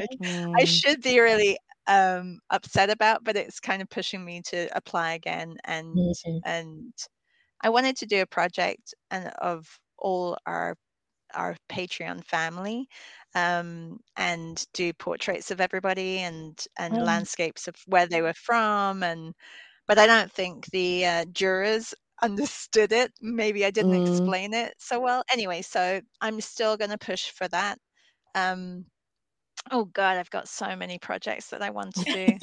I 0.59 0.65
should 0.65 1.01
be 1.01 1.19
really 1.19 1.57
um, 1.89 2.39
upset 2.51 2.91
about, 2.91 3.25
but 3.25 3.37
it's 3.37 3.61
kind 3.61 3.83
of 3.83 3.89
pushing 3.89 4.25
me 4.25 4.43
to 4.47 4.69
apply 4.77 5.13
again. 5.15 5.57
And 5.65 6.13
and 6.45 6.93
I 7.61 7.69
wanted 7.69 7.97
to 7.97 8.05
do 8.05 8.21
a 8.21 8.27
project 8.27 8.93
and 9.11 9.29
of 9.39 9.79
all 9.97 10.37
our 10.45 10.75
our 11.35 11.55
Patreon 11.69 12.25
family 12.25 12.87
um, 13.35 13.99
and 14.17 14.65
do 14.73 14.93
portraits 14.93 15.51
of 15.51 15.61
everybody 15.61 16.19
and 16.19 16.59
and 16.77 16.99
Oh. 16.99 17.01
landscapes 17.01 17.67
of 17.67 17.75
where 17.87 18.07
they 18.07 18.21
were 18.21 18.33
from 18.33 19.03
and 19.03 19.33
but 19.87 19.99
I 19.99 20.07
don't 20.07 20.31
think 20.31 20.67
the 20.71 21.05
uh, 21.05 21.25
jurors 21.33 21.93
understood 22.23 22.91
it. 22.93 23.13
Maybe 23.21 23.65
I 23.65 23.71
didn't 23.71 23.93
Mm. 23.93 23.95
explain 23.95 24.53
it 24.53 24.75
so 24.79 24.99
well. 25.01 25.23
Anyway, 25.33 25.61
so 25.63 26.01
I'm 26.21 26.41
still 26.41 26.77
going 26.77 26.91
to 26.91 26.97
push 26.99 27.31
for 27.31 27.47
that. 27.49 27.79
Um, 28.35 28.85
oh 29.72 29.86
God, 29.86 30.17
I've 30.17 30.30
got 30.30 30.47
so 30.49 30.76
many 30.76 30.99
projects 30.99 31.49
that 31.49 31.61
I 31.61 31.70
want 31.72 31.95
to 31.97 32.05
do. 32.07 32.39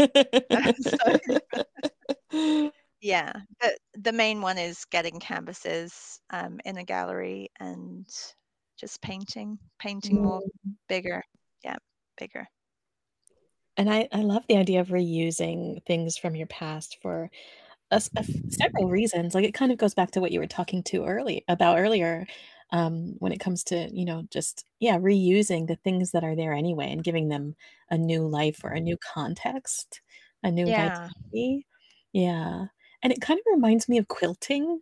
yeah, 3.01 3.33
the 3.61 3.79
the 3.95 4.12
main 4.12 4.41
one 4.41 4.59
is 4.59 4.85
getting 4.87 5.20
canvases 5.20 6.20
um, 6.31 6.61
in 6.64 6.77
a 6.79 6.85
gallery 6.85 7.51
and 7.61 8.07
just 8.79 9.01
painting, 9.03 9.59
painting 9.79 10.22
more 10.22 10.43
Mm. 10.43 10.77
bigger. 10.89 11.22
Yeah, 11.64 11.77
bigger. 12.18 12.47
And 13.77 13.91
I 13.93 14.09
I 14.12 14.22
love 14.22 14.47
the 14.49 14.57
idea 14.57 14.81
of 14.81 14.89
reusing 14.89 15.85
things 15.85 16.16
from 16.16 16.35
your 16.37 16.47
past 16.47 16.99
for 17.03 17.31
a 17.91 18.03
a 18.16 18.27
several 18.51 18.89
reasons, 18.91 19.35
like, 19.35 19.45
it 19.47 19.55
kind 19.55 19.72
of 19.72 19.79
goes 19.79 19.95
back 19.95 20.12
to 20.12 20.20
what 20.22 20.33
you 20.33 20.41
were 20.41 20.47
talking 20.49 20.83
to 20.85 21.05
early 21.07 21.45
about 21.49 21.79
earlier, 21.79 22.27
um, 22.73 23.14
when 23.19 23.33
it 23.33 23.41
comes 23.41 23.64
to, 23.64 23.89
you 23.93 24.05
know, 24.05 24.25
just 24.31 24.64
yeah, 24.81 24.99
reusing 24.99 25.67
the 25.69 25.77
things 25.77 26.12
that 26.12 26.25
are 26.25 26.37
there 26.37 26.53
anyway 26.53 26.91
and 26.93 27.05
giving 27.05 27.29
them 27.29 27.55
a 27.91 27.99
new 27.99 28.27
life 28.29 28.62
or 28.64 28.71
a 28.73 28.81
new 28.81 28.97
context, 28.99 30.01
a 30.43 30.51
new 30.51 30.67
Yeah. 30.67 31.11
vitality. 31.33 31.67
Yeah, 32.12 32.67
and 33.03 33.12
it 33.12 33.21
kind 33.21 33.39
of 33.41 33.45
reminds 33.53 33.89
me 33.89 33.99
of 33.99 34.09
quilting, 34.09 34.81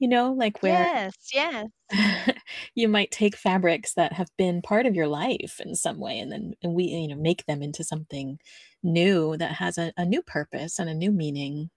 you 0.00 0.08
know, 0.08 0.32
like, 0.34 0.62
where 0.62 0.88
Yes, 0.92 1.30
yes. 1.34 1.68
you 2.74 2.88
might 2.88 3.10
take 3.10 3.36
fabrics 3.36 3.94
that 3.94 4.12
have 4.12 4.28
been 4.36 4.62
part 4.62 4.86
of 4.86 4.94
your 4.94 5.08
life 5.08 5.60
in 5.60 5.74
some 5.74 5.98
way 5.98 6.18
and 6.18 6.30
then 6.30 6.54
and 6.62 6.74
we, 6.74 6.84
you 6.84 7.08
know, 7.08 7.16
make 7.20 7.44
them 7.46 7.62
into 7.62 7.82
something 7.84 8.38
new 8.82 9.36
that 9.36 9.52
has 9.52 9.76
a 9.78 9.92
a 9.96 10.04
new 10.04 10.22
purpose 10.22 10.78
and 10.78 10.88
a 10.88 10.94
new 10.94 11.10
meaning. 11.12 11.70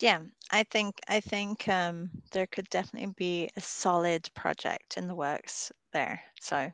Yeah, 0.00 0.20
I 0.50 0.62
think 0.62 1.00
I 1.08 1.20
think 1.20 1.68
um, 1.68 2.10
there 2.32 2.46
could 2.46 2.68
definitely 2.70 3.12
be 3.16 3.50
a 3.56 3.60
solid 3.60 4.28
project 4.34 4.96
in 4.96 5.08
the 5.08 5.14
works 5.14 5.72
there. 5.92 6.20
So 6.40 6.70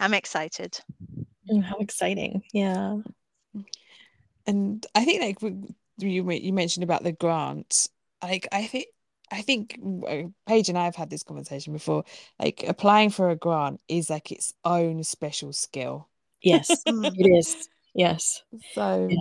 I'm 0.00 0.14
excited. 0.14 0.78
Mm, 1.50 1.62
how 1.62 1.76
exciting. 1.78 2.42
Yeah. 2.52 2.98
And 4.46 4.84
I 4.94 5.04
think 5.04 5.22
like 5.42 5.52
you 5.98 6.30
you 6.30 6.52
mentioned 6.52 6.82
about 6.84 7.04
the 7.04 7.12
grant, 7.12 7.88
like 8.22 8.48
I 8.50 8.66
think 8.66 8.86
I 9.30 9.42
think 9.42 9.78
uh, 10.08 10.22
Paige 10.46 10.70
and 10.70 10.78
I 10.78 10.84
have 10.86 10.96
had 10.96 11.10
this 11.10 11.22
conversation 11.22 11.72
before. 11.72 12.04
Like 12.40 12.64
applying 12.66 13.10
for 13.10 13.30
a 13.30 13.36
grant 13.36 13.80
is 13.88 14.10
like 14.10 14.32
its 14.32 14.54
own 14.64 15.04
special 15.04 15.52
skill. 15.52 16.08
Yes, 16.42 16.82
Mm. 16.88 17.12
it 17.16 17.38
is. 17.38 17.68
Yes. 17.94 18.42
So 18.72 19.08
Yeah. 19.08 19.16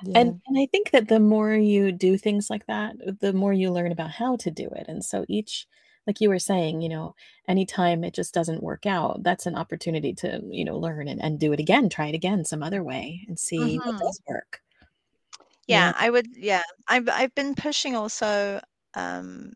Yeah. 0.00 0.16
And 0.16 0.34
and 0.46 0.58
I 0.58 0.66
think 0.72 0.90
that 0.92 1.08
the 1.08 1.20
more 1.20 1.54
you 1.54 1.92
do 1.92 2.16
things 2.18 2.50
like 2.50 2.66
that, 2.66 2.96
the 3.20 3.32
more 3.32 3.52
you 3.52 3.70
learn 3.72 3.92
about 3.92 4.10
how 4.12 4.36
to 4.36 4.50
do 4.50 4.68
it. 4.70 4.86
And 4.88 5.04
so 5.04 5.24
each 5.28 5.66
like 6.06 6.20
you 6.20 6.28
were 6.30 6.38
saying, 6.38 6.80
you 6.82 6.88
know, 6.88 7.14
anytime 7.48 8.02
it 8.04 8.14
just 8.14 8.34
doesn't 8.34 8.62
work 8.62 8.86
out, 8.86 9.22
that's 9.22 9.46
an 9.46 9.54
opportunity 9.56 10.14
to, 10.14 10.40
you 10.50 10.64
know, 10.64 10.78
learn 10.78 11.08
and, 11.08 11.22
and 11.22 11.38
do 11.38 11.52
it 11.52 11.60
again, 11.60 11.88
try 11.90 12.06
it 12.08 12.14
again 12.14 12.44
some 12.44 12.62
other 12.62 12.82
way 12.82 13.24
and 13.28 13.38
see 13.38 13.80
what 13.84 13.96
Mhm. 13.96 14.00
does 14.02 14.20
work. 14.28 14.62
Yeah, 15.66 15.92
I 15.96 16.10
would. 16.10 16.36
Yeah, 16.36 16.62
I've 16.88 17.08
I've 17.08 17.34
been 17.34 17.54
pushing 17.54 17.94
also 17.96 18.60
um, 18.94 19.52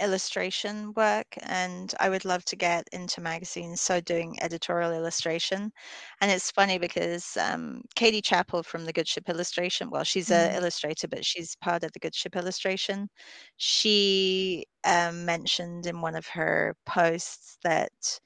illustration 0.00 0.92
work, 0.96 1.26
and 1.42 1.94
I 2.00 2.08
would 2.10 2.24
love 2.24 2.44
to 2.46 2.56
get 2.56 2.88
into 2.92 3.20
magazines. 3.20 3.80
So 3.80 4.00
doing 4.00 4.36
editorial 4.42 4.92
illustration, 4.92 5.72
and 6.20 6.30
it's 6.30 6.50
funny 6.50 6.78
because 6.78 7.36
um, 7.36 7.82
Katie 7.94 8.22
Chappell 8.22 8.62
from 8.62 8.84
the 8.84 8.92
Good 8.92 9.08
Ship 9.08 9.28
Illustration. 9.28 9.90
Well, 9.90 10.04
she's 10.04 10.30
Mm. 10.30 10.32
a 10.32 10.54
illustrator, 10.56 11.08
but 11.08 11.24
she's 11.24 11.56
part 11.56 11.84
of 11.84 11.92
the 11.92 11.98
Good 12.00 12.14
Ship 12.14 12.34
Illustration. 12.36 13.08
She 13.56 14.66
um, 14.84 15.24
mentioned 15.24 15.86
in 15.86 16.00
one 16.00 16.14
of 16.16 16.26
her 16.28 16.76
posts 16.86 17.58
that 17.64 18.20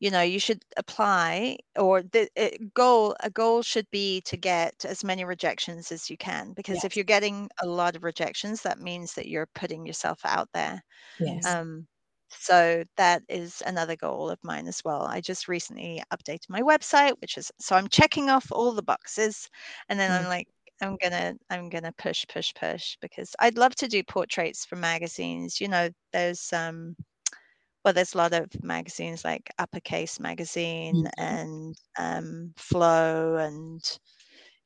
you 0.00 0.10
know 0.10 0.22
you 0.22 0.38
should 0.38 0.62
apply 0.76 1.56
or 1.76 2.02
the 2.02 2.28
uh, 2.36 2.50
goal 2.74 3.16
a 3.20 3.30
goal 3.30 3.62
should 3.62 3.88
be 3.90 4.20
to 4.22 4.36
get 4.36 4.84
as 4.84 5.04
many 5.04 5.24
rejections 5.24 5.92
as 5.92 6.10
you 6.10 6.16
can 6.16 6.52
because 6.52 6.84
if 6.84 6.96
you're 6.96 7.04
getting 7.04 7.48
a 7.62 7.66
lot 7.66 7.96
of 7.96 8.04
rejections 8.04 8.62
that 8.62 8.78
means 8.80 9.14
that 9.14 9.28
you're 9.28 9.48
putting 9.54 9.86
yourself 9.86 10.20
out 10.24 10.48
there 10.54 10.82
Yes. 11.18 11.46
um 11.46 11.86
so 12.30 12.84
that 12.96 13.22
is 13.28 13.62
another 13.66 13.96
goal 13.96 14.28
of 14.30 14.38
mine 14.42 14.66
as 14.66 14.82
well 14.84 15.02
i 15.02 15.20
just 15.20 15.48
recently 15.48 16.02
updated 16.12 16.48
my 16.48 16.60
website 16.62 17.14
which 17.20 17.38
is 17.38 17.50
so 17.60 17.76
i'm 17.76 17.88
checking 17.88 18.30
off 18.30 18.46
all 18.52 18.72
the 18.72 18.82
boxes 18.82 19.48
and 19.88 19.98
then 20.00 20.10
i'm 20.10 20.24
Mm. 20.24 20.28
like 20.28 20.48
i'm 20.82 20.96
gonna 21.02 21.34
i'm 21.50 21.68
gonna 21.68 21.92
push 21.98 22.24
push 22.28 22.52
push 22.54 22.96
because 23.00 23.34
i'd 23.40 23.58
love 23.58 23.74
to 23.76 23.88
do 23.88 24.02
portraits 24.04 24.64
for 24.64 24.76
magazines 24.76 25.60
you 25.60 25.68
know 25.68 25.88
there's 26.12 26.52
um 26.52 26.96
well, 27.84 27.94
there's 27.94 28.14
a 28.14 28.18
lot 28.18 28.32
of 28.32 28.48
magazines 28.64 29.24
like 29.24 29.50
Uppercase 29.58 30.18
Magazine 30.18 31.04
Mhm. 31.04 31.10
and 31.18 31.76
um, 31.98 32.54
Flow, 32.56 33.36
and 33.36 33.82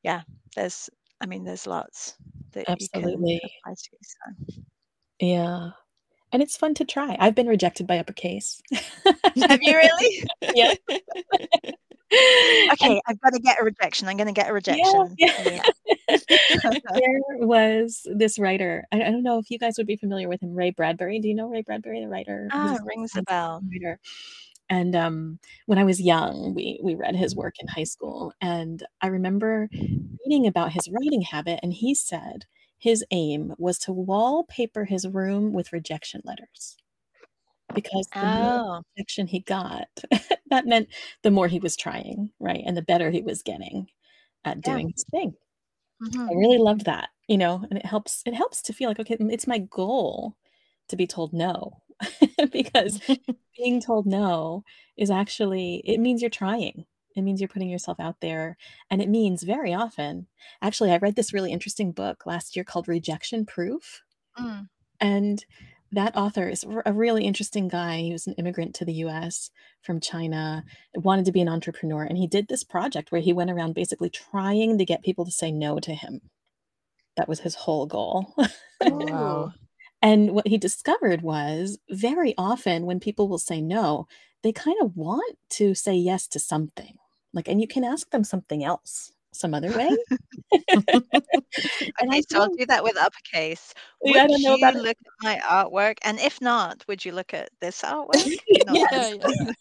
yeah, 0.03 0.23
there's, 0.55 0.89
I 1.21 1.27
mean, 1.27 1.45
there's 1.45 1.67
lots 1.67 2.15
that 2.53 2.69
you 2.81 2.89
can 2.89 3.03
Absolutely. 3.05 3.41
apply 3.65 3.75
to. 3.75 3.91
So. 4.03 4.63
Yeah. 5.21 5.71
And 6.33 6.43
it's 6.43 6.57
fun 6.57 6.75
to 6.75 6.85
try. 6.85 7.17
I've 7.19 7.35
been 7.35 7.49
rejected 7.49 7.87
by 7.87 7.99
Uppercase. 7.99 8.61
Have 9.49 9.63
you 9.63 9.77
really? 9.77 10.29
Yeah. 10.55 10.75
Okay, 12.13 13.01
I've 13.07 13.21
got 13.21 13.33
to 13.35 13.41
get 13.41 13.61
a 13.61 13.65
rejection. 13.65 14.09
I'm 14.09 14.17
going 14.17 14.33
to 14.33 14.33
get 14.33 14.51
a 14.51 14.53
rejection. 14.53 15.15
yeah. 15.19 15.43
Yeah. 15.45 15.63
There 16.09 17.47
was 17.47 18.07
this 18.15 18.39
writer. 18.39 18.87
I, 18.93 18.97
I 19.03 19.11
don't 19.11 19.23
know 19.23 19.39
if 19.39 19.51
you 19.51 19.59
guys 19.59 19.75
would 19.77 19.87
be 19.87 19.97
familiar 19.97 20.29
with 20.29 20.43
him, 20.43 20.55
Ray 20.55 20.71
Bradbury. 20.71 21.21
Do 21.21 21.29
you 21.29 21.35
know 21.35 21.49
Ray 21.49 21.63
Bradbury, 21.63 22.01
the 22.01 22.09
writer? 22.09 22.49
Ah, 22.53 22.77
a 22.81 22.85
rings 22.85 23.13
a 23.15 23.23
bell. 23.23 23.63
writer. 23.71 23.99
And 24.71 24.97
um, 24.97 25.39
when 25.67 25.79
I 25.79 25.85
was 25.85 26.01
young, 26.01 26.55
we 26.55 26.81
we 26.83 26.95
read 26.95 27.15
his 27.17 27.37
work 27.37 27.55
in 27.59 27.69
high 27.69 27.85
school, 27.85 28.33
and 28.41 28.83
I 29.01 29.07
remember 29.09 29.69
reading 29.73 30.47
about 30.47 30.73
his 30.73 30.89
writing 30.91 31.23
habit, 31.23 31.61
and 31.63 31.73
he 31.73 31.95
said 31.95 32.45
his 32.79 33.05
aim 33.11 33.55
was 33.59 33.79
to 33.81 33.93
wallpaper 33.93 34.85
his 34.85 35.07
room 35.07 35.53
with 35.53 35.73
rejection 35.73 36.21
letters 36.25 36.77
because 37.75 38.09
the 38.21 38.27
more 38.27 38.53
Oh, 38.53 38.83
rejection 38.97 39.27
he 39.27 39.41
got, 39.41 39.89
that 40.51 40.67
meant 40.67 40.89
the 41.23 41.31
more 41.31 41.49
he 41.49 41.59
was 41.61 41.77
trying, 41.77 42.31
right? 42.41 42.63
And 42.67 42.77
the 42.77 42.83
better 42.83 43.11
he 43.11 43.23
was 43.23 43.43
getting 43.43 43.89
at 44.45 44.63
yeah. 44.65 44.79
doing 44.79 44.91
his 44.91 45.05
thing. 45.11 45.35
hmm 46.01 46.29
I 46.31 46.35
really 46.35 46.59
loved 46.59 46.85
that, 46.87 47.11
you 47.29 47.39
know, 47.39 47.65
and 47.71 47.79
it 47.79 47.87
helps 47.87 48.23
it 48.27 48.35
helps 48.35 48.63
to 48.63 48.73
feel 48.73 48.89
like, 48.91 49.01
okay, 49.01 49.17
it's 49.21 49.47
my 49.47 49.59
goal 49.59 50.37
to 50.89 50.97
be 50.97 51.07
told 51.07 51.33
no. 51.33 51.83
Because 52.53 53.01
being 53.57 53.81
told 53.81 54.07
no 54.07 54.65
is 54.97 55.11
actually 55.11 55.83
it 55.85 55.99
means 56.01 56.23
you're 56.23 56.31
trying. 56.31 56.87
It 57.17 57.23
means 57.23 57.41
you're 57.41 57.49
putting 57.49 57.71
yourself 57.71 57.99
out 57.99 58.21
there, 58.21 58.57
and 58.91 59.03
it 59.03 59.09
means 59.09 59.43
very 59.43 59.75
often 59.75 60.29
actually, 60.63 60.93
I 60.93 60.99
read 60.99 61.17
this 61.17 61.33
really 61.33 61.53
interesting 61.53 61.93
book 61.93 62.27
last 62.27 62.55
year 62.57 62.65
called 62.65 62.89
Rejection 62.89 63.45
Proof. 63.47 64.03
Mm. 64.39 64.69
And 65.01 65.45
that 65.93 66.17
author 66.17 66.49
is 66.49 66.65
a 66.85 66.93
really 66.93 67.25
interesting 67.25 67.69
guy. 67.69 67.99
He 67.99 68.13
was 68.13 68.27
an 68.27 68.35
immigrant 68.35 68.75
to 68.77 68.85
the 68.85 68.95
US 68.95 69.51
from 69.83 70.01
China, 70.01 70.65
mm-hmm. 70.65 71.03
wanted 71.03 71.25
to 71.27 71.33
be 71.33 71.41
an 71.41 71.49
entrepreneur. 71.49 72.05
And 72.05 72.19
he 72.19 72.27
did 72.27 72.49
this 72.49 72.65
project 72.65 73.11
where 73.11 73.21
he 73.21 73.33
went 73.33 73.51
around 73.51 73.75
basically 73.75 74.11
trying 74.11 74.79
to 74.79 74.85
get 74.85 75.03
people 75.03 75.25
to 75.25 75.31
say 75.31 75.51
no 75.51 75.79
to 75.81 75.95
him. 75.95 76.21
That 77.17 77.29
was 77.29 77.41
his 77.41 77.55
whole 77.55 77.87
goal. 77.87 78.35
Oh, 78.81 78.91
wow. 78.91 79.53
And 80.01 80.31
what 80.31 80.47
he 80.47 80.59
discovered 80.59 81.23
was 81.23 81.77
very 81.91 82.33
often 82.39 82.87
when 82.87 83.01
people 83.01 83.29
will 83.29 83.39
say 83.39 83.61
no, 83.61 84.07
they 84.45 84.53
kind 84.53 84.77
of 84.81 84.97
want 84.97 85.37
to 85.51 85.75
say 85.75 85.95
yes 85.95 86.29
to 86.29 86.39
something. 86.39 86.95
Like, 87.33 87.49
and 87.49 87.61
you 87.61 87.67
can 87.67 87.83
ask 87.83 88.09
them 88.11 88.23
something 88.23 88.63
else 88.63 89.11
some 89.33 89.55
other 89.55 89.71
way. 89.77 89.89
and 90.71 92.11
I 92.11 92.21
so 92.29 92.41
I'll 92.41 92.49
don't, 92.49 92.69
that 92.69 92.83
with 92.83 92.97
uppercase. 92.97 93.75
yeah, 94.05 94.23
I 94.23 94.27
Would 94.27 94.31
don't 94.31 94.43
know 94.43 94.51
you 94.51 94.57
about 94.57 94.77
it. 94.77 94.83
look 94.83 94.97
at 94.99 95.23
my 95.23 95.41
artwork? 95.45 95.99
And 96.03 96.19
if 96.21 96.41
not, 96.41 96.85
would 96.89 97.05
you 97.05 97.13
look 97.13 97.35
at 97.35 97.51
this 97.61 97.83
artwork? 97.83 98.39
Yeah, 98.69 99.15
yeah. 99.15 99.53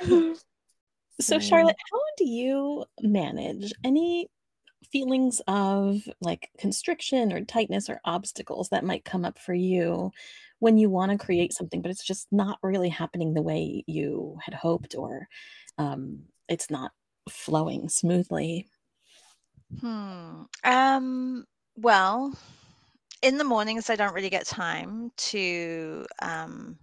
So, 1.20 1.38
So 1.38 1.38
Charlotte, 1.38 1.76
how 1.92 2.00
do 2.16 2.24
you 2.28 2.84
manage 3.00 3.72
any 3.84 4.28
feelings 4.90 5.40
of 5.46 6.02
like 6.20 6.50
constriction 6.58 7.32
or 7.32 7.44
tightness 7.44 7.88
or 7.88 8.00
obstacles 8.04 8.68
that 8.70 8.84
might 8.84 9.04
come 9.04 9.24
up 9.24 9.38
for 9.38 9.54
you 9.54 10.10
when 10.58 10.76
you 10.78 10.90
want 10.90 11.12
to 11.12 11.18
create 11.24 11.52
something, 11.52 11.82
but 11.82 11.90
it's 11.90 12.04
just 12.04 12.26
not 12.32 12.58
really 12.62 12.88
happening 12.88 13.34
the 13.34 13.42
way 13.42 13.84
you 13.86 14.38
had 14.42 14.54
hoped, 14.54 14.94
or 14.96 15.28
um, 15.78 16.20
it's 16.48 16.70
not 16.70 16.90
flowing 17.28 17.88
smoothly? 17.88 18.68
Hmm. 19.80 20.44
Um, 20.62 21.44
well, 21.76 22.36
in 23.22 23.38
the 23.38 23.44
mornings, 23.44 23.90
I 23.90 23.96
don't 23.96 24.14
really 24.14 24.30
get 24.30 24.46
time 24.46 25.10
to, 25.16 26.06
um, 26.22 26.78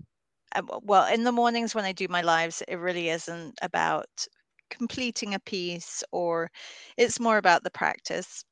uh, 0.56 0.64
well, 0.84 1.14
in 1.14 1.24
the 1.24 1.32
mornings 1.32 1.76
when 1.76 1.86
I 1.86 1.94
do 1.94 2.08
my 2.10 2.22
lives, 2.22 2.64
it 2.68 2.78
really 2.78 3.10
isn't 3.10 3.60
about 3.62 4.28
completing 4.70 5.34
a 5.36 5.39
piece 5.42 6.04
or 6.12 6.52
it's 6.98 7.20
more 7.20 7.38
about 7.38 7.64
the 7.64 7.72
practice 7.72 8.46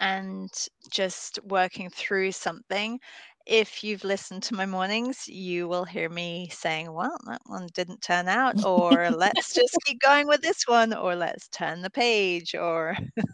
and 0.00 0.50
just 0.90 1.38
working 1.44 1.90
through 1.90 2.32
something 2.32 2.98
if 3.46 3.84
you've 3.84 4.04
listened 4.04 4.42
to 4.44 4.54
my 4.54 4.66
mornings, 4.66 5.28
you 5.28 5.68
will 5.68 5.84
hear 5.84 6.08
me 6.08 6.48
saying, 6.50 6.92
"Well, 6.92 7.18
that 7.26 7.42
one 7.46 7.68
didn't 7.74 8.02
turn 8.02 8.28
out," 8.28 8.56
or 8.64 9.10
"Let's 9.10 9.52
just 9.54 9.78
keep 9.84 10.00
going 10.00 10.26
with 10.28 10.42
this 10.42 10.64
one," 10.66 10.94
or 10.94 11.14
"Let's 11.16 11.48
turn 11.48 11.82
the 11.82 11.90
page," 11.90 12.54
or 12.54 12.96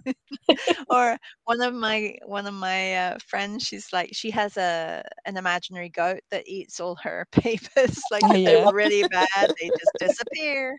or 0.90 1.18
one 1.44 1.60
of 1.62 1.74
my 1.74 2.16
one 2.26 2.46
of 2.46 2.54
my 2.54 2.96
uh, 2.96 3.18
friends, 3.26 3.64
she's 3.64 3.92
like, 3.92 4.10
she 4.12 4.30
has 4.30 4.56
a 4.56 5.04
an 5.26 5.36
imaginary 5.36 5.88
goat 5.90 6.20
that 6.30 6.46
eats 6.48 6.80
all 6.80 6.96
her 7.02 7.26
papers. 7.32 8.06
Like 8.10 8.28
Oh, 8.30 8.34
if 8.34 8.42
they're 8.44 8.68
really 8.72 9.04
bad, 9.04 9.50
they 9.60 9.70
just 9.78 9.96
disappear. 9.98 10.78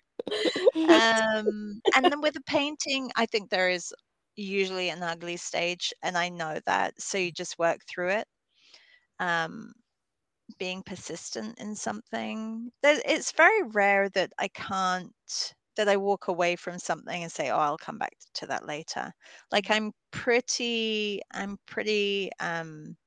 Um, 0.89 1.81
and 1.95 2.11
then 2.11 2.21
with 2.21 2.33
the 2.35 2.41
painting, 2.43 3.11
I 3.15 3.25
think 3.25 3.49
there 3.49 3.69
is 3.69 3.93
usually 4.35 4.89
an 4.89 5.03
ugly 5.03 5.37
stage, 5.37 5.93
and 6.03 6.17
I 6.17 6.29
know 6.29 6.59
that, 6.65 6.99
so 7.01 7.17
you 7.17 7.31
just 7.31 7.59
work 7.59 7.79
through 7.89 8.09
it 8.11 8.27
um, 9.21 9.73
being 10.59 10.83
persistent 10.83 11.59
in 11.59 11.75
something. 11.75 12.71
It's 12.83 13.31
very 13.33 13.63
rare 13.63 14.09
that 14.09 14.33
I 14.39 14.47
can't 14.49 15.55
that 15.77 15.89
I 15.89 15.97
walk 15.97 16.27
away 16.27 16.55
from 16.57 16.79
something 16.79 17.23
and 17.23 17.31
say, 17.31 17.49
"Oh, 17.51 17.57
I'll 17.59 17.77
come 17.77 17.97
back 17.97 18.13
to 18.35 18.47
that 18.47 18.65
later." 18.67 19.13
Like 19.51 19.69
I'm 19.71 19.93
pretty 20.11 21.21
I'm 21.33 21.57
pretty 21.67 22.31
um 22.39 22.97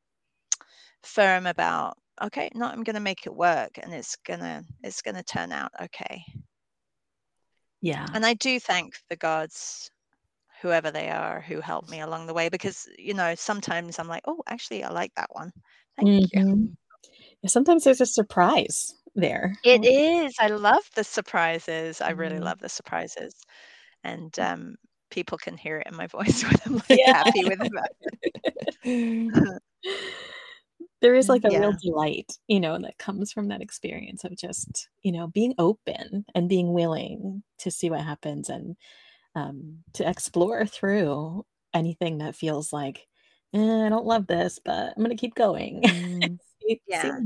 firm 1.03 1.47
about, 1.47 1.99
okay, 2.23 2.51
no, 2.55 2.67
I'm 2.67 2.83
going 2.83 2.95
to 2.95 3.01
make 3.01 3.27
it 3.27 3.35
work 3.35 3.79
and 3.79 3.93
it's 3.93 4.17
going 4.17 4.41
to 4.41 4.65
it's 4.83 5.03
going 5.03 5.17
to 5.17 5.23
turn 5.23 5.53
out 5.53 5.71
okay. 5.81 6.25
Yeah. 7.81 8.09
And 8.15 8.25
I 8.25 8.33
do 8.33 8.59
thank 8.61 8.95
the 9.11 9.17
gods 9.17 9.91
whoever 10.63 10.91
they 10.91 11.11
are 11.11 11.41
who 11.43 11.61
helped 11.61 11.91
me 11.91 12.01
along 12.01 12.27
the 12.27 12.35
way 12.35 12.49
because 12.51 12.89
you 12.99 13.15
know 13.15 13.35
sometimes 13.35 13.99
i'm 13.99 14.09
like 14.09 14.23
oh 14.27 14.43
actually 14.49 14.85
i 14.85 14.91
like 14.91 15.15
that 15.17 15.31
one 15.35 15.53
thank 15.97 16.17
you 16.33 16.41
Mhm. 16.43 16.77
Yeah, 17.43 17.49
sometimes 17.51 17.85
there's 17.85 18.01
a 18.01 18.07
surprise 18.07 18.95
there. 19.15 19.59
It 19.63 19.85
is. 19.85 20.35
I 20.39 20.49
love 20.49 20.83
the 20.95 21.05
surprises. 21.05 22.01
I 22.01 22.11
really 22.11 22.39
Mm. 22.39 22.41
love 22.41 22.59
the 22.61 22.69
surprises. 22.69 23.35
And 24.05 24.39
um, 24.39 24.77
people 25.11 25.39
can 25.39 25.57
hear 25.59 25.79
it 25.81 25.87
in 25.89 25.97
my 25.97 26.07
voice 26.09 26.43
when 26.45 26.57
I'm 26.67 26.83
like 26.91 27.03
Yeah. 27.07 27.13
happy 27.13 27.45
with 27.47 27.61
it. 27.63 27.73
There 31.01 31.15
is 31.15 31.29
like 31.29 31.45
a 31.45 31.53
real 31.53 31.73
Yeah. 31.73 31.77
delight, 31.81 32.33
you 32.49 32.61
know, 32.61 32.79
that 32.79 32.99
comes 32.99 33.31
from 33.33 33.49
that 33.49 33.61
experience 33.61 34.25
of 34.25 34.37
just, 34.37 34.89
you 35.03 35.13
know, 35.13 35.27
being 35.29 35.55
open 35.59 36.25
and 36.35 36.49
being 36.49 36.73
willing 36.73 37.43
to 37.59 37.71
see 37.71 37.91
what 37.91 38.01
happens 38.01 38.49
and 38.49 38.77
um, 39.35 39.85
to 39.95 40.09
explore 40.09 40.67
through 40.67 41.47
anything 41.75 42.19
that 42.19 42.37
feels 42.37 42.73
like, 42.73 43.09
"Eh, 43.55 43.87
I 43.87 43.89
don't 43.89 44.05
love 44.07 44.27
this, 44.27 44.59
but 44.59 44.95
I'm 44.97 45.03
gonna 45.03 45.17
keep 45.17 45.35
going." 45.37 45.83
Mm. 45.83 46.39
See 46.61 46.81
Yeah. 46.87 47.21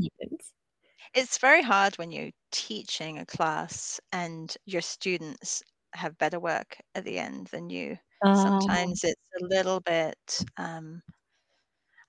It's 1.14 1.38
very 1.38 1.62
hard 1.62 1.96
when 1.98 2.10
you're 2.12 2.30
teaching 2.50 3.18
a 3.18 3.26
class 3.26 4.00
and 4.12 4.56
your 4.64 4.80
students 4.82 5.62
have 5.94 6.16
better 6.18 6.40
work 6.40 6.80
at 6.94 7.04
the 7.04 7.18
end 7.18 7.48
than 7.48 7.70
you. 7.70 7.98
Um, 8.22 8.32
Sometimes 8.32 9.04
it's 9.04 9.28
a 9.40 9.44
little 9.44 9.80
bit 9.80 10.44
um, 10.56 11.02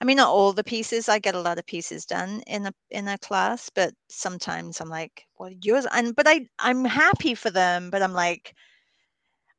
I 0.02 0.06
mean, 0.06 0.18
not 0.18 0.30
all 0.30 0.54
the 0.54 0.64
pieces. 0.64 1.10
I 1.10 1.20
get 1.20 1.36
a 1.36 1.42
lot 1.42 1.58
of 1.60 1.66
pieces 1.66 2.06
done 2.06 2.42
in 2.48 2.68
a 2.68 2.74
in 2.90 3.08
a 3.08 3.18
class, 3.18 3.70
but 3.70 3.94
sometimes 4.10 4.80
I'm 4.82 4.90
like, 4.90 5.26
"Well, 5.38 5.52
yours," 5.52 5.86
and 5.92 6.16
but 6.16 6.28
I 6.28 6.48
I'm 6.60 6.86
happy 6.86 7.36
for 7.36 7.50
them, 7.50 7.90
but 7.90 8.02
I'm 8.02 8.14
like, 8.14 8.56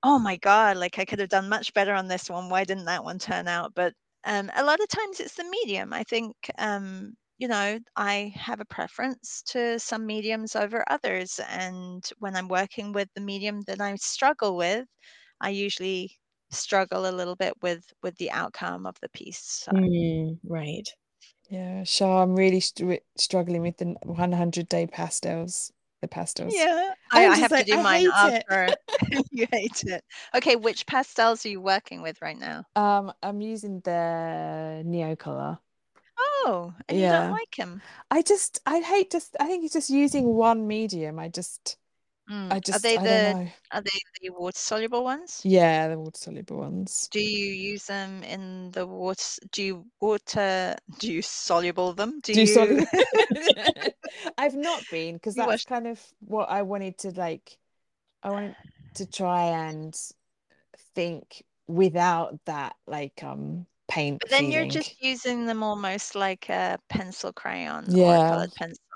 "Oh 0.02 0.18
my 0.18 0.36
god, 0.36 0.76
like 0.76 0.98
I 0.98 1.06
could 1.06 1.18
have 1.20 1.30
done 1.30 1.48
much 1.48 1.72
better 1.74 1.94
on 1.94 2.08
this 2.08 2.28
one. 2.28 2.50
Why 2.50 2.64
didn't 2.64 2.84
that 2.86 3.02
one 3.04 3.18
turn 3.18 3.48
out?" 3.48 3.74
But 3.74 3.94
um, 4.24 4.50
a 4.54 4.64
lot 4.64 4.80
of 4.80 4.88
times 4.88 5.20
it's 5.20 5.34
the 5.36 5.44
medium. 5.44 5.92
I 5.92 6.04
think 6.04 6.34
um, 6.58 7.14
you 7.38 7.48
know 7.48 7.78
I 7.96 8.32
have 8.36 8.60
a 8.60 8.64
preference 8.66 9.42
to 9.48 9.78
some 9.78 10.06
mediums 10.06 10.56
over 10.56 10.84
others, 10.90 11.40
and 11.48 12.04
when 12.18 12.36
I'm 12.36 12.48
working 12.48 12.92
with 12.92 13.08
the 13.14 13.20
medium 13.22 13.62
that 13.66 13.80
I 13.80 13.94
struggle 13.96 14.56
with, 14.56 14.86
I 15.40 15.50
usually 15.50 16.16
struggle 16.50 17.08
a 17.08 17.12
little 17.12 17.36
bit 17.36 17.54
with 17.62 17.84
with 18.02 18.16
the 18.16 18.30
outcome 18.32 18.86
of 18.86 18.96
the 19.02 19.08
piece. 19.10 19.40
So. 19.66 19.72
mm, 19.72 20.38
right. 20.44 20.88
Yeah, 21.50 21.84
Shah, 21.84 22.22
I'm 22.22 22.36
really 22.36 22.60
str 22.60 22.94
struggling 23.16 23.62
with 23.62 23.78
the 23.78 23.96
100 24.04 24.68
day 24.68 24.86
pastels, 24.86 25.72
the 26.00 26.08
pastels. 26.08 26.54
Yeah, 26.54 26.92
I, 27.12 27.24
I'm 27.24 27.32
I 27.32 27.36
just 27.36 27.40
have 27.42 27.50
like, 27.52 27.66
to 27.66 27.72
do 27.72 27.78
I 27.78 27.82
mine 27.82 28.06
after. 28.14 28.74
you 29.30 29.46
hate 29.50 29.84
it. 29.84 30.04
Okay, 30.34 30.56
which 30.56 30.86
pastels 30.86 31.44
are 31.44 31.48
you 31.48 31.60
working 31.60 32.02
with 32.02 32.20
right 32.22 32.38
now? 32.38 32.64
Um, 32.76 33.12
I'm 33.22 33.40
using 33.40 33.80
the 33.80 34.82
Neocolor. 34.86 35.58
Oh, 36.18 36.74
and 36.88 36.98
you 36.98 37.06
don't 37.06 37.30
like 37.32 37.54
him. 37.54 37.82
I 38.10 38.22
just, 38.22 38.60
I 38.66 38.80
hate 38.80 39.10
just, 39.10 39.36
I 39.40 39.46
think 39.46 39.62
he's 39.62 39.72
just 39.72 39.90
using 39.90 40.24
one 40.24 40.66
medium. 40.66 41.18
I 41.18 41.28
just, 41.28 41.76
Mm. 42.30 42.52
I 42.52 42.60
Are 42.72 42.78
they 42.78 42.96
I 42.96 43.02
the 43.02 43.08
don't 43.08 43.22
know. 43.44 43.52
are 43.72 43.82
they 43.82 43.98
the 44.20 44.30
water 44.30 44.56
soluble 44.58 45.02
ones? 45.04 45.44
Yeah, 45.44 45.88
the 45.88 45.98
water 45.98 46.18
soluble 46.18 46.58
ones. 46.58 47.08
Do 47.10 47.20
you 47.20 47.52
use 47.52 47.86
them 47.86 48.22
in 48.22 48.70
the 48.70 48.86
water? 48.86 49.22
Do 49.50 49.62
you 49.62 49.86
water? 50.00 50.76
Do 51.00 51.12
you 51.12 51.22
soluble 51.22 51.92
them? 51.92 52.20
Do 52.20 52.32
Do 52.32 52.40
you? 52.42 52.86
I've 54.38 54.54
not 54.54 54.88
been 54.88 55.16
because 55.16 55.34
that's 55.36 55.64
kind 55.64 55.86
of 55.86 56.00
what 56.20 56.48
I 56.48 56.62
wanted 56.62 56.98
to 56.98 57.10
like. 57.10 57.58
I 58.22 58.30
wanted 58.30 58.56
to 58.94 59.06
try 59.06 59.44
and 59.44 59.96
think 60.94 61.44
without 61.66 62.38
that 62.46 62.76
like 62.86 63.22
um 63.22 63.66
paint 63.88 64.20
But 64.20 64.30
then 64.30 64.50
you're 64.50 64.66
just 64.66 65.02
using 65.02 65.46
them 65.46 65.62
almost 65.62 66.14
like 66.14 66.48
a 66.48 66.78
pencil 66.88 67.32
crayon 67.32 67.96
or 67.98 68.16
a 68.16 68.20
Yeah. 68.20 68.20
colored 68.20 68.52
pencil. 68.54 68.89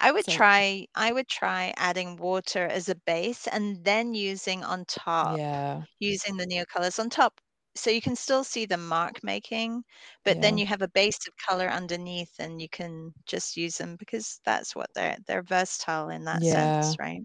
I 0.00 0.12
would 0.12 0.24
So- 0.26 0.32
try 0.32 0.86
I 0.94 1.12
would 1.12 1.28
try 1.28 1.72
adding 1.76 2.16
water 2.16 2.66
as 2.66 2.88
a 2.88 2.94
base 2.94 3.46
and 3.48 3.84
then 3.84 4.14
using 4.14 4.64
on 4.64 4.84
top 4.86 5.36
Yeah, 5.38 5.82
using 6.00 6.36
the 6.36 6.46
Neocolors 6.46 6.98
on 6.98 7.10
top. 7.10 7.40
So 7.76 7.90
you 7.90 8.00
can 8.02 8.16
still 8.16 8.44
see 8.44 8.66
the 8.66 8.76
mark 8.76 9.22
making 9.24 9.84
but 10.24 10.40
then 10.40 10.56
Yeah. 10.56 10.62
you 10.62 10.66
have 10.66 10.82
a 10.82 10.88
base 10.88 11.18
of 11.26 11.34
color 11.48 11.68
underneath 11.68 12.32
and 12.38 12.60
you 12.62 12.68
can 12.68 13.12
just 13.26 13.56
use 13.56 13.76
them 13.78 13.96
because 13.96 14.40
that's 14.44 14.74
what 14.76 14.90
they're 14.94 15.16
they're 15.26 15.42
versatile 15.42 16.10
in 16.10 16.24
that 16.24 16.44
sense 16.44 16.96
right? 17.00 17.22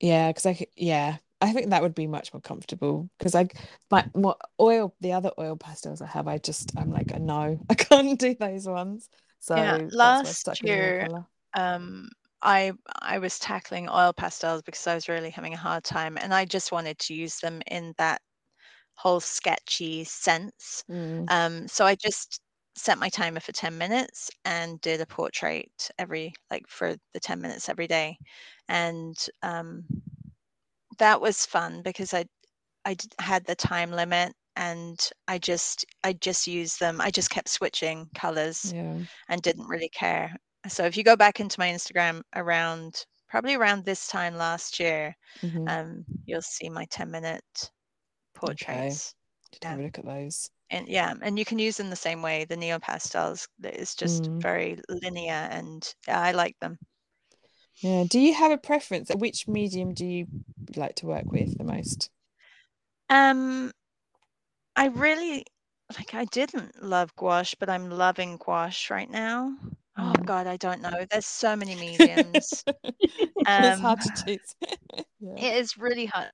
Yeah, 0.00 0.28
because 0.30 0.46
I 0.46 0.54
c- 0.54 0.68
yeah, 0.76 1.18
I 1.40 1.52
think 1.52 1.70
that 1.70 1.82
would 1.82 1.94
be 1.94 2.06
much 2.06 2.32
more 2.32 2.40
comfortable 2.40 3.10
because 3.18 3.34
I 3.34 3.48
my 3.90 4.08
what 4.12 4.40
oil 4.60 4.94
the 5.00 5.12
other 5.12 5.32
oil 5.38 5.56
pastels 5.56 6.00
I 6.02 6.06
have 6.06 6.28
I 6.28 6.38
just 6.38 6.72
I'm 6.76 6.90
like 6.90 7.18
no 7.20 7.58
I 7.70 7.74
can't 7.74 8.18
do 8.18 8.34
those 8.34 8.66
ones. 8.68 9.08
So 9.40 9.54
Yeah, 9.54 9.78
that's 10.02 10.22
why 10.22 10.30
I 10.30 10.32
last 10.32 10.34
stuck 10.34 10.62
with 10.62 10.76
the 10.76 10.92
year, 10.92 10.98
color. 11.00 11.26
Um 11.54 12.08
I 12.42 12.72
I 13.02 13.18
was 13.18 13.38
tackling 13.38 13.88
oil 13.88 14.12
pastels 14.12 14.62
because 14.62 14.86
I 14.86 14.94
was 14.94 15.08
really 15.08 15.30
having 15.30 15.54
a 15.54 15.56
hard 15.58 15.84
time 15.84 16.16
and 16.18 16.32
I 16.34 16.44
just 16.44 16.72
wanted 16.72 16.98
to 17.00 17.14
use 17.14 17.38
them 17.40 17.62
in 17.66 17.94
that 17.98 18.22
whole 18.96 19.20
sketchy 19.20 20.04
sense 20.04 20.84
Mm, 20.88 21.28
Um, 21.28 21.68
so 21.68 21.86
I 21.86 21.94
just 21.96 22.40
set 22.76 22.98
my 22.98 23.08
timer 23.10 23.40
for 23.40 23.52
10 23.52 23.78
minutes 23.78 24.30
and 24.44 24.80
did 24.80 25.00
a 25.00 25.06
portrait 25.06 25.90
every 25.98 26.34
like 26.50 26.68
for 26.68 26.96
the 27.14 27.20
10 27.20 27.40
minutes 27.40 27.68
every 27.68 27.86
day. 27.88 28.18
And 28.68 29.16
um, 29.42 29.86
that 30.98 31.20
was 31.20 31.46
fun 31.46 31.82
because 31.82 32.12
I 32.14 32.26
I 32.84 32.94
d- 32.94 33.08
had 33.20 33.46
the 33.46 33.56
time 33.56 33.92
limit 33.92 34.34
and 34.56 34.98
I 35.28 35.38
just 35.38 35.84
I 36.04 36.14
just 36.14 36.46
used 36.48 36.80
them. 36.80 37.00
I 37.00 37.10
just 37.12 37.30
kept 37.30 37.48
switching 37.50 38.10
colors 38.14 38.74
yeah. 38.74 39.04
and 39.28 39.42
didn't 39.42 39.68
really 39.68 39.90
care. 39.90 40.36
So 40.68 40.84
if 40.84 40.96
you 40.96 41.04
go 41.04 41.16
back 41.16 41.40
into 41.40 41.58
my 41.60 41.68
Instagram 41.68 42.22
around 42.34 43.04
probably 43.28 43.54
around 43.54 43.84
this 43.84 44.06
time 44.08 44.36
last 44.36 44.80
year, 44.80 45.14
mhm. 45.42 45.68
um, 45.68 46.04
you'll 46.26 46.42
see 46.42 46.68
my 46.68 46.84
10 46.86 47.10
minute 47.10 47.70
portraits. 48.34 49.14
Just 49.50 49.64
have 49.64 49.78
a 49.78 49.82
look 49.82 49.98
at 49.98 50.04
those. 50.04 50.50
And 50.70 50.88
yeah, 50.88 51.14
and 51.22 51.38
you 51.38 51.44
can 51.44 51.58
use 51.58 51.76
them 51.78 51.90
the 51.90 51.96
same 51.96 52.22
way. 52.22 52.44
The 52.44 52.56
neo 52.56 52.78
pastels, 52.78 53.48
it's 53.62 53.94
just 53.94 54.24
Mm. 54.24 54.42
very 54.42 54.78
linear, 54.88 55.48
and 55.50 55.82
yeah, 56.06 56.20
I 56.20 56.32
like 56.32 56.58
them. 56.60 56.78
Yeah. 57.80 58.04
Do 58.08 58.18
you 58.18 58.34
have 58.34 58.52
a 58.52 58.58
preference? 58.58 59.10
Which 59.14 59.48
medium 59.48 59.94
do 59.94 60.04
you 60.04 60.26
like 60.76 60.96
to 60.96 61.06
work 61.06 61.30
with 61.30 61.56
the 61.56 61.64
most? 61.64 62.10
Um, 63.10 63.70
I 64.76 64.86
really 64.86 65.44
like. 65.94 66.14
I 66.14 66.24
didn't 66.24 66.82
love 66.82 67.14
gouache, 67.16 67.56
but 67.58 67.68
I'm 67.68 67.90
loving 67.90 68.38
gouache 68.38 68.88
right 68.90 69.10
now. 69.10 69.58
Oh 69.98 70.16
Mm. 70.16 70.24
God, 70.24 70.46
I 70.46 70.56
don't 70.56 70.80
know. 70.80 71.06
There's 71.10 71.26
so 71.26 71.56
many 71.56 71.74
mediums. 71.74 72.64
it's 73.58 73.80
hard 73.80 74.00
Um, 74.00 74.02
to 74.02 74.10
choose. 74.12 74.54
yeah. 75.20 75.38
It 75.38 75.56
is 75.56 75.78
really 75.78 76.04
hard. 76.04 76.32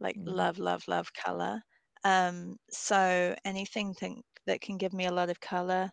Like 0.00 0.16
Mm. 0.16 0.26
love, 0.26 0.58
love, 0.58 0.88
love 0.88 1.12
color. 1.12 1.62
Um, 2.02 2.58
so 2.68 3.36
anything 3.44 3.94
think, 3.94 4.24
that 4.46 4.60
can 4.60 4.76
give 4.76 4.92
me 4.92 5.06
a 5.06 5.12
lot 5.12 5.30
of 5.30 5.40
color. 5.40 5.92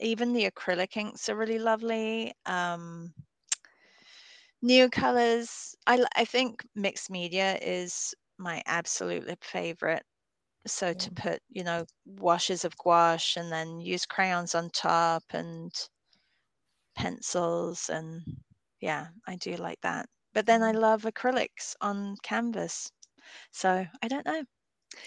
Even 0.00 0.32
the 0.34 0.50
acrylic 0.50 0.96
inks 0.96 1.28
are 1.28 1.36
really 1.36 1.58
lovely. 1.58 2.34
Um, 2.46 3.14
new 4.62 4.88
colors. 4.88 5.74
I 5.86 6.04
I 6.14 6.24
think 6.24 6.64
mixed 6.74 7.10
media 7.10 7.58
is 7.60 8.14
my 8.38 8.62
absolute 8.66 9.42
favorite. 9.44 10.04
So 10.68 10.94
to 10.94 11.10
put, 11.12 11.42
you 11.48 11.64
know, 11.64 11.86
washes 12.06 12.64
of 12.64 12.76
gouache 12.78 13.40
and 13.40 13.52
then 13.52 13.80
use 13.80 14.06
crayons 14.06 14.54
on 14.54 14.70
top 14.70 15.24
and 15.30 15.72
pencils 16.94 17.88
and 17.88 18.22
yeah, 18.80 19.08
I 19.26 19.36
do 19.36 19.56
like 19.56 19.80
that. 19.82 20.06
But 20.34 20.46
then 20.46 20.62
I 20.62 20.70
Mm. 20.70 20.72
love 20.72 21.02
acrylics 21.02 21.74
on 21.80 22.16
canvas. 22.22 22.90
So 23.52 23.86
I 24.02 24.08
don't 24.08 24.26
know. 24.26 24.44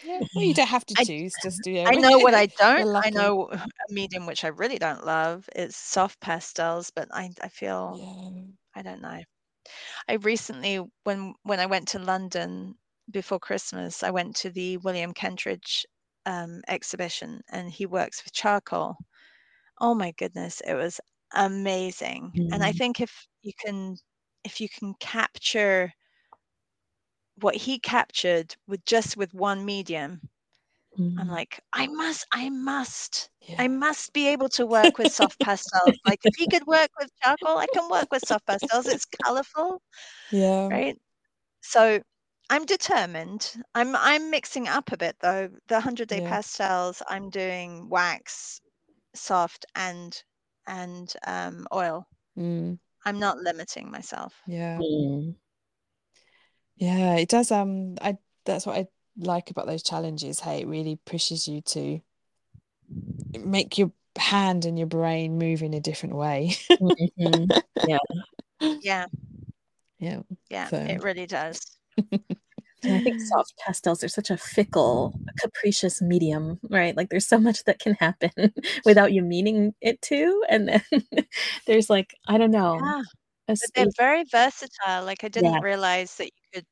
Yeah. 0.02 0.20
Well, 0.36 0.46
you 0.46 0.54
don't 0.54 0.68
have 0.68 0.86
to 0.88 0.96
I- 0.98 1.06
choose. 1.06 1.38
Just 1.38 1.64
do. 1.64 1.76
I 1.86 1.96
know 1.96 2.20
what 2.20 2.36
I 2.36 2.48
don't. 2.58 2.90
I 3.04 3.10
know 3.12 3.50
a 3.52 3.68
medium 3.94 4.26
which 4.28 4.44
I 4.46 4.50
really 4.50 4.80
don't 4.80 5.06
love 5.06 5.50
is 5.56 5.76
soft 5.78 6.20
pastels, 6.22 6.92
but 6.92 7.10
I 7.14 7.32
I 7.42 7.50
feel 7.50 8.02
Yeah. 8.02 8.52
I 8.76 8.82
don't 8.84 9.02
know. 9.02 9.22
I 10.10 10.14
recently 10.16 10.80
when 11.06 11.36
when 11.44 11.60
I 11.62 11.68
went 11.68 11.88
to 11.90 12.00
London 12.00 12.78
before 13.12 13.40
Christmas, 13.40 14.04
I 14.04 14.12
went 14.12 14.36
to 14.38 14.50
the 14.52 14.78
William 14.78 15.14
Kentridge 15.14 15.86
um, 16.26 16.62
exhibition 16.68 17.42
and 17.50 17.72
he 17.72 17.86
works 17.86 18.24
with 18.24 18.34
charcoal. 18.34 18.98
Oh 19.80 19.96
my 19.96 20.12
goodness, 20.14 20.62
it 20.62 20.76
was 20.76 21.00
amazing. 21.34 22.36
And 22.52 22.64
I 22.64 22.72
Mm. 22.72 22.74
think 22.74 23.02
if 23.02 23.28
you 23.42 23.54
can 23.66 23.98
if 24.46 24.62
you 24.62 24.70
can 24.70 24.96
capture 24.96 25.94
what 27.36 27.56
he 27.56 27.80
captured 27.80 28.56
with 28.68 28.86
just 28.86 29.18
with 29.18 29.34
one 29.34 29.66
medium, 29.66 30.22
I'm 31.18 31.28
Mm. 31.28 31.30
like, 31.30 31.62
I 31.74 31.88
must, 31.88 32.26
I 32.34 32.50
must, 32.50 33.30
I 33.58 33.68
must 33.68 34.14
be 34.14 34.28
able 34.30 34.50
to 34.52 34.66
work 34.68 34.98
with 34.98 35.10
soft 35.10 35.40
pastels. 35.42 35.98
Like 36.06 36.22
if 36.26 36.36
he 36.36 36.48
could 36.48 36.68
work 36.68 36.90
with 37.00 37.10
charcoal, 37.24 37.58
I 37.58 37.68
can 37.68 37.90
work 37.90 38.12
with 38.12 38.24
soft 38.24 38.48
pastels. 38.48 38.88
It's 38.88 39.06
colorful, 39.06 39.82
Yeah. 40.30 40.72
right? 40.72 40.98
So 41.64 42.02
I'm 42.52 42.66
determined. 42.66 43.50
I'm 43.76 43.96
I'm 43.96 44.30
mixing 44.30 44.68
up 44.68 44.92
a 44.92 44.98
bit 44.98 45.16
though. 45.22 45.50
The 45.70 45.80
hundred 45.80 46.10
day 46.10 46.22
Yeah. 46.22 46.30
pastels, 46.30 47.02
I'm 47.10 47.30
doing 47.30 47.88
wax, 47.88 48.60
soft, 49.16 49.66
and 49.74 50.22
and 50.68 51.12
um, 51.26 51.66
oil. 51.74 52.06
Mm. 52.38 52.78
I'm 53.06 53.20
not 53.20 53.38
limiting 53.38 53.90
myself. 53.90 54.34
Yeah. 54.48 54.80
Mm. 54.80 55.36
Yeah. 56.76 57.16
It 57.16 57.30
does. 57.30 57.52
Um. 57.52 57.96
I. 58.02 58.18
That's 58.44 58.66
what 58.66 58.76
I 58.78 58.88
like 59.18 59.50
about 59.50 59.68
those 59.68 59.82
challenges. 59.84 60.42
Hey, 60.42 60.62
it 60.62 60.68
really 60.68 61.00
pushes 61.06 61.48
you 61.48 61.62
to 61.62 62.02
make 63.40 63.78
your 63.78 63.94
hand 64.18 64.66
and 64.66 64.78
your 64.78 64.88
brain 64.88 65.38
move 65.38 65.64
in 65.64 65.74
a 65.74 65.80
different 65.80 66.16
way. 66.16 66.52
Mhm. 66.70 67.62
Yeah, 67.88 67.98
Yeah. 68.82 69.06
yeah, 70.50 70.68
So- 70.68 70.78
it 70.78 71.02
really 71.02 71.28
does. 71.28 71.62
I 72.88 73.00
think 73.00 73.20
soft 73.20 73.54
pastels 73.58 74.04
are 74.04 74.08
such 74.10 74.30
a 74.32 74.38
fickle, 74.38 75.14
capricious 75.40 76.02
medium, 76.02 76.60
right? 76.70 76.96
Like 76.98 77.10
there's 77.10 77.28
so 77.28 77.40
much 77.40 77.64
that 77.66 77.80
can 77.80 77.94
happen 77.96 78.32
without 78.86 79.14
you 79.14 79.22
meaning 79.22 79.76
it 79.82 80.02
to. 80.04 80.44
And 80.50 80.68
then 80.70 80.84
there's 81.68 81.90
like, 81.90 82.16
I 82.28 82.38
don't 82.38 82.52
know, 82.52 82.82
Yeah. 82.82 83.02
But 83.62 83.72
they're 83.76 83.88
very 83.98 84.24
versatile. 84.26 85.06
Like 85.06 85.24
I 85.24 85.30
didn't 85.30 85.56
Yes. 85.56 85.62
realize 85.62 86.18
that 86.18 86.26
you 86.28 86.32
could 86.54 86.66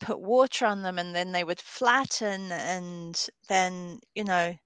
put 0.00 0.20
water 0.20 0.66
on 0.66 0.82
them 0.82 0.98
and 0.98 1.14
then 1.16 1.32
they 1.32 1.44
would 1.44 1.60
flatten 1.60 2.52
and 2.52 3.28
then, 3.48 4.00
you 4.14 4.24
know, 4.24 4.56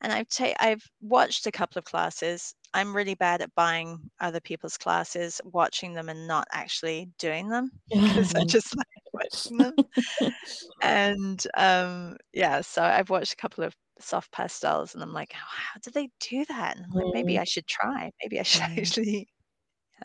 and 0.00 0.12
I've 0.12 0.28
ta- 0.28 0.54
I've 0.60 0.82
watched 1.00 1.46
a 1.46 1.52
couple 1.52 1.78
of 1.78 1.84
classes. 1.84 2.54
I'm 2.74 2.94
really 2.94 3.14
bad 3.14 3.40
at 3.42 3.54
buying 3.54 4.10
other 4.20 4.40
people's 4.40 4.76
classes, 4.76 5.40
watching 5.44 5.94
them 5.94 6.08
and 6.08 6.26
not 6.26 6.46
actually 6.52 7.10
doing 7.18 7.48
them 7.48 7.70
because 7.90 8.34
I 8.34 8.44
just 8.44 8.76
like 8.76 8.86
watching 9.12 9.58
them. 9.58 9.74
And 10.82 11.42
um 11.56 12.16
yeah, 12.32 12.60
so 12.60 12.82
I've 12.82 13.10
watched 13.10 13.32
a 13.32 13.36
couple 13.36 13.64
of 13.64 13.74
soft 14.00 14.32
pastels 14.32 14.94
and 14.94 15.02
I'm 15.02 15.12
like, 15.12 15.32
how, 15.32 15.46
how 15.48 15.80
do 15.82 15.90
they 15.90 16.10
do 16.20 16.44
that? 16.46 16.76
And 16.76 16.84
I'm 16.86 16.92
like, 16.92 17.14
maybe. 17.14 17.38
I 17.38 17.44
should 17.44 17.66
try. 17.66 18.10
Maybe 18.22 18.40
I 18.40 18.42
should 18.42 18.62
actually 18.78 19.28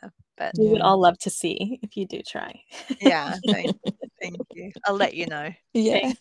yeah. 0.03 0.09
But 0.37 0.53
We 0.57 0.69
would 0.69 0.81
all 0.81 0.99
love 1.01 1.17
to 1.19 1.29
see 1.29 1.79
if 1.83 1.97
you 1.97 2.05
do 2.05 2.21
try. 2.21 2.61
yeah, 3.01 3.37
thank, 3.47 3.75
thank 4.21 4.37
you. 4.53 4.71
I'll 4.85 4.95
let 4.95 5.13
you 5.15 5.27
know. 5.27 5.49
Yeah. 5.73 6.13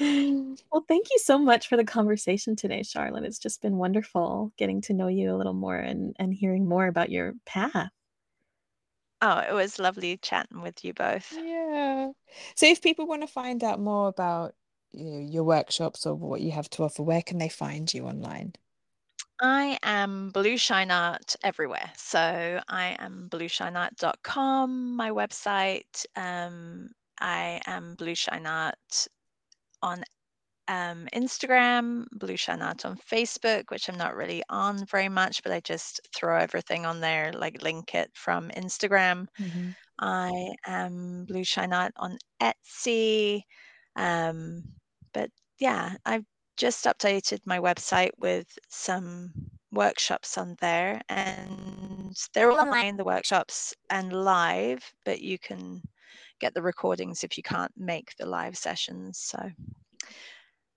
Well, 0.72 0.84
thank 0.86 1.08
you 1.10 1.18
so 1.18 1.38
much 1.38 1.68
for 1.68 1.76
the 1.76 1.84
conversation 1.84 2.56
today, 2.56 2.82
Charlotte. 2.82 3.24
It's 3.24 3.38
just 3.38 3.60
been 3.60 3.76
wonderful 3.76 4.52
getting 4.56 4.80
to 4.82 4.94
know 4.94 5.08
you 5.08 5.34
a 5.34 5.36
little 5.36 5.52
more 5.52 5.76
and, 5.76 6.14
and 6.18 6.32
hearing 6.32 6.68
more 6.68 6.86
about 6.86 7.10
your 7.10 7.34
path. 7.44 7.90
Oh, 9.20 9.38
it 9.38 9.52
was 9.52 9.78
lovely 9.78 10.16
chatting 10.16 10.62
with 10.62 10.82
you 10.84 10.94
both. 10.94 11.32
Yeah. 11.32 12.10
So 12.54 12.66
if 12.66 12.80
people 12.80 13.06
want 13.06 13.22
to 13.22 13.26
find 13.26 13.62
out 13.62 13.80
more 13.80 14.08
about 14.08 14.54
you 14.92 15.04
know, 15.04 15.18
your 15.18 15.44
workshops 15.44 16.06
or 16.06 16.14
what 16.14 16.40
you 16.40 16.52
have 16.52 16.70
to 16.70 16.84
offer, 16.84 17.02
where 17.02 17.22
can 17.22 17.38
they 17.38 17.48
find 17.48 17.92
you 17.92 18.06
online? 18.06 18.54
I 19.42 19.78
am 19.82 20.30
Blue 20.30 20.56
Shine 20.56 20.90
Art 20.90 21.36
everywhere. 21.42 21.90
So 21.96 22.60
I 22.68 22.96
am 22.98 23.28
blueshineart.com, 23.30 24.96
my 24.96 25.10
website. 25.10 26.06
Um, 26.16 26.90
I 27.20 27.60
am 27.66 27.94
Blue 27.96 28.14
Shine 28.14 28.46
Art 28.46 29.08
on 29.82 30.04
um, 30.68 31.08
Instagram, 31.12 32.06
Blue 32.12 32.36
Shine 32.36 32.62
Art 32.62 32.84
on 32.84 32.96
Facebook, 32.96 33.64
which 33.70 33.88
I'm 33.88 33.98
not 33.98 34.14
really 34.14 34.42
on 34.48 34.86
very 34.86 35.08
much, 35.08 35.42
but 35.42 35.52
I 35.52 35.60
just 35.60 36.00
throw 36.14 36.36
everything 36.38 36.86
on 36.86 37.00
there, 37.00 37.32
like 37.32 37.62
link 37.62 37.94
it 37.94 38.10
from 38.14 38.50
Instagram. 38.50 39.26
Mhm. 39.40 39.74
I 39.98 40.52
am 40.66 41.24
Blue 41.26 41.44
Shine 41.44 41.72
Art 41.72 41.92
on 41.96 42.18
Etsy. 42.40 43.42
Um, 43.96 44.62
but 45.12 45.30
yeah, 45.58 45.96
I've 46.06 46.24
just 46.56 46.84
updated 46.84 47.40
my 47.46 47.58
website 47.58 48.12
with 48.18 48.46
some 48.68 49.32
workshops 49.72 50.38
on 50.38 50.56
there, 50.60 51.00
and 51.08 52.14
they're 52.32 52.50
all 52.50 52.60
online, 52.60 52.96
the 52.96 53.04
workshops, 53.04 53.74
and 53.90 54.12
live, 54.12 54.92
but 55.04 55.20
you 55.20 55.38
can 55.38 55.82
get 56.40 56.54
the 56.54 56.62
recordings 56.62 57.24
if 57.24 57.36
you 57.36 57.42
can't 57.42 57.72
make 57.76 58.16
the 58.18 58.26
live 58.26 58.56
sessions. 58.56 59.18
So, 59.18 59.50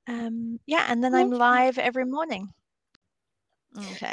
um, 0.07 0.59
yeah, 0.65 0.85
and 0.89 1.03
then 1.03 1.15
I'm 1.15 1.31
live 1.31 1.77
every 1.77 2.05
morning. 2.05 2.49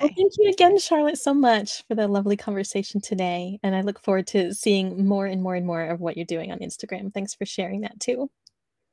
Well, 0.00 0.10
Okay. 0.10 0.14
thank 0.16 0.32
you 0.38 0.50
again, 0.50 0.78
Charlotte, 0.78 1.18
so 1.18 1.34
much 1.34 1.84
for 1.86 1.94
the 1.94 2.08
lovely 2.08 2.36
conversation 2.36 3.00
today. 3.00 3.58
And 3.62 3.74
I 3.74 3.82
look 3.82 4.00
forward 4.00 4.26
to 4.28 4.54
seeing 4.54 5.06
more 5.06 5.26
and 5.26 5.42
more 5.42 5.54
and 5.54 5.66
more 5.66 5.82
of 5.82 6.00
what 6.00 6.16
you're 6.16 6.26
doing 6.26 6.52
on 6.52 6.58
Instagram. 6.60 7.12
Thanks 7.12 7.34
for 7.34 7.46
sharing 7.46 7.82
that 7.82 8.00
too. 8.00 8.30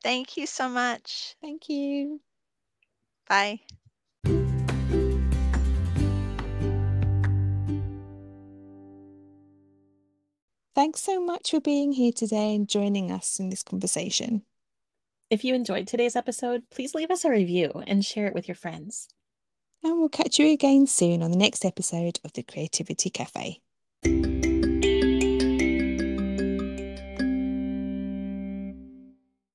Thank 0.04 0.38
you 0.38 0.48
so 0.48 0.70
much. 0.70 1.36
Thank 1.42 1.70
you. 1.70 2.22
Bye. 3.28 3.62
Thanks 10.78 11.02
so 11.02 11.20
much 11.20 11.50
for 11.50 11.60
being 11.60 11.94
here 11.94 12.12
today 12.12 12.54
and 12.54 12.70
joining 12.70 13.12
us 13.12 13.40
in 13.40 13.50
this 13.50 13.64
conversation. 13.64 14.44
If 15.32 15.44
you 15.44 15.56
enjoyed 15.56 15.88
today's 15.88 16.16
episode, 16.16 16.70
please 16.70 16.94
leave 16.94 17.10
us 17.10 17.26
a 17.26 17.32
review 17.32 17.82
and 17.88 18.06
share 18.06 18.28
it 18.28 18.36
with 18.36 18.48
your 18.48 18.54
friends. 18.54 19.08
And 19.84 19.98
we'll 19.98 20.08
catch 20.08 20.38
you 20.38 20.52
again 20.52 20.86
soon 20.86 21.24
on 21.24 21.32
the 21.32 21.38
next 21.38 21.66
episode 21.66 22.20
of 22.24 22.34
the 22.34 22.44
Creativity 22.44 23.10
Cafe. 23.10 23.60